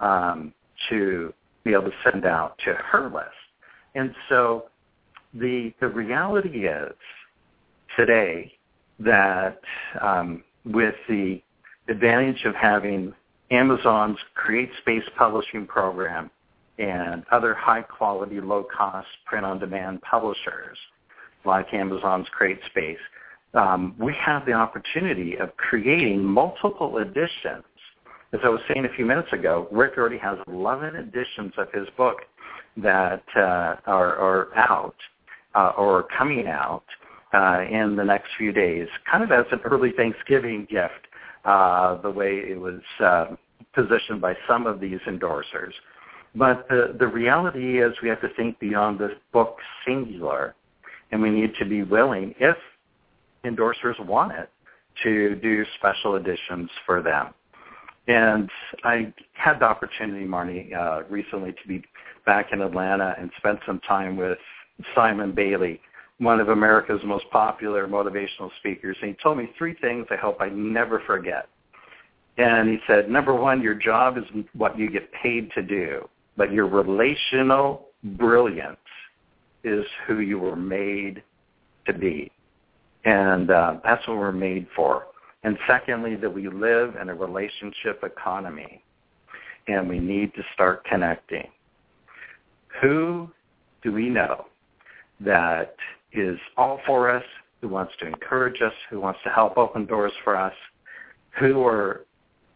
um, 0.00 0.52
to 0.88 1.32
be 1.64 1.72
able 1.72 1.84
to 1.84 1.92
send 2.10 2.24
out 2.24 2.58
to 2.64 2.72
her 2.74 3.08
list. 3.08 3.28
And 3.94 4.14
so 4.28 4.64
the 5.34 5.72
the 5.80 5.88
reality 5.88 6.66
is 6.66 6.92
today 7.98 8.52
that 9.00 9.60
um, 10.00 10.44
with 10.64 10.94
the 11.08 11.42
advantage 11.88 12.44
of 12.44 12.54
having 12.54 13.12
Amazon's 13.50 14.18
Create 14.34 14.70
Space 14.80 15.02
publishing 15.16 15.66
program 15.66 16.30
and 16.78 17.24
other 17.32 17.54
high-quality, 17.54 18.40
low-cost 18.40 19.08
print-on-demand 19.26 20.00
publishers 20.02 20.78
like 21.44 21.72
Amazon's 21.74 22.28
Create 22.30 22.60
Space, 22.70 22.98
um, 23.54 23.94
we 23.98 24.14
have 24.14 24.46
the 24.46 24.52
opportunity 24.52 25.36
of 25.36 25.56
creating 25.56 26.22
multiple 26.22 26.98
editions. 26.98 27.64
As 28.32 28.40
I 28.44 28.48
was 28.48 28.60
saying 28.72 28.84
a 28.84 28.94
few 28.94 29.06
minutes 29.06 29.32
ago, 29.32 29.66
Rick 29.72 29.94
already 29.96 30.18
has 30.18 30.38
11 30.46 30.96
editions 30.96 31.52
of 31.56 31.72
his 31.72 31.88
book 31.96 32.18
that 32.76 33.24
uh, 33.34 33.76
are, 33.86 34.16
are 34.16 34.48
out 34.54 34.94
uh, 35.54 35.72
or 35.78 36.06
coming 36.16 36.46
out 36.46 36.84
uh, 37.32 37.64
in 37.70 37.96
the 37.96 38.04
next 38.04 38.28
few 38.36 38.52
days, 38.52 38.88
kind 39.10 39.22
of 39.22 39.30
as 39.32 39.44
an 39.52 39.60
early 39.64 39.92
Thanksgiving 39.96 40.66
gift 40.70 41.08
uh, 41.44 42.00
the 42.02 42.10
way 42.10 42.36
it 42.36 42.60
was 42.60 42.80
uh, 43.00 43.26
positioned 43.74 44.20
by 44.20 44.34
some 44.46 44.66
of 44.66 44.80
these 44.80 45.00
endorsers. 45.06 45.72
But 46.34 46.66
the, 46.68 46.96
the 46.98 47.06
reality 47.06 47.82
is 47.82 47.92
we 48.02 48.08
have 48.08 48.20
to 48.20 48.28
think 48.36 48.58
beyond 48.58 48.98
this 48.98 49.12
book 49.32 49.56
singular, 49.86 50.54
and 51.10 51.22
we 51.22 51.30
need 51.30 51.52
to 51.58 51.64
be 51.64 51.82
willing, 51.82 52.34
if 52.38 52.56
endorsers 53.44 53.98
want 54.04 54.32
it, 54.32 54.50
to 55.02 55.36
do 55.36 55.64
special 55.78 56.16
editions 56.16 56.70
for 56.84 57.02
them. 57.02 57.32
And 58.08 58.50
I 58.84 59.12
had 59.34 59.60
the 59.60 59.66
opportunity, 59.66 60.26
Marnie, 60.26 60.74
uh, 60.74 61.04
recently 61.08 61.52
to 61.52 61.68
be 61.68 61.84
back 62.24 62.52
in 62.52 62.62
Atlanta 62.62 63.14
and 63.18 63.30
spent 63.36 63.58
some 63.66 63.80
time 63.80 64.16
with 64.16 64.38
Simon 64.94 65.32
Bailey, 65.32 65.80
one 66.18 66.40
of 66.40 66.48
America's 66.48 67.00
most 67.04 67.24
popular 67.30 67.86
motivational 67.86 68.50
speakers, 68.58 68.96
and 69.00 69.10
he 69.10 69.16
told 69.22 69.38
me 69.38 69.50
three 69.56 69.74
things 69.80 70.06
I 70.10 70.16
hope 70.16 70.38
I 70.40 70.48
never 70.48 71.00
forget. 71.06 71.48
And 72.38 72.68
he 72.68 72.78
said, 72.86 73.10
number 73.10 73.34
one, 73.34 73.62
your 73.62 73.74
job 73.74 74.18
is 74.18 74.24
what 74.52 74.78
you 74.78 74.90
get 74.90 75.10
paid 75.12 75.50
to 75.52 75.62
do, 75.62 76.08
but 76.36 76.52
your 76.52 76.66
relational 76.66 77.86
brilliance 78.02 78.76
is 79.64 79.84
who 80.06 80.20
you 80.20 80.38
were 80.38 80.56
made 80.56 81.22
to 81.86 81.92
be. 81.92 82.30
And 83.04 83.50
uh, 83.50 83.78
that's 83.84 84.06
what 84.06 84.18
we're 84.18 84.32
made 84.32 84.66
for. 84.76 85.06
And 85.44 85.56
secondly, 85.68 86.16
that 86.16 86.32
we 86.32 86.48
live 86.48 86.96
in 87.00 87.08
a 87.08 87.14
relationship 87.14 88.02
economy. 88.04 88.82
and 89.68 89.88
we 89.88 89.98
need 89.98 90.34
to 90.34 90.42
start 90.54 90.84
connecting. 90.84 91.46
Who 92.80 93.30
do 93.82 93.92
we 93.92 94.08
know 94.08 94.46
that 95.20 95.76
is 96.12 96.38
all 96.56 96.80
for 96.86 97.10
us, 97.10 97.24
who 97.60 97.68
wants 97.68 97.92
to 98.00 98.06
encourage 98.06 98.60
us, 98.62 98.72
who 98.90 99.00
wants 99.00 99.20
to 99.24 99.30
help 99.30 99.56
open 99.56 99.84
doors 99.86 100.12
for 100.24 100.36
us, 100.36 100.54
who 101.38 101.64
are 101.66 102.04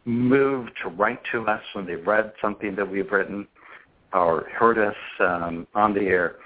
moved 0.04 0.72
to 0.82 0.88
write 0.88 1.20
to 1.32 1.46
us 1.46 1.62
when 1.74 1.86
they've 1.86 2.06
read 2.06 2.32
something 2.40 2.74
that 2.76 2.88
we've 2.88 3.10
written 3.10 3.46
or 4.12 4.48
heard 4.58 4.78
us 4.78 4.96
um, 5.20 5.66
on 5.74 5.94
the 5.94 6.02
air. 6.02 6.36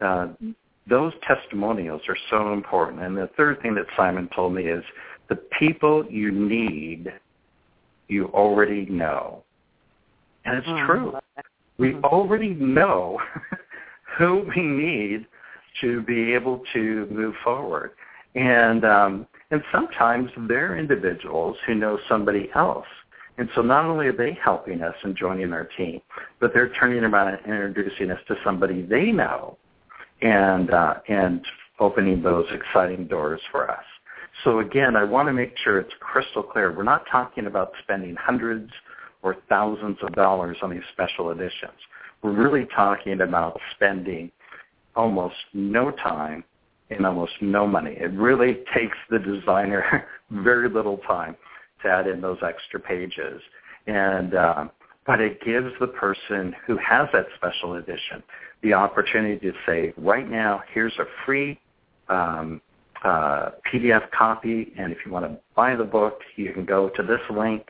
Uh, 0.00 0.28
those 0.86 1.12
testimonials 1.26 2.02
are 2.08 2.16
so 2.30 2.52
important. 2.52 3.02
And 3.02 3.16
the 3.16 3.30
third 3.36 3.62
thing 3.62 3.74
that 3.76 3.86
Simon 3.96 4.28
told 4.34 4.54
me 4.54 4.64
is 4.64 4.84
the 5.28 5.36
people 5.58 6.04
you 6.10 6.30
need, 6.30 7.12
you 8.08 8.26
already 8.26 8.86
know. 8.86 9.44
And 10.44 10.58
it's 10.58 10.68
Mm, 10.68 10.86
true. 10.86 11.18
We 11.78 11.92
Mhm. 11.92 12.04
already 12.04 12.50
know 12.50 13.20
who 14.18 14.40
we 14.54 14.62
need 14.62 15.26
to 15.80 16.02
be 16.02 16.32
able 16.32 16.62
to 16.72 17.06
move 17.10 17.34
forward. 17.42 17.92
And 18.34 18.84
um, 18.84 19.26
and 19.50 19.62
sometimes 19.72 20.30
they're 20.48 20.76
individuals 20.76 21.56
who 21.66 21.74
know 21.74 21.98
somebody 22.08 22.50
else. 22.54 22.86
And 23.38 23.48
so 23.54 23.62
not 23.62 23.84
only 23.84 24.06
are 24.06 24.12
they 24.12 24.38
helping 24.42 24.82
us 24.82 24.94
and 25.02 25.16
joining 25.16 25.52
our 25.52 25.68
team, 25.76 26.00
but 26.40 26.52
they're 26.54 26.72
turning 26.80 27.02
around 27.02 27.28
and 27.34 27.40
introducing 27.44 28.10
us 28.10 28.20
to 28.28 28.36
somebody 28.44 28.82
they 28.82 29.12
know 29.12 29.58
and 30.22 30.70
uh, 30.70 30.94
and 31.08 31.44
opening 31.80 32.22
those 32.22 32.46
exciting 32.52 33.06
doors 33.06 33.40
for 33.50 33.70
us. 33.70 33.84
So 34.42 34.60
again, 34.60 34.96
I 34.96 35.04
want 35.04 35.28
to 35.28 35.32
make 35.32 35.56
sure 35.58 35.78
it's 35.78 35.92
crystal 36.00 36.42
clear. 36.42 36.72
We're 36.72 36.82
not 36.82 37.04
talking 37.10 37.46
about 37.46 37.72
spending 37.82 38.16
hundreds 38.16 38.70
or 39.22 39.36
thousands 39.48 39.98
of 40.02 40.12
dollars 40.14 40.56
on 40.62 40.70
these 40.70 40.82
special 40.92 41.30
editions. 41.30 41.78
We're 42.22 42.32
really 42.32 42.66
talking 42.74 43.20
about 43.20 43.58
spending 43.74 44.30
almost 44.96 45.36
no 45.52 45.90
time 45.90 46.44
and 46.90 47.06
almost 47.06 47.32
no 47.40 47.66
money. 47.66 47.96
It 47.98 48.12
really 48.12 48.58
takes 48.74 48.96
the 49.10 49.18
designer 49.18 50.06
very 50.30 50.68
little 50.68 50.98
time 50.98 51.36
to 51.82 51.88
add 51.88 52.06
in 52.06 52.20
those 52.20 52.38
extra 52.42 52.80
pages. 52.80 53.40
And 53.86 54.34
uh, 54.34 54.68
but 55.06 55.20
it 55.20 55.42
gives 55.44 55.70
the 55.80 55.86
person 55.88 56.54
who 56.66 56.78
has 56.78 57.08
that 57.12 57.26
special 57.36 57.74
edition 57.74 58.22
the 58.62 58.72
opportunity 58.72 59.38
to 59.38 59.52
say, 59.66 59.92
right 59.98 60.28
now, 60.28 60.62
here's 60.72 60.94
a 60.98 61.04
free 61.26 61.60
um, 62.08 62.62
uh, 63.04 63.50
PDF 63.70 64.10
copy, 64.10 64.72
and 64.78 64.90
if 64.90 64.98
you 65.04 65.12
want 65.12 65.26
to 65.26 65.38
buy 65.54 65.76
the 65.76 65.84
book, 65.84 66.20
you 66.36 66.50
can 66.54 66.64
go 66.64 66.88
to 66.88 67.02
this 67.02 67.20
link 67.30 67.66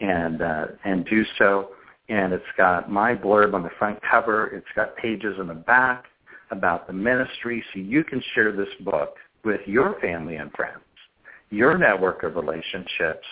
and 0.00 0.42
uh, 0.42 0.66
and 0.84 1.06
do 1.06 1.24
so. 1.38 1.70
And 2.10 2.34
it's 2.34 2.44
got 2.58 2.90
my 2.90 3.14
blurb 3.14 3.54
on 3.54 3.62
the 3.62 3.70
front 3.78 3.98
cover. 4.02 4.48
It's 4.48 4.66
got 4.76 4.94
pages 4.96 5.36
in 5.40 5.46
the 5.46 5.54
back 5.54 6.04
about 6.50 6.86
the 6.86 6.92
ministry, 6.92 7.64
so 7.72 7.80
you 7.80 8.04
can 8.04 8.22
share 8.34 8.52
this 8.52 8.68
book 8.80 9.16
with 9.44 9.60
your 9.66 9.98
family 10.00 10.36
and 10.36 10.50
friends, 10.52 10.82
your 11.50 11.76
network 11.76 12.22
of 12.22 12.36
relationships, 12.36 13.26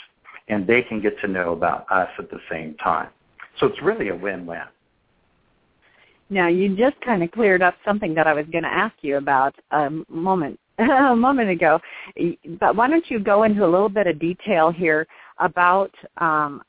and 0.49 0.67
they 0.67 0.83
can 0.83 1.01
get 1.01 1.19
to 1.21 1.29
know 1.29 1.53
about 1.53 1.87
us 1.91 2.09
at 2.19 2.31
the 2.31 2.41
same 2.51 2.75
time. 2.75 3.09
So 3.59 3.67
it's 3.67 3.81
really 3.83 4.09
a 4.09 4.17
win-win. 4.17 4.63
Now 6.31 6.49
you 6.49 6.75
just 6.77 6.99
kind 7.03 7.23
of 7.23 7.31
cleared 7.31 7.63
up 7.63 7.75
something 7.85 8.15
that 8.15 8.27
I 8.27 8.33
was 8.33 8.47
going 8.51 8.65
to 8.65 8.73
ask 8.73 8.95
you 9.03 9.19
about 9.19 9.55
a 9.71 9.91
moment 10.09 10.59
a 10.79 11.15
moment 11.15 11.51
ago. 11.51 11.79
But 12.59 12.75
why 12.75 12.89
don't 12.89 13.05
you 13.11 13.21
go 13.21 13.43
into 13.43 13.65
a 13.65 13.69
little 13.69 13.91
bit 13.91 14.07
of 14.07 14.19
detail 14.19 14.71
here 14.71 15.07
about 15.39 15.91
um, 16.17 16.63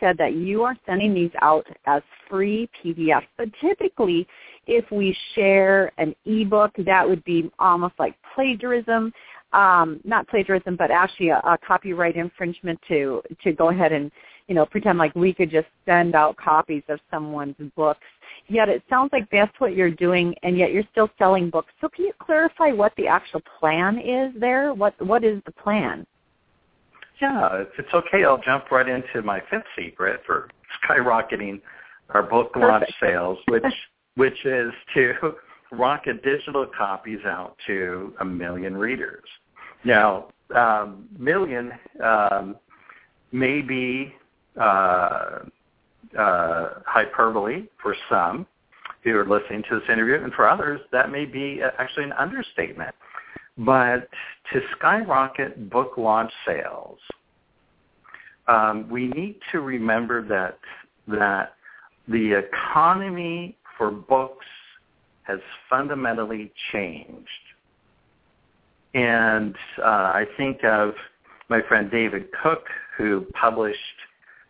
said 0.00 0.16
that 0.18 0.34
you 0.34 0.62
are 0.62 0.76
sending 0.86 1.14
these 1.14 1.30
out 1.40 1.66
as 1.86 2.02
free 2.28 2.68
PDFs, 2.84 3.26
but 3.36 3.48
typically 3.60 4.26
if 4.68 4.88
we 4.92 5.16
share 5.34 5.90
an 5.98 6.14
ebook, 6.24 6.70
that 6.84 7.08
would 7.08 7.24
be 7.24 7.50
almost 7.58 7.94
like 7.98 8.14
plagiarism. 8.34 9.12
Um, 9.52 10.00
not 10.04 10.28
plagiarism, 10.28 10.76
but 10.76 10.90
actually 10.90 11.30
a, 11.30 11.38
a 11.38 11.58
copyright 11.66 12.16
infringement 12.16 12.78
to 12.88 13.22
to 13.42 13.52
go 13.52 13.70
ahead 13.70 13.92
and 13.92 14.12
you 14.46 14.54
know 14.54 14.66
pretend 14.66 14.98
like 14.98 15.14
we 15.14 15.32
could 15.32 15.50
just 15.50 15.68
send 15.86 16.14
out 16.14 16.36
copies 16.36 16.82
of 16.88 17.00
someone's 17.10 17.56
books 17.74 18.04
yet 18.48 18.68
it 18.68 18.82
sounds 18.88 19.10
like 19.12 19.28
that's 19.30 19.52
what 19.58 19.74
you're 19.74 19.90
doing 19.90 20.34
and 20.42 20.56
yet 20.58 20.72
you're 20.72 20.84
still 20.90 21.10
selling 21.18 21.50
books. 21.50 21.72
So 21.80 21.88
can 21.88 22.04
you 22.06 22.12
clarify 22.18 22.72
what 22.72 22.92
the 22.96 23.06
actual 23.06 23.42
plan 23.58 23.98
is 23.98 24.32
there? 24.38 24.74
What 24.74 24.94
what 25.04 25.24
is 25.24 25.40
the 25.46 25.52
plan? 25.52 26.06
Yeah, 27.20 27.62
if 27.62 27.68
it's 27.78 27.92
okay, 27.92 28.24
I'll 28.24 28.40
jump 28.40 28.70
right 28.70 28.88
into 28.88 29.22
my 29.22 29.42
fifth 29.50 29.64
secret 29.76 30.20
for 30.24 30.48
skyrocketing 30.82 31.60
our 32.10 32.22
book 32.22 32.52
launch 32.56 32.88
sales, 33.00 33.38
which 33.48 33.64
which 34.18 34.44
is 34.44 34.72
to 34.94 35.14
rocket 35.70 36.24
digital 36.24 36.66
copies 36.76 37.20
out 37.24 37.56
to 37.68 38.12
a 38.20 38.24
million 38.24 38.76
readers. 38.76 39.24
Now, 39.84 40.28
um, 40.56 41.08
million 41.16 41.70
um, 42.02 42.56
may 43.30 43.62
be 43.62 44.12
uh, 44.60 45.38
uh, 46.18 46.68
hyperbole 46.84 47.68
for 47.80 47.94
some 48.10 48.44
who 49.04 49.16
are 49.16 49.24
listening 49.24 49.62
to 49.70 49.78
this 49.78 49.88
interview, 49.88 50.16
and 50.24 50.32
for 50.32 50.48
others, 50.48 50.80
that 50.90 51.12
may 51.12 51.24
be 51.24 51.60
uh, 51.62 51.70
actually 51.78 52.02
an 52.02 52.12
understatement. 52.14 52.94
But 53.56 54.08
to 54.52 54.60
skyrocket 54.76 55.70
book 55.70 55.92
launch 55.96 56.32
sales, 56.44 56.98
um, 58.48 58.88
we 58.90 59.06
need 59.08 59.38
to 59.52 59.60
remember 59.60 60.26
that 60.26 60.58
that 61.06 61.54
the 62.08 62.32
economy 62.32 63.57
for 63.78 63.90
books 63.90 64.44
has 65.22 65.38
fundamentally 65.70 66.52
changed. 66.72 67.28
And 68.94 69.54
uh, 69.78 69.82
I 69.84 70.24
think 70.36 70.64
of 70.64 70.94
my 71.48 71.60
friend 71.68 71.90
David 71.90 72.26
Cook, 72.42 72.64
who 72.96 73.26
published 73.40 73.78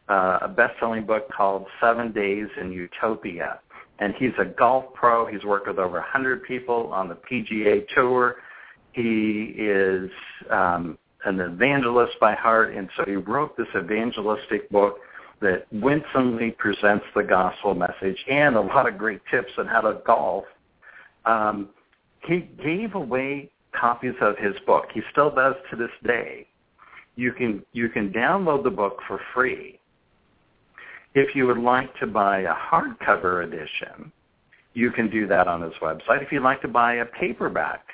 uh, 0.09 0.39
a 0.43 0.49
best-selling 0.49 1.05
book 1.05 1.29
called 1.31 1.67
Seven 1.81 2.13
Days 2.13 2.47
in 2.61 2.73
Utopia. 2.73 3.61
And 3.99 4.15
he's 4.19 4.33
a 4.41 4.45
golf 4.45 4.95
pro. 4.95 5.27
He's 5.27 5.45
worked 5.45 5.67
with 5.67 5.79
over 5.79 5.99
100 5.99 6.45
people 6.45 6.91
on 6.93 7.09
the 7.09 7.17
PGA 7.17 7.87
Tour. 7.95 8.37
He 8.93 9.55
is 9.59 10.11
um, 10.51 10.97
an 11.25 11.41
evangelist 11.41 12.13
by 12.21 12.35
heart, 12.35 12.75
and 12.75 12.89
so 12.97 13.05
he 13.05 13.17
wrote 13.17 13.57
this 13.57 13.67
evangelistic 13.77 14.71
book 14.71 14.99
that 15.41 15.67
winsomely 15.73 16.51
presents 16.53 17.05
the 17.15 17.23
gospel 17.23 17.75
message 17.75 18.19
and 18.29 18.57
a 18.57 18.61
lot 18.61 18.89
of 18.89 18.99
great 18.99 19.21
tips 19.31 19.53
on 19.59 19.67
how 19.67 19.81
to 19.81 20.01
golf. 20.05 20.45
Um, 21.25 21.69
he 22.27 22.49
gave 22.63 22.95
away 22.95 23.51
copies 23.73 24.15
of 24.21 24.37
his 24.39 24.55
book. 24.67 24.87
He 24.93 25.01
still 25.13 25.31
does 25.31 25.55
to 25.71 25.77
this 25.77 25.91
day. 26.05 26.47
You 27.17 27.33
can 27.33 27.65
you 27.73 27.89
can 27.89 28.13
download 28.13 28.65
the 28.65 28.71
book 28.71 28.99
for 29.07 29.21
free. 29.35 29.81
If 31.15 31.35
you 31.35 31.47
would 31.47 31.59
like 31.59 31.95
to 31.99 32.07
buy 32.07 32.41
a 32.41 32.55
hardcover 32.55 33.45
edition, 33.45 34.13
you 34.75 34.91
can 34.91 35.11
do 35.11 35.27
that 35.27 35.49
on 35.49 35.63
his 35.63 35.73
website. 35.83 36.23
If 36.23 36.31
you'd 36.31 36.43
like 36.43 36.63
to 36.63 36.69
buy 36.69 36.97
a 36.97 37.05
paperback 37.05 37.85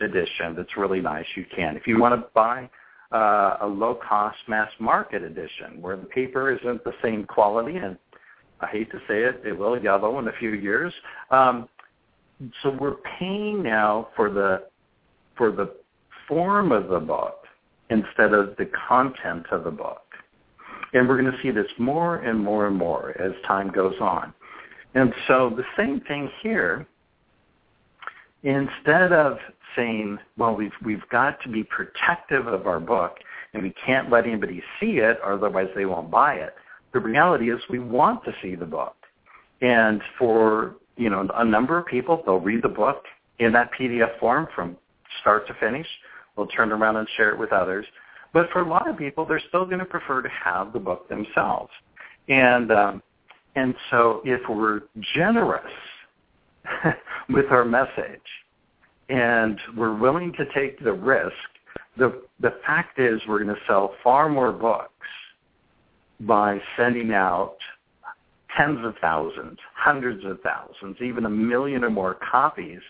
edition 0.00 0.54
that's 0.56 0.76
really 0.76 1.00
nice, 1.00 1.26
you 1.36 1.44
can. 1.54 1.76
If 1.76 1.86
you 1.86 2.00
want 2.00 2.20
to 2.20 2.26
buy 2.34 2.68
uh, 3.14 3.58
a 3.60 3.66
low-cost 3.66 4.38
mass 4.48 4.70
market 4.80 5.22
edition 5.22 5.80
where 5.80 5.96
the 5.96 6.06
paper 6.06 6.52
isn't 6.52 6.82
the 6.82 6.92
same 7.02 7.24
quality, 7.24 7.76
and 7.76 7.96
I 8.60 8.66
hate 8.66 8.90
to 8.90 8.98
say 9.08 9.22
it, 9.22 9.40
it 9.44 9.56
will 9.56 9.80
yellow 9.80 10.18
in 10.18 10.28
a 10.28 10.32
few 10.38 10.50
years. 10.50 10.92
Um, 11.30 11.68
so 12.62 12.70
we're 12.70 12.96
paying 13.18 13.62
now 13.62 14.08
for 14.16 14.30
the 14.30 14.64
for 15.36 15.50
the 15.50 15.74
form 16.28 16.72
of 16.72 16.88
the 16.88 16.98
book 16.98 17.44
instead 17.90 18.32
of 18.32 18.56
the 18.56 18.68
content 18.88 19.46
of 19.50 19.64
the 19.64 19.70
book. 19.70 20.02
And 20.92 21.08
we're 21.08 21.20
going 21.20 21.32
to 21.32 21.38
see 21.42 21.50
this 21.50 21.70
more 21.78 22.16
and 22.16 22.38
more 22.38 22.66
and 22.66 22.76
more 22.76 23.20
as 23.20 23.32
time 23.46 23.70
goes 23.70 23.94
on. 24.00 24.32
And 24.94 25.12
so 25.26 25.52
the 25.56 25.64
same 25.76 26.00
thing 26.02 26.30
here, 26.42 26.86
instead 28.44 29.12
of 29.12 29.38
saying, 29.74 30.18
well, 30.36 30.54
we've, 30.54 30.72
we've 30.84 31.06
got 31.10 31.40
to 31.42 31.48
be 31.48 31.64
protective 31.64 32.46
of 32.46 32.66
our 32.66 32.78
book 32.78 33.16
and 33.52 33.62
we 33.62 33.74
can't 33.84 34.10
let 34.10 34.26
anybody 34.26 34.62
see 34.78 34.98
it 34.98 35.18
or 35.24 35.32
otherwise 35.32 35.68
they 35.74 35.86
won't 35.86 36.10
buy 36.10 36.34
it, 36.34 36.54
the 36.92 37.00
reality 37.00 37.50
is 37.50 37.60
we 37.68 37.78
want 37.80 38.22
to 38.24 38.32
see 38.42 38.54
the 38.54 38.66
book. 38.66 38.94
And 39.60 40.00
for, 40.18 40.76
you 40.96 41.10
know, 41.10 41.28
a 41.34 41.44
number 41.44 41.78
of 41.78 41.86
people, 41.86 42.22
they'll 42.24 42.38
read 42.38 42.62
the 42.62 42.68
book 42.68 43.04
in 43.38 43.52
that 43.52 43.70
PDF 43.78 44.18
form 44.20 44.46
from 44.54 44.76
start 45.20 45.46
to 45.48 45.54
finish. 45.54 45.86
We'll 46.36 46.46
turn 46.48 46.70
around 46.70 46.96
and 46.96 47.08
share 47.16 47.30
it 47.30 47.38
with 47.38 47.52
others. 47.52 47.86
But 48.32 48.50
for 48.52 48.60
a 48.60 48.68
lot 48.68 48.88
of 48.88 48.96
people, 48.98 49.24
they're 49.24 49.42
still 49.48 49.64
going 49.64 49.78
to 49.78 49.84
prefer 49.84 50.20
to 50.22 50.28
have 50.28 50.72
the 50.72 50.80
book 50.80 51.08
themselves. 51.08 51.70
And 52.28 52.70
um, 52.72 53.02
and 53.56 53.74
so 53.90 54.20
if 54.24 54.40
we're 54.48 54.82
generous 55.14 55.62
with 57.28 57.46
our 57.50 57.64
message. 57.64 58.20
And 59.08 59.58
we're 59.76 59.96
willing 59.96 60.32
to 60.34 60.44
take 60.54 60.82
the 60.82 60.92
risk, 60.92 61.34
the 61.96 62.22
the 62.40 62.54
fact 62.66 62.98
is 62.98 63.20
we're 63.28 63.42
going 63.42 63.54
to 63.54 63.60
sell 63.66 63.94
far 64.02 64.28
more 64.28 64.52
books 64.52 64.90
by 66.20 66.58
sending 66.76 67.12
out 67.12 67.56
tens 68.56 68.84
of 68.84 68.94
thousands, 69.00 69.58
hundreds 69.74 70.24
of 70.24 70.38
thousands, 70.40 70.96
even 71.02 71.26
a 71.26 71.30
million 71.30 71.84
or 71.84 71.90
more 71.90 72.16
copies 72.30 72.80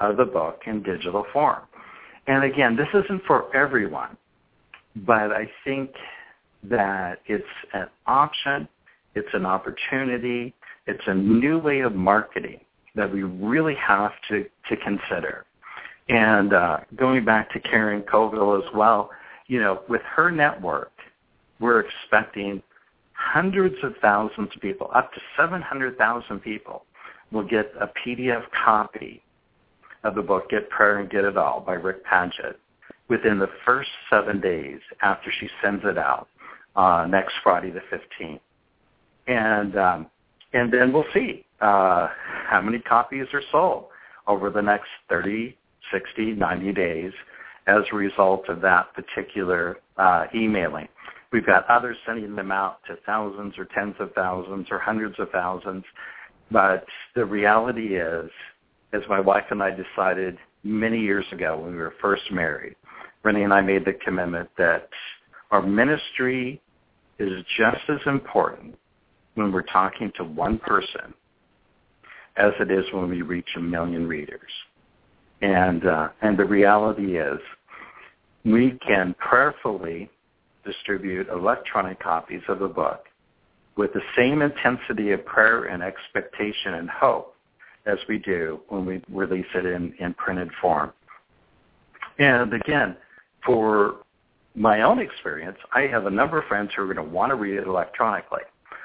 of 0.00 0.16
the 0.16 0.24
book 0.24 0.62
in 0.66 0.82
digital 0.82 1.24
form. 1.32 1.62
And 2.26 2.44
again, 2.44 2.76
this 2.76 2.88
isn't 2.92 3.22
for 3.26 3.54
everyone, 3.54 4.16
but 4.96 5.32
I 5.32 5.50
think 5.64 5.90
that 6.64 7.20
it's 7.26 7.44
an 7.72 7.86
option, 8.06 8.68
it's 9.14 9.28
an 9.32 9.46
opportunity, 9.46 10.54
it's 10.86 11.02
a 11.06 11.14
new 11.14 11.58
way 11.58 11.80
of 11.80 11.94
marketing 11.94 12.60
that 12.94 13.12
we 13.12 13.22
really 13.22 13.74
have 13.74 14.12
to, 14.28 14.44
to 14.68 14.76
consider. 14.76 15.44
And 16.08 16.52
uh, 16.52 16.78
going 16.96 17.24
back 17.24 17.50
to 17.52 17.60
Karen 17.60 18.02
Covell 18.02 18.58
as 18.58 18.74
well, 18.74 19.10
you 19.46 19.60
know, 19.60 19.82
with 19.88 20.02
her 20.02 20.30
network, 20.30 20.92
we're 21.60 21.80
expecting 21.80 22.62
hundreds 23.12 23.76
of 23.82 23.94
thousands 24.02 24.50
of 24.54 24.60
people, 24.60 24.90
up 24.94 25.12
to 25.14 25.20
700,000 25.36 26.40
people, 26.40 26.84
will 27.30 27.46
get 27.46 27.72
a 27.80 27.88
PDF 28.04 28.42
copy 28.64 29.22
of 30.04 30.14
the 30.14 30.22
book 30.22 30.50
Get 30.50 30.68
Prayer 30.70 30.98
and 30.98 31.08
Get 31.08 31.24
It 31.24 31.36
All 31.36 31.60
by 31.60 31.74
Rick 31.74 32.04
Padgett 32.04 32.56
within 33.08 33.38
the 33.38 33.48
first 33.64 33.90
seven 34.10 34.40
days 34.40 34.80
after 35.00 35.30
she 35.40 35.48
sends 35.62 35.82
it 35.84 35.98
out 35.98 36.28
uh, 36.76 37.06
next 37.08 37.34
Friday 37.42 37.70
the 37.70 37.82
15th. 37.92 38.40
And, 39.28 39.76
um, 39.76 40.06
and 40.52 40.72
then 40.72 40.92
we'll 40.92 41.04
see 41.14 41.44
uh, 41.62 42.08
how 42.48 42.60
many 42.60 42.80
copies 42.80 43.26
are 43.32 43.42
sold 43.50 43.86
over 44.26 44.50
the 44.50 44.60
next 44.60 44.88
30, 45.08 45.56
60, 45.92 46.32
90 46.32 46.72
days 46.72 47.12
as 47.66 47.82
a 47.92 47.96
result 47.96 48.48
of 48.48 48.60
that 48.60 48.88
particular 48.94 49.78
uh, 49.96 50.24
emailing. 50.34 50.88
We've 51.32 51.46
got 51.46 51.64
others 51.70 51.96
sending 52.04 52.34
them 52.34 52.52
out 52.52 52.78
to 52.88 52.96
thousands 53.06 53.54
or 53.56 53.66
tens 53.66 53.94
of 54.00 54.12
thousands 54.12 54.66
or 54.70 54.78
hundreds 54.78 55.14
of 55.18 55.30
thousands. 55.30 55.84
But 56.50 56.84
the 57.14 57.24
reality 57.24 57.96
is, 57.96 58.30
as 58.92 59.00
my 59.08 59.20
wife 59.20 59.44
and 59.50 59.62
I 59.62 59.70
decided 59.70 60.36
many 60.64 61.00
years 61.00 61.24
ago 61.32 61.58
when 61.58 61.72
we 61.72 61.78
were 61.78 61.94
first 62.02 62.24
married, 62.30 62.76
Renee 63.22 63.44
and 63.44 63.54
I 63.54 63.60
made 63.60 63.84
the 63.84 63.94
commitment 64.04 64.50
that 64.58 64.88
our 65.50 65.62
ministry 65.62 66.60
is 67.18 67.44
just 67.56 67.88
as 67.88 68.00
important 68.06 68.74
when 69.34 69.52
we're 69.52 69.62
talking 69.62 70.12
to 70.16 70.24
one 70.24 70.58
person 70.58 71.14
as 72.36 72.52
it 72.60 72.70
is 72.70 72.84
when 72.92 73.08
we 73.08 73.22
reach 73.22 73.48
a 73.56 73.60
million 73.60 74.06
readers. 74.06 74.50
And 75.40 75.86
uh, 75.86 76.08
and 76.22 76.38
the 76.38 76.44
reality 76.44 77.18
is, 77.18 77.38
we 78.44 78.78
can 78.86 79.14
prayerfully 79.18 80.10
distribute 80.64 81.28
electronic 81.28 82.00
copies 82.00 82.42
of 82.48 82.60
the 82.60 82.68
book 82.68 83.06
with 83.76 83.92
the 83.92 84.00
same 84.16 84.42
intensity 84.42 85.12
of 85.12 85.24
prayer 85.24 85.64
and 85.64 85.82
expectation 85.82 86.74
and 86.74 86.88
hope 86.88 87.34
as 87.86 87.98
we 88.08 88.18
do 88.18 88.60
when 88.68 88.84
we 88.84 89.02
release 89.10 89.46
it 89.54 89.66
in, 89.66 89.92
in 89.98 90.14
printed 90.14 90.48
form. 90.60 90.92
And 92.18 92.52
again, 92.52 92.96
for 93.44 93.96
my 94.54 94.82
own 94.82 94.98
experience, 94.98 95.58
I 95.72 95.82
have 95.82 96.06
a 96.06 96.10
number 96.10 96.38
of 96.38 96.46
friends 96.46 96.70
who 96.76 96.82
are 96.82 96.94
going 96.94 97.04
to 97.04 97.12
want 97.12 97.30
to 97.30 97.36
read 97.36 97.58
it 97.58 97.66
electronically. 97.66 98.42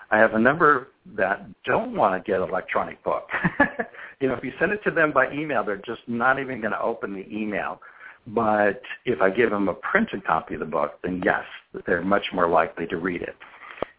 I 0.10 0.18
have 0.20 0.34
a 0.34 0.40
number 0.40 0.90
that 1.18 1.46
don't 1.64 1.96
want 1.96 2.24
to 2.24 2.32
get 2.32 2.42
an 2.42 2.50
electronic 2.50 3.04
book. 3.04 3.28
you 4.22 4.28
know, 4.28 4.36
if 4.36 4.44
you 4.44 4.52
send 4.60 4.72
it 4.72 4.84
to 4.86 4.92
them 4.92 5.12
by 5.12 5.32
email, 5.32 5.64
they're 5.64 5.78
just 5.78 6.02
not 6.08 6.40
even 6.40 6.62
going 6.62 6.72
to 6.72 6.82
open 6.82 7.14
the 7.14 7.28
email. 7.30 7.82
But 8.28 8.82
if 9.06 9.22
I 9.22 9.30
give 9.30 9.52
them 9.52 9.68
a 9.70 9.74
printed 9.74 10.26
copy 10.26 10.54
of 10.54 10.60
the 10.62 10.66
book, 10.66 11.00
then 11.04 11.22
yes, 11.24 11.44
they're 11.86 12.02
much 12.02 12.26
more 12.34 12.48
likely 12.48 12.86
to 12.88 12.98
read 12.98 13.22
it. 13.22 13.36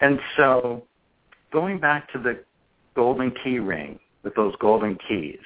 And 0.00 0.18
so 0.36 0.84
going 1.52 1.78
back 1.78 2.10
to 2.12 2.18
the 2.18 2.42
golden 2.94 3.32
key 3.42 3.58
ring 3.58 3.98
with 4.22 4.34
those 4.34 4.54
golden 4.60 4.98
keys, 5.08 5.38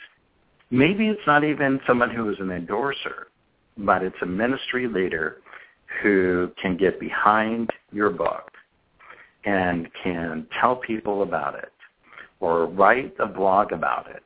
maybe 0.71 1.09
it's 1.09 1.27
not 1.27 1.45
even 1.45 1.81
someone 1.87 2.11
who 2.11 2.31
is 2.31 2.37
an 2.41 2.51
endorser, 2.51 3.29
but 3.79 4.03
it's 4.03 4.17
a 4.23 4.27
ministry 4.27 4.89
leader 4.89 5.39
who 6.03 6.51
can 6.61 6.77
get 6.77 6.99
behind 6.99 7.71
your 7.93 8.11
book 8.11 8.52
and 9.45 9.89
can 10.03 10.47
tell 10.61 10.77
people 10.77 11.23
about 11.23 11.55
it 11.55 11.73
or 12.41 12.67
write 12.67 13.15
a 13.19 13.27
blog 13.27 13.73
about 13.73 14.09
it 14.11 14.23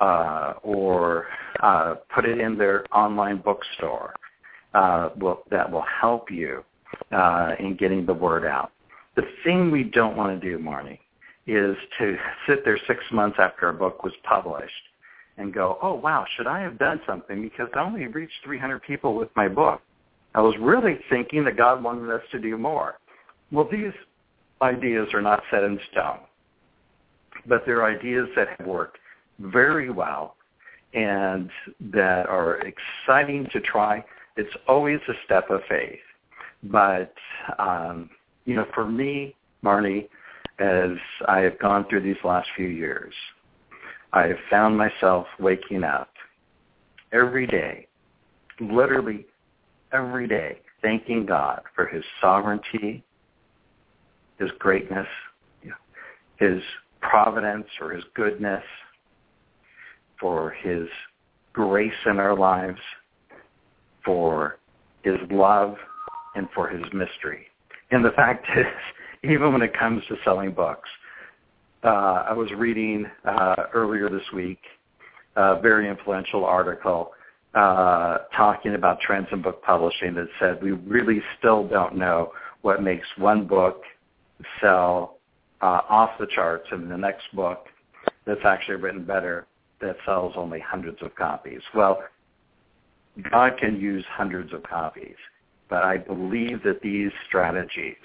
uh, 0.00 0.54
or 0.62 1.26
uh, 1.62 1.96
put 2.14 2.24
it 2.24 2.38
in 2.38 2.56
their 2.56 2.84
online 2.94 3.38
bookstore 3.38 4.14
uh, 4.74 5.10
will, 5.16 5.42
that 5.50 5.70
will 5.70 5.84
help 6.00 6.30
you 6.30 6.64
uh, 7.12 7.52
in 7.58 7.76
getting 7.76 8.06
the 8.06 8.14
word 8.14 8.46
out. 8.46 8.72
The 9.16 9.22
thing 9.44 9.70
we 9.70 9.84
don't 9.84 10.16
want 10.16 10.40
to 10.40 10.50
do, 10.50 10.62
Marnie, 10.62 10.98
is 11.46 11.76
to 11.98 12.16
sit 12.46 12.64
there 12.64 12.78
six 12.86 13.00
months 13.12 13.36
after 13.40 13.68
a 13.68 13.74
book 13.74 14.04
was 14.04 14.12
published 14.22 14.72
and 15.36 15.52
go, 15.52 15.78
oh, 15.82 15.94
wow, 15.94 16.24
should 16.36 16.46
I 16.46 16.60
have 16.60 16.78
done 16.78 17.00
something? 17.06 17.42
Because 17.42 17.68
I 17.74 17.80
only 17.80 18.06
reached 18.06 18.34
300 18.44 18.82
people 18.82 19.14
with 19.14 19.28
my 19.34 19.48
book. 19.48 19.80
I 20.34 20.40
was 20.40 20.54
really 20.60 20.98
thinking 21.08 21.44
that 21.44 21.56
God 21.56 21.82
wanted 21.82 22.10
us 22.10 22.22
to 22.32 22.38
do 22.38 22.56
more. 22.56 22.98
Well, 23.50 23.68
these 23.70 23.92
ideas 24.62 25.08
are 25.12 25.22
not 25.22 25.42
set 25.50 25.62
in 25.64 25.78
stone, 25.90 26.20
but 27.46 27.62
they're 27.66 27.84
ideas 27.84 28.28
that 28.36 28.48
have 28.58 28.66
worked 28.66 28.98
very 29.38 29.90
well 29.90 30.36
and 30.92 31.50
that 31.80 32.26
are 32.28 32.60
exciting 32.60 33.46
to 33.52 33.60
try. 33.60 34.04
It's 34.36 34.54
always 34.68 35.00
a 35.08 35.12
step 35.24 35.50
of 35.50 35.60
faith. 35.68 35.98
But, 36.64 37.14
um, 37.58 38.10
you 38.44 38.54
know, 38.54 38.66
for 38.74 38.86
me, 38.86 39.34
Marnie, 39.64 40.08
as 40.58 40.90
I 41.26 41.40
have 41.40 41.58
gone 41.58 41.86
through 41.88 42.02
these 42.02 42.22
last 42.22 42.48
few 42.56 42.66
years, 42.66 43.14
I 44.12 44.26
have 44.26 44.36
found 44.50 44.76
myself 44.76 45.26
waking 45.38 45.84
up 45.84 46.10
every 47.12 47.46
day, 47.46 47.86
literally 48.60 49.26
every 49.92 50.26
day, 50.26 50.58
thanking 50.82 51.24
God 51.24 51.62
for 51.74 51.86
his 51.86 52.04
sovereignty, 52.20 53.02
his 54.40 54.50
greatness, 54.58 55.06
his 56.36 56.60
providence 57.02 57.66
or 57.80 57.92
his 57.92 58.02
goodness, 58.14 58.64
for 60.18 60.50
his 60.62 60.88
grace 61.52 61.92
in 62.06 62.18
our 62.18 62.36
lives, 62.36 62.80
for 64.04 64.58
his 65.02 65.16
love, 65.30 65.76
and 66.34 66.48
for 66.54 66.68
his 66.68 66.82
mystery. 66.92 67.46
And 67.90 68.04
the 68.04 68.10
fact 68.10 68.46
is, 68.56 68.66
even 69.22 69.52
when 69.52 69.62
it 69.62 69.78
comes 69.78 70.02
to 70.08 70.16
selling 70.24 70.52
books, 70.52 70.88
uh, 71.84 72.24
I 72.28 72.32
was 72.32 72.50
reading 72.56 73.06
uh, 73.24 73.56
earlier 73.74 74.08
this 74.08 74.26
week 74.34 74.58
a 75.36 75.60
very 75.60 75.88
influential 75.88 76.44
article 76.44 77.12
uh, 77.54 78.18
talking 78.36 78.74
about 78.74 79.00
trends 79.00 79.28
in 79.32 79.42
book 79.42 79.62
publishing 79.62 80.14
that 80.14 80.28
said 80.38 80.62
we 80.62 80.72
really 80.72 81.20
still 81.38 81.66
don't 81.66 81.96
know 81.96 82.32
what 82.62 82.82
makes 82.82 83.06
one 83.16 83.46
book 83.46 83.82
sell 84.60 85.18
uh, 85.62 85.80
off 85.88 86.10
the 86.18 86.26
charts 86.26 86.66
and 86.70 86.90
the 86.90 86.96
next 86.96 87.24
book 87.34 87.66
that's 88.26 88.44
actually 88.44 88.76
written 88.76 89.04
better 89.04 89.46
that 89.80 89.96
sells 90.04 90.34
only 90.36 90.60
hundreds 90.60 90.98
of 91.02 91.14
copies. 91.14 91.60
Well, 91.74 92.02
God 93.30 93.58
can 93.58 93.80
use 93.80 94.04
hundreds 94.08 94.52
of 94.52 94.62
copies, 94.62 95.16
but 95.68 95.82
I 95.82 95.96
believe 95.96 96.62
that 96.64 96.80
these 96.82 97.10
strategies 97.26 97.96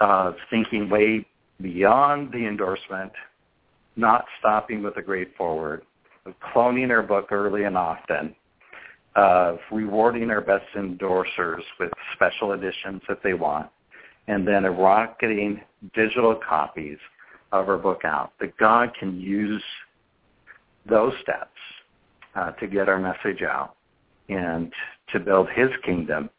of 0.00 0.34
thinking 0.50 0.88
way 0.88 1.26
beyond 1.60 2.32
the 2.32 2.46
endorsement, 2.46 3.12
not 3.96 4.24
stopping 4.38 4.82
with 4.82 4.96
a 4.96 5.02
great 5.02 5.36
foreword, 5.36 5.82
of 6.26 6.34
cloning 6.40 6.90
our 6.90 7.02
book 7.02 7.30
early 7.30 7.64
and 7.64 7.76
often, 7.76 8.34
of 9.14 9.58
rewarding 9.70 10.30
our 10.30 10.40
best 10.40 10.66
endorsers 10.76 11.62
with 11.78 11.90
special 12.14 12.52
editions 12.52 13.02
that 13.08 13.22
they 13.22 13.34
want, 13.34 13.70
and 14.28 14.46
then 14.46 14.64
a 14.64 14.70
rocketing 14.70 15.60
digital 15.94 16.34
copies 16.34 16.98
of 17.52 17.68
our 17.68 17.76
book 17.76 18.04
out. 18.04 18.32
That 18.40 18.56
God 18.56 18.92
can 18.98 19.20
use 19.20 19.62
those 20.86 21.12
steps 21.22 21.50
uh, 22.34 22.52
to 22.52 22.66
get 22.66 22.88
our 22.88 22.98
message 22.98 23.42
out 23.42 23.76
and 24.28 24.72
to 25.12 25.20
build 25.20 25.48
his 25.50 25.70
kingdom 25.84 26.30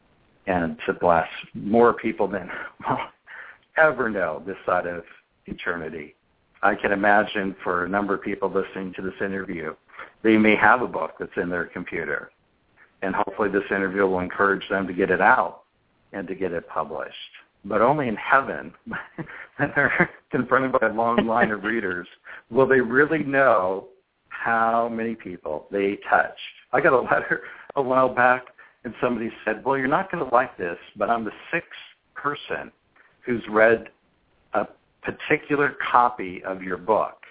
and 0.46 0.76
to 0.86 0.92
bless 0.92 1.28
more 1.54 1.92
people 1.92 2.28
than 2.28 2.50
we'll 2.86 2.98
ever 3.76 4.10
know 4.10 4.42
this 4.46 4.56
side 4.64 4.86
of 4.86 5.04
eternity. 5.46 6.14
I 6.62 6.74
can 6.74 6.92
imagine 6.92 7.54
for 7.62 7.84
a 7.84 7.88
number 7.88 8.14
of 8.14 8.22
people 8.22 8.50
listening 8.50 8.92
to 8.94 9.02
this 9.02 9.14
interview, 9.20 9.74
they 10.22 10.36
may 10.36 10.56
have 10.56 10.82
a 10.82 10.86
book 10.86 11.12
that's 11.18 11.36
in 11.36 11.48
their 11.48 11.66
computer. 11.66 12.30
And 13.02 13.14
hopefully 13.14 13.50
this 13.50 13.64
interview 13.70 14.06
will 14.06 14.20
encourage 14.20 14.68
them 14.68 14.86
to 14.86 14.92
get 14.92 15.10
it 15.10 15.20
out 15.20 15.62
and 16.12 16.26
to 16.28 16.34
get 16.34 16.52
it 16.52 16.68
published. 16.68 17.14
But 17.68 17.82
only 17.82 18.08
in 18.08 18.16
heaven, 18.16 18.72
when 19.56 19.72
they're 19.74 20.10
confronted 20.30 20.72
by 20.72 20.86
a 20.86 20.92
long 20.92 21.26
line 21.26 21.50
of 21.50 21.64
readers, 21.64 22.06
will 22.50 22.66
they 22.66 22.80
really 22.80 23.24
know 23.24 23.88
how 24.46 24.88
many 24.88 25.14
people 25.14 25.66
they 25.70 25.98
touched. 26.08 26.38
I 26.72 26.80
got 26.80 26.92
a 26.92 27.00
letter 27.00 27.42
a 27.74 27.82
while 27.82 28.08
back, 28.08 28.44
and 28.84 28.94
somebody 29.00 29.30
said, 29.44 29.64
well, 29.64 29.76
you're 29.76 29.88
not 29.88 30.10
going 30.10 30.24
to 30.24 30.34
like 30.34 30.56
this, 30.56 30.78
but 30.96 31.10
I'm 31.10 31.24
the 31.24 31.32
sixth 31.52 31.70
person 32.14 32.70
who's 33.24 33.42
read 33.50 33.88
a 34.54 34.66
particular 35.02 35.76
copy 35.90 36.42
of 36.44 36.62
your 36.62 36.76
book. 36.76 37.22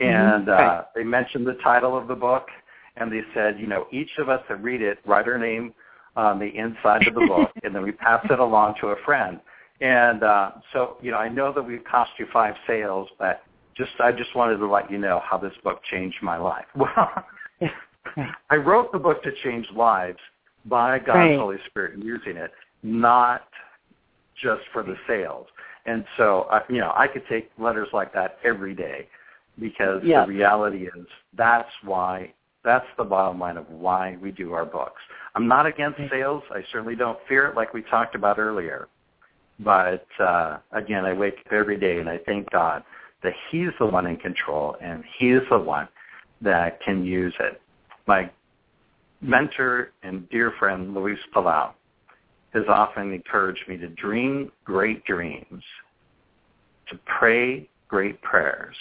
Mm-hmm. 0.00 0.36
And 0.36 0.48
uh, 0.48 0.84
they 0.94 1.04
mentioned 1.04 1.46
the 1.46 1.58
title 1.64 1.96
of 1.96 2.08
the 2.08 2.14
book, 2.14 2.48
and 2.96 3.10
they 3.10 3.22
said, 3.32 3.58
you 3.58 3.66
know, 3.66 3.86
each 3.90 4.10
of 4.18 4.28
us 4.28 4.42
that 4.48 4.62
read 4.62 4.82
it, 4.82 4.98
write 5.06 5.26
our 5.26 5.38
name 5.38 5.72
on 6.16 6.38
the 6.38 6.46
inside 6.46 7.06
of 7.06 7.14
the 7.14 7.20
book, 7.20 7.50
and 7.62 7.74
then 7.74 7.82
we 7.82 7.92
pass 7.92 8.24
it 8.30 8.38
along 8.38 8.74
to 8.80 8.88
a 8.88 8.96
friend. 9.04 9.40
And 9.80 10.22
uh, 10.22 10.52
so, 10.72 10.96
you 11.02 11.10
know, 11.10 11.18
I 11.18 11.28
know 11.28 11.52
that 11.52 11.62
we've 11.62 11.84
cost 11.84 12.10
you 12.18 12.26
five 12.32 12.54
sales, 12.66 13.08
but 13.18 13.42
just 13.76 13.90
I 14.00 14.10
just 14.10 14.34
wanted 14.34 14.56
to 14.56 14.66
let 14.66 14.90
you 14.90 14.98
know 14.98 15.20
how 15.22 15.36
this 15.36 15.52
book 15.62 15.82
changed 15.90 16.16
my 16.22 16.36
life. 16.36 16.66
Well, 18.16 18.32
I 18.48 18.54
wrote 18.54 18.92
the 18.92 18.98
book 18.98 19.22
to 19.24 19.32
change 19.42 19.66
lives 19.74 20.18
by 20.64 20.98
God's 20.98 21.14
Right. 21.14 21.38
Holy 21.38 21.56
Spirit 21.66 21.98
using 22.02 22.36
it, 22.36 22.50
not 22.82 23.48
just 24.40 24.62
for 24.72 24.82
the 24.82 24.96
sales. 25.06 25.46
And 25.86 26.04
so, 26.16 26.42
uh, 26.50 26.60
you 26.68 26.78
know, 26.78 26.92
I 26.96 27.08
could 27.08 27.24
take 27.28 27.50
letters 27.58 27.88
like 27.92 28.12
that 28.14 28.38
every 28.44 28.74
day 28.74 29.08
because 29.58 30.02
Yeah. 30.04 30.22
the 30.22 30.28
reality 30.28 30.86
is 30.86 31.06
that's 31.34 31.70
why 31.82 32.32
that's 32.66 32.86
the 32.98 33.04
bottom 33.04 33.38
line 33.38 33.56
of 33.56 33.70
why 33.70 34.18
we 34.20 34.32
do 34.32 34.52
our 34.52 34.66
books. 34.66 35.00
I'm 35.36 35.46
not 35.46 35.66
against 35.66 35.98
sales. 36.10 36.42
I 36.50 36.62
certainly 36.72 36.96
don't 36.96 37.18
fear 37.28 37.46
it 37.46 37.54
like 37.54 37.72
we 37.72 37.82
talked 37.82 38.14
about 38.14 38.38
earlier. 38.38 38.88
But 39.60 40.06
uh, 40.20 40.58
again, 40.72 41.04
I 41.04 41.12
wake 41.12 41.34
up 41.46 41.52
every 41.52 41.78
day 41.78 41.98
and 41.98 42.08
I 42.08 42.18
thank 42.26 42.50
God 42.50 42.82
that 43.22 43.32
He's 43.50 43.70
the 43.78 43.86
one 43.86 44.06
in 44.06 44.16
control 44.16 44.76
and 44.82 45.02
he's 45.18 45.40
the 45.50 45.58
one 45.58 45.88
that 46.42 46.80
can 46.82 47.04
use 47.04 47.34
it. 47.40 47.60
My 48.06 48.30
mentor 49.22 49.92
and 50.02 50.28
dear 50.28 50.52
friend 50.58 50.92
Luis 50.92 51.18
Palau 51.34 51.72
has 52.52 52.64
often 52.68 53.12
encouraged 53.12 53.66
me 53.68 53.76
to 53.78 53.88
dream 53.88 54.50
great 54.64 55.04
dreams, 55.04 55.62
to 56.88 56.98
pray 57.18 57.68
great 57.88 58.20
prayers, 58.22 58.76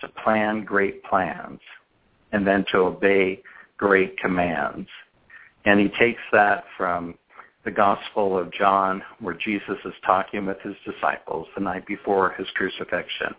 to 0.00 0.08
plan 0.22 0.64
great 0.64 1.02
plans, 1.04 1.60
and 2.32 2.46
then 2.46 2.64
to 2.72 2.78
obey 2.78 3.42
great 3.76 4.18
commands. 4.18 4.88
And 5.64 5.78
he 5.78 5.88
takes 5.98 6.20
that 6.32 6.64
from 6.76 7.14
the 7.64 7.70
Gospel 7.70 8.36
of 8.36 8.52
John 8.52 9.02
where 9.20 9.34
Jesus 9.34 9.76
is 9.84 9.94
talking 10.04 10.46
with 10.46 10.60
his 10.62 10.74
disciples 10.84 11.46
the 11.54 11.62
night 11.62 11.86
before 11.86 12.32
his 12.32 12.46
crucifixion. 12.54 13.34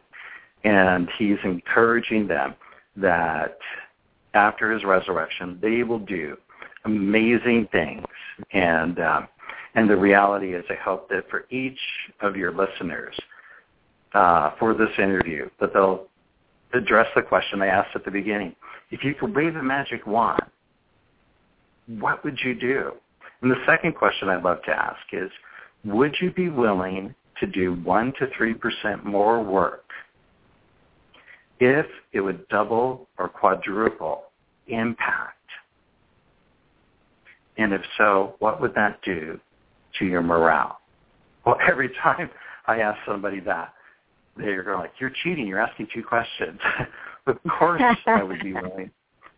And 0.63 1.09
he's 1.17 1.37
encouraging 1.43 2.27
them 2.27 2.55
that 2.95 3.57
after 4.33 4.71
his 4.71 4.83
resurrection, 4.83 5.59
they 5.61 5.83
will 5.83 5.99
do 5.99 6.37
amazing 6.85 7.67
things. 7.71 8.05
And 8.51 8.99
um, 8.99 9.27
and 9.75 9.89
the 9.89 9.97
reality 9.97 10.53
is, 10.53 10.63
I 10.69 10.75
hope 10.75 11.09
that 11.09 11.29
for 11.29 11.45
each 11.49 11.79
of 12.21 12.35
your 12.35 12.51
listeners 12.51 13.15
uh, 14.13 14.51
for 14.59 14.73
this 14.75 14.91
interview, 14.99 15.49
that 15.59 15.73
they'll 15.73 16.07
address 16.74 17.07
the 17.15 17.21
question 17.21 17.61
I 17.61 17.67
asked 17.67 17.95
at 17.95 18.05
the 18.05 18.11
beginning. 18.11 18.55
If 18.91 19.03
you 19.03 19.13
could 19.13 19.36
wave 19.36 19.55
a 19.55 19.63
magic 19.63 20.05
wand, 20.05 20.41
what 21.88 22.24
would 22.24 22.39
you 22.43 22.55
do? 22.55 22.91
And 23.41 23.51
the 23.51 23.63
second 23.65 23.95
question 23.95 24.30
I'd 24.30 24.43
love 24.43 24.63
to 24.65 24.71
ask 24.71 25.01
is, 25.11 25.30
would 25.86 26.15
you 26.21 26.32
be 26.32 26.49
willing 26.49 27.13
to 27.39 27.47
do 27.47 27.74
1 27.84 28.13
to 28.19 28.28
3% 28.28 29.03
more 29.03 29.43
work 29.43 29.84
if 31.59 31.86
it 32.13 32.21
would 32.21 32.47
double 32.47 33.07
or 33.17 33.28
quadruple 33.28 34.24
impact? 34.67 35.38
And 37.57 37.74
if 37.74 37.82
so, 37.97 38.36
what 38.39 38.61
would 38.61 38.74
that 38.76 38.99
do 39.03 39.39
to 39.99 40.05
your 40.05 40.24
morale? 40.24 40.80
Well, 41.45 41.57
every 41.69 41.89
time 42.01 42.30
I 42.65 42.80
ask 42.80 42.97
somebody 43.05 43.39
that, 43.41 43.74
they're 44.38 44.75
like, 44.77 44.93
you're 44.99 45.13
cheating. 45.23 45.47
You're 45.47 45.59
asking 45.59 45.88
two 45.93 46.03
questions. 46.03 46.59
of 47.27 47.38
course 47.57 47.81
I 48.05 48.23
would 48.23 48.41
be 48.41 48.53
willing. 48.53 48.91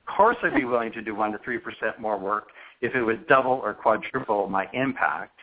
Of 0.08 0.16
course 0.16 0.38
I'd 0.44 0.56
be 0.56 0.66
willing 0.66 0.92
to 0.94 1.02
do 1.02 1.16
1 1.16 1.32
to 1.32 1.38
3% 1.40 1.60
more 2.00 2.18
work 2.18 2.50
if 2.82 2.96
it 2.96 3.04
would 3.04 3.28
double 3.28 3.52
or 3.52 3.74
quadruple 3.74 4.48
my 4.48 4.68
impact. 4.74 5.40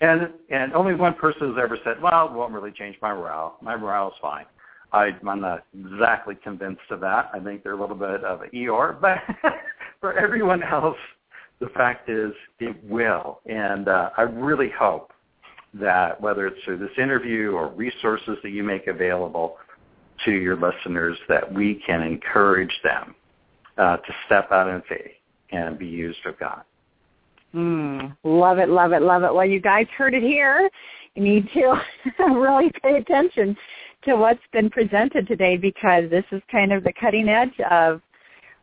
And 0.00 0.28
and 0.50 0.72
only 0.74 0.94
one 0.94 1.14
person 1.14 1.48
has 1.54 1.62
ever 1.62 1.78
said, 1.84 2.02
well, 2.02 2.26
it 2.26 2.32
won't 2.32 2.52
really 2.52 2.72
change 2.72 2.96
my 3.00 3.14
morale. 3.14 3.56
My 3.62 3.76
morale 3.76 4.08
is 4.08 4.14
fine. 4.20 4.44
I, 4.92 5.10
I'm 5.26 5.40
not 5.40 5.64
exactly 5.74 6.36
convinced 6.36 6.82
of 6.90 7.00
that. 7.00 7.30
I 7.32 7.40
think 7.40 7.62
they're 7.62 7.72
a 7.72 7.80
little 7.80 7.96
bit 7.96 8.22
of 8.22 8.42
an 8.42 8.50
Eeyore, 8.54 9.00
but 9.00 9.18
for 10.00 10.12
everyone 10.16 10.62
else, 10.62 10.96
the 11.58 11.66
fact 11.68 12.08
is 12.08 12.32
it 12.60 12.76
will. 12.84 13.40
And 13.46 13.88
uh, 13.88 14.10
I 14.16 14.22
really 14.22 14.70
hope 14.78 15.12
that 15.80 16.20
whether 16.20 16.46
it's 16.46 16.62
through 16.64 16.78
this 16.78 16.96
interview 16.98 17.52
or 17.52 17.68
resources 17.68 18.36
that 18.42 18.50
you 18.50 18.62
make 18.62 18.86
available 18.86 19.56
to 20.24 20.32
your 20.32 20.56
listeners, 20.56 21.18
that 21.28 21.52
we 21.52 21.82
can 21.86 22.02
encourage 22.02 22.72
them 22.82 23.14
uh, 23.78 23.96
to 23.96 24.14
step 24.26 24.50
out 24.52 24.68
in 24.68 24.82
faith 24.88 25.12
and 25.50 25.78
be 25.78 25.86
used 25.86 26.24
of 26.26 26.38
God. 26.38 26.62
Mm, 27.54 28.16
love 28.24 28.58
it, 28.58 28.68
love 28.68 28.92
it, 28.92 29.02
love 29.02 29.22
it. 29.22 29.32
Well, 29.32 29.46
you 29.46 29.60
guys 29.60 29.86
heard 29.96 30.14
it 30.14 30.22
here. 30.22 30.68
You 31.14 31.22
need 31.22 31.48
to 31.54 31.80
really 32.18 32.70
pay 32.82 32.96
attention 32.96 33.56
to 34.04 34.16
what's 34.16 34.40
been 34.52 34.70
presented 34.70 35.26
today 35.26 35.56
because 35.56 36.10
this 36.10 36.24
is 36.32 36.42
kind 36.50 36.72
of 36.72 36.84
the 36.84 36.92
cutting 37.00 37.28
edge 37.28 37.58
of 37.70 38.00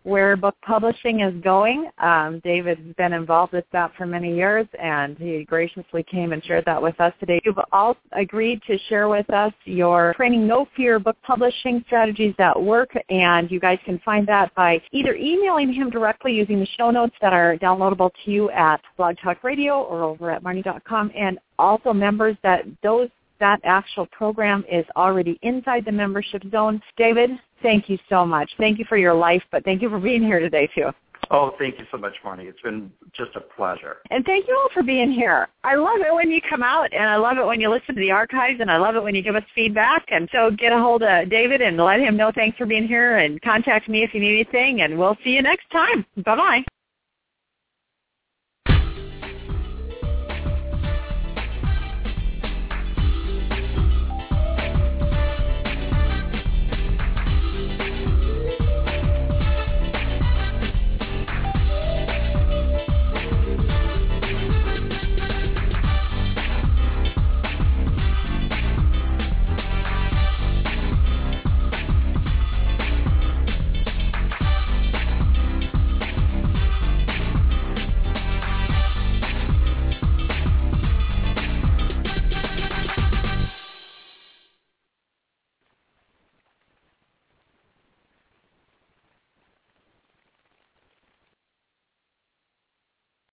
where 0.03 0.35
book 0.35 0.55
publishing 0.65 1.21
is 1.21 1.33
going. 1.43 1.89
Um, 1.99 2.41
David's 2.43 2.95
been 2.97 3.13
involved 3.13 3.53
with 3.53 3.65
that 3.71 3.91
for 3.97 4.05
many 4.05 4.35
years, 4.35 4.67
and 4.81 5.17
he 5.17 5.43
graciously 5.43 6.03
came 6.03 6.33
and 6.33 6.43
shared 6.43 6.65
that 6.65 6.81
with 6.81 6.99
us 6.99 7.13
today. 7.19 7.39
You've 7.45 7.59
all 7.71 7.95
agreed 8.13 8.61
to 8.67 8.77
share 8.89 9.09
with 9.09 9.29
us 9.31 9.53
your 9.65 10.13
training 10.15 10.47
No 10.47 10.67
Fear 10.75 10.99
book 10.99 11.17
publishing 11.23 11.83
strategies 11.85 12.33
that 12.37 12.59
work, 12.61 12.89
and 13.09 13.51
you 13.51 13.59
guys 13.59 13.79
can 13.85 13.99
find 13.99 14.27
that 14.27 14.53
by 14.55 14.81
either 14.91 15.15
emailing 15.15 15.73
him 15.73 15.89
directly 15.89 16.33
using 16.33 16.59
the 16.59 16.67
show 16.77 16.91
notes 16.91 17.15
that 17.21 17.33
are 17.33 17.57
downloadable 17.57 18.09
to 18.25 18.31
you 18.31 18.49
at 18.51 18.81
Blog 18.97 19.15
Talk 19.23 19.43
Radio 19.43 19.81
or 19.81 20.03
over 20.03 20.31
at 20.31 20.43
Marnie.com, 20.43 21.11
and 21.15 21.39
also 21.59 21.93
members 21.93 22.35
that 22.43 22.65
those 22.81 23.09
that 23.41 23.59
actual 23.65 24.05
program 24.07 24.63
is 24.71 24.85
already 24.95 25.37
inside 25.41 25.83
the 25.83 25.91
membership 25.91 26.41
zone. 26.49 26.81
David, 26.95 27.31
thank 27.61 27.89
you 27.89 27.97
so 28.07 28.25
much. 28.25 28.49
Thank 28.57 28.79
you 28.79 28.85
for 28.87 28.97
your 28.97 29.13
life, 29.13 29.43
but 29.51 29.65
thank 29.65 29.81
you 29.81 29.89
for 29.89 29.99
being 29.99 30.23
here 30.23 30.39
today 30.39 30.69
too. 30.73 30.91
Oh, 31.33 31.53
thank 31.57 31.79
you 31.79 31.85
so 31.91 31.97
much, 31.97 32.13
Marnie. 32.25 32.47
It's 32.47 32.59
been 32.61 32.91
just 33.13 33.35
a 33.35 33.39
pleasure. 33.39 33.97
And 34.09 34.25
thank 34.25 34.47
you 34.49 34.57
all 34.57 34.67
for 34.73 34.83
being 34.83 35.11
here. 35.11 35.47
I 35.63 35.75
love 35.75 35.99
it 35.99 36.13
when 36.13 36.29
you 36.29 36.41
come 36.49 36.61
out, 36.61 36.91
and 36.91 37.03
I 37.03 37.15
love 37.15 37.37
it 37.37 37.45
when 37.45 37.61
you 37.61 37.69
listen 37.69 37.95
to 37.95 38.01
the 38.01 38.11
archives, 38.11 38.59
and 38.59 38.69
I 38.69 38.77
love 38.77 38.95
it 38.95 39.03
when 39.03 39.15
you 39.15 39.21
give 39.21 39.35
us 39.35 39.43
feedback. 39.55 40.03
And 40.09 40.27
so 40.33 40.51
get 40.51 40.73
a 40.73 40.79
hold 40.79 41.03
of 41.03 41.29
David 41.29 41.61
and 41.61 41.77
let 41.77 42.01
him 42.01 42.17
know 42.17 42.33
thanks 42.35 42.57
for 42.57 42.65
being 42.65 42.85
here, 42.85 43.17
and 43.17 43.41
contact 43.41 43.87
me 43.87 44.03
if 44.03 44.13
you 44.13 44.19
need 44.19 44.33
anything, 44.33 44.81
and 44.81 44.99
we'll 44.99 45.17
see 45.23 45.29
you 45.29 45.41
next 45.41 45.69
time. 45.71 46.05
Bye-bye. 46.17 46.63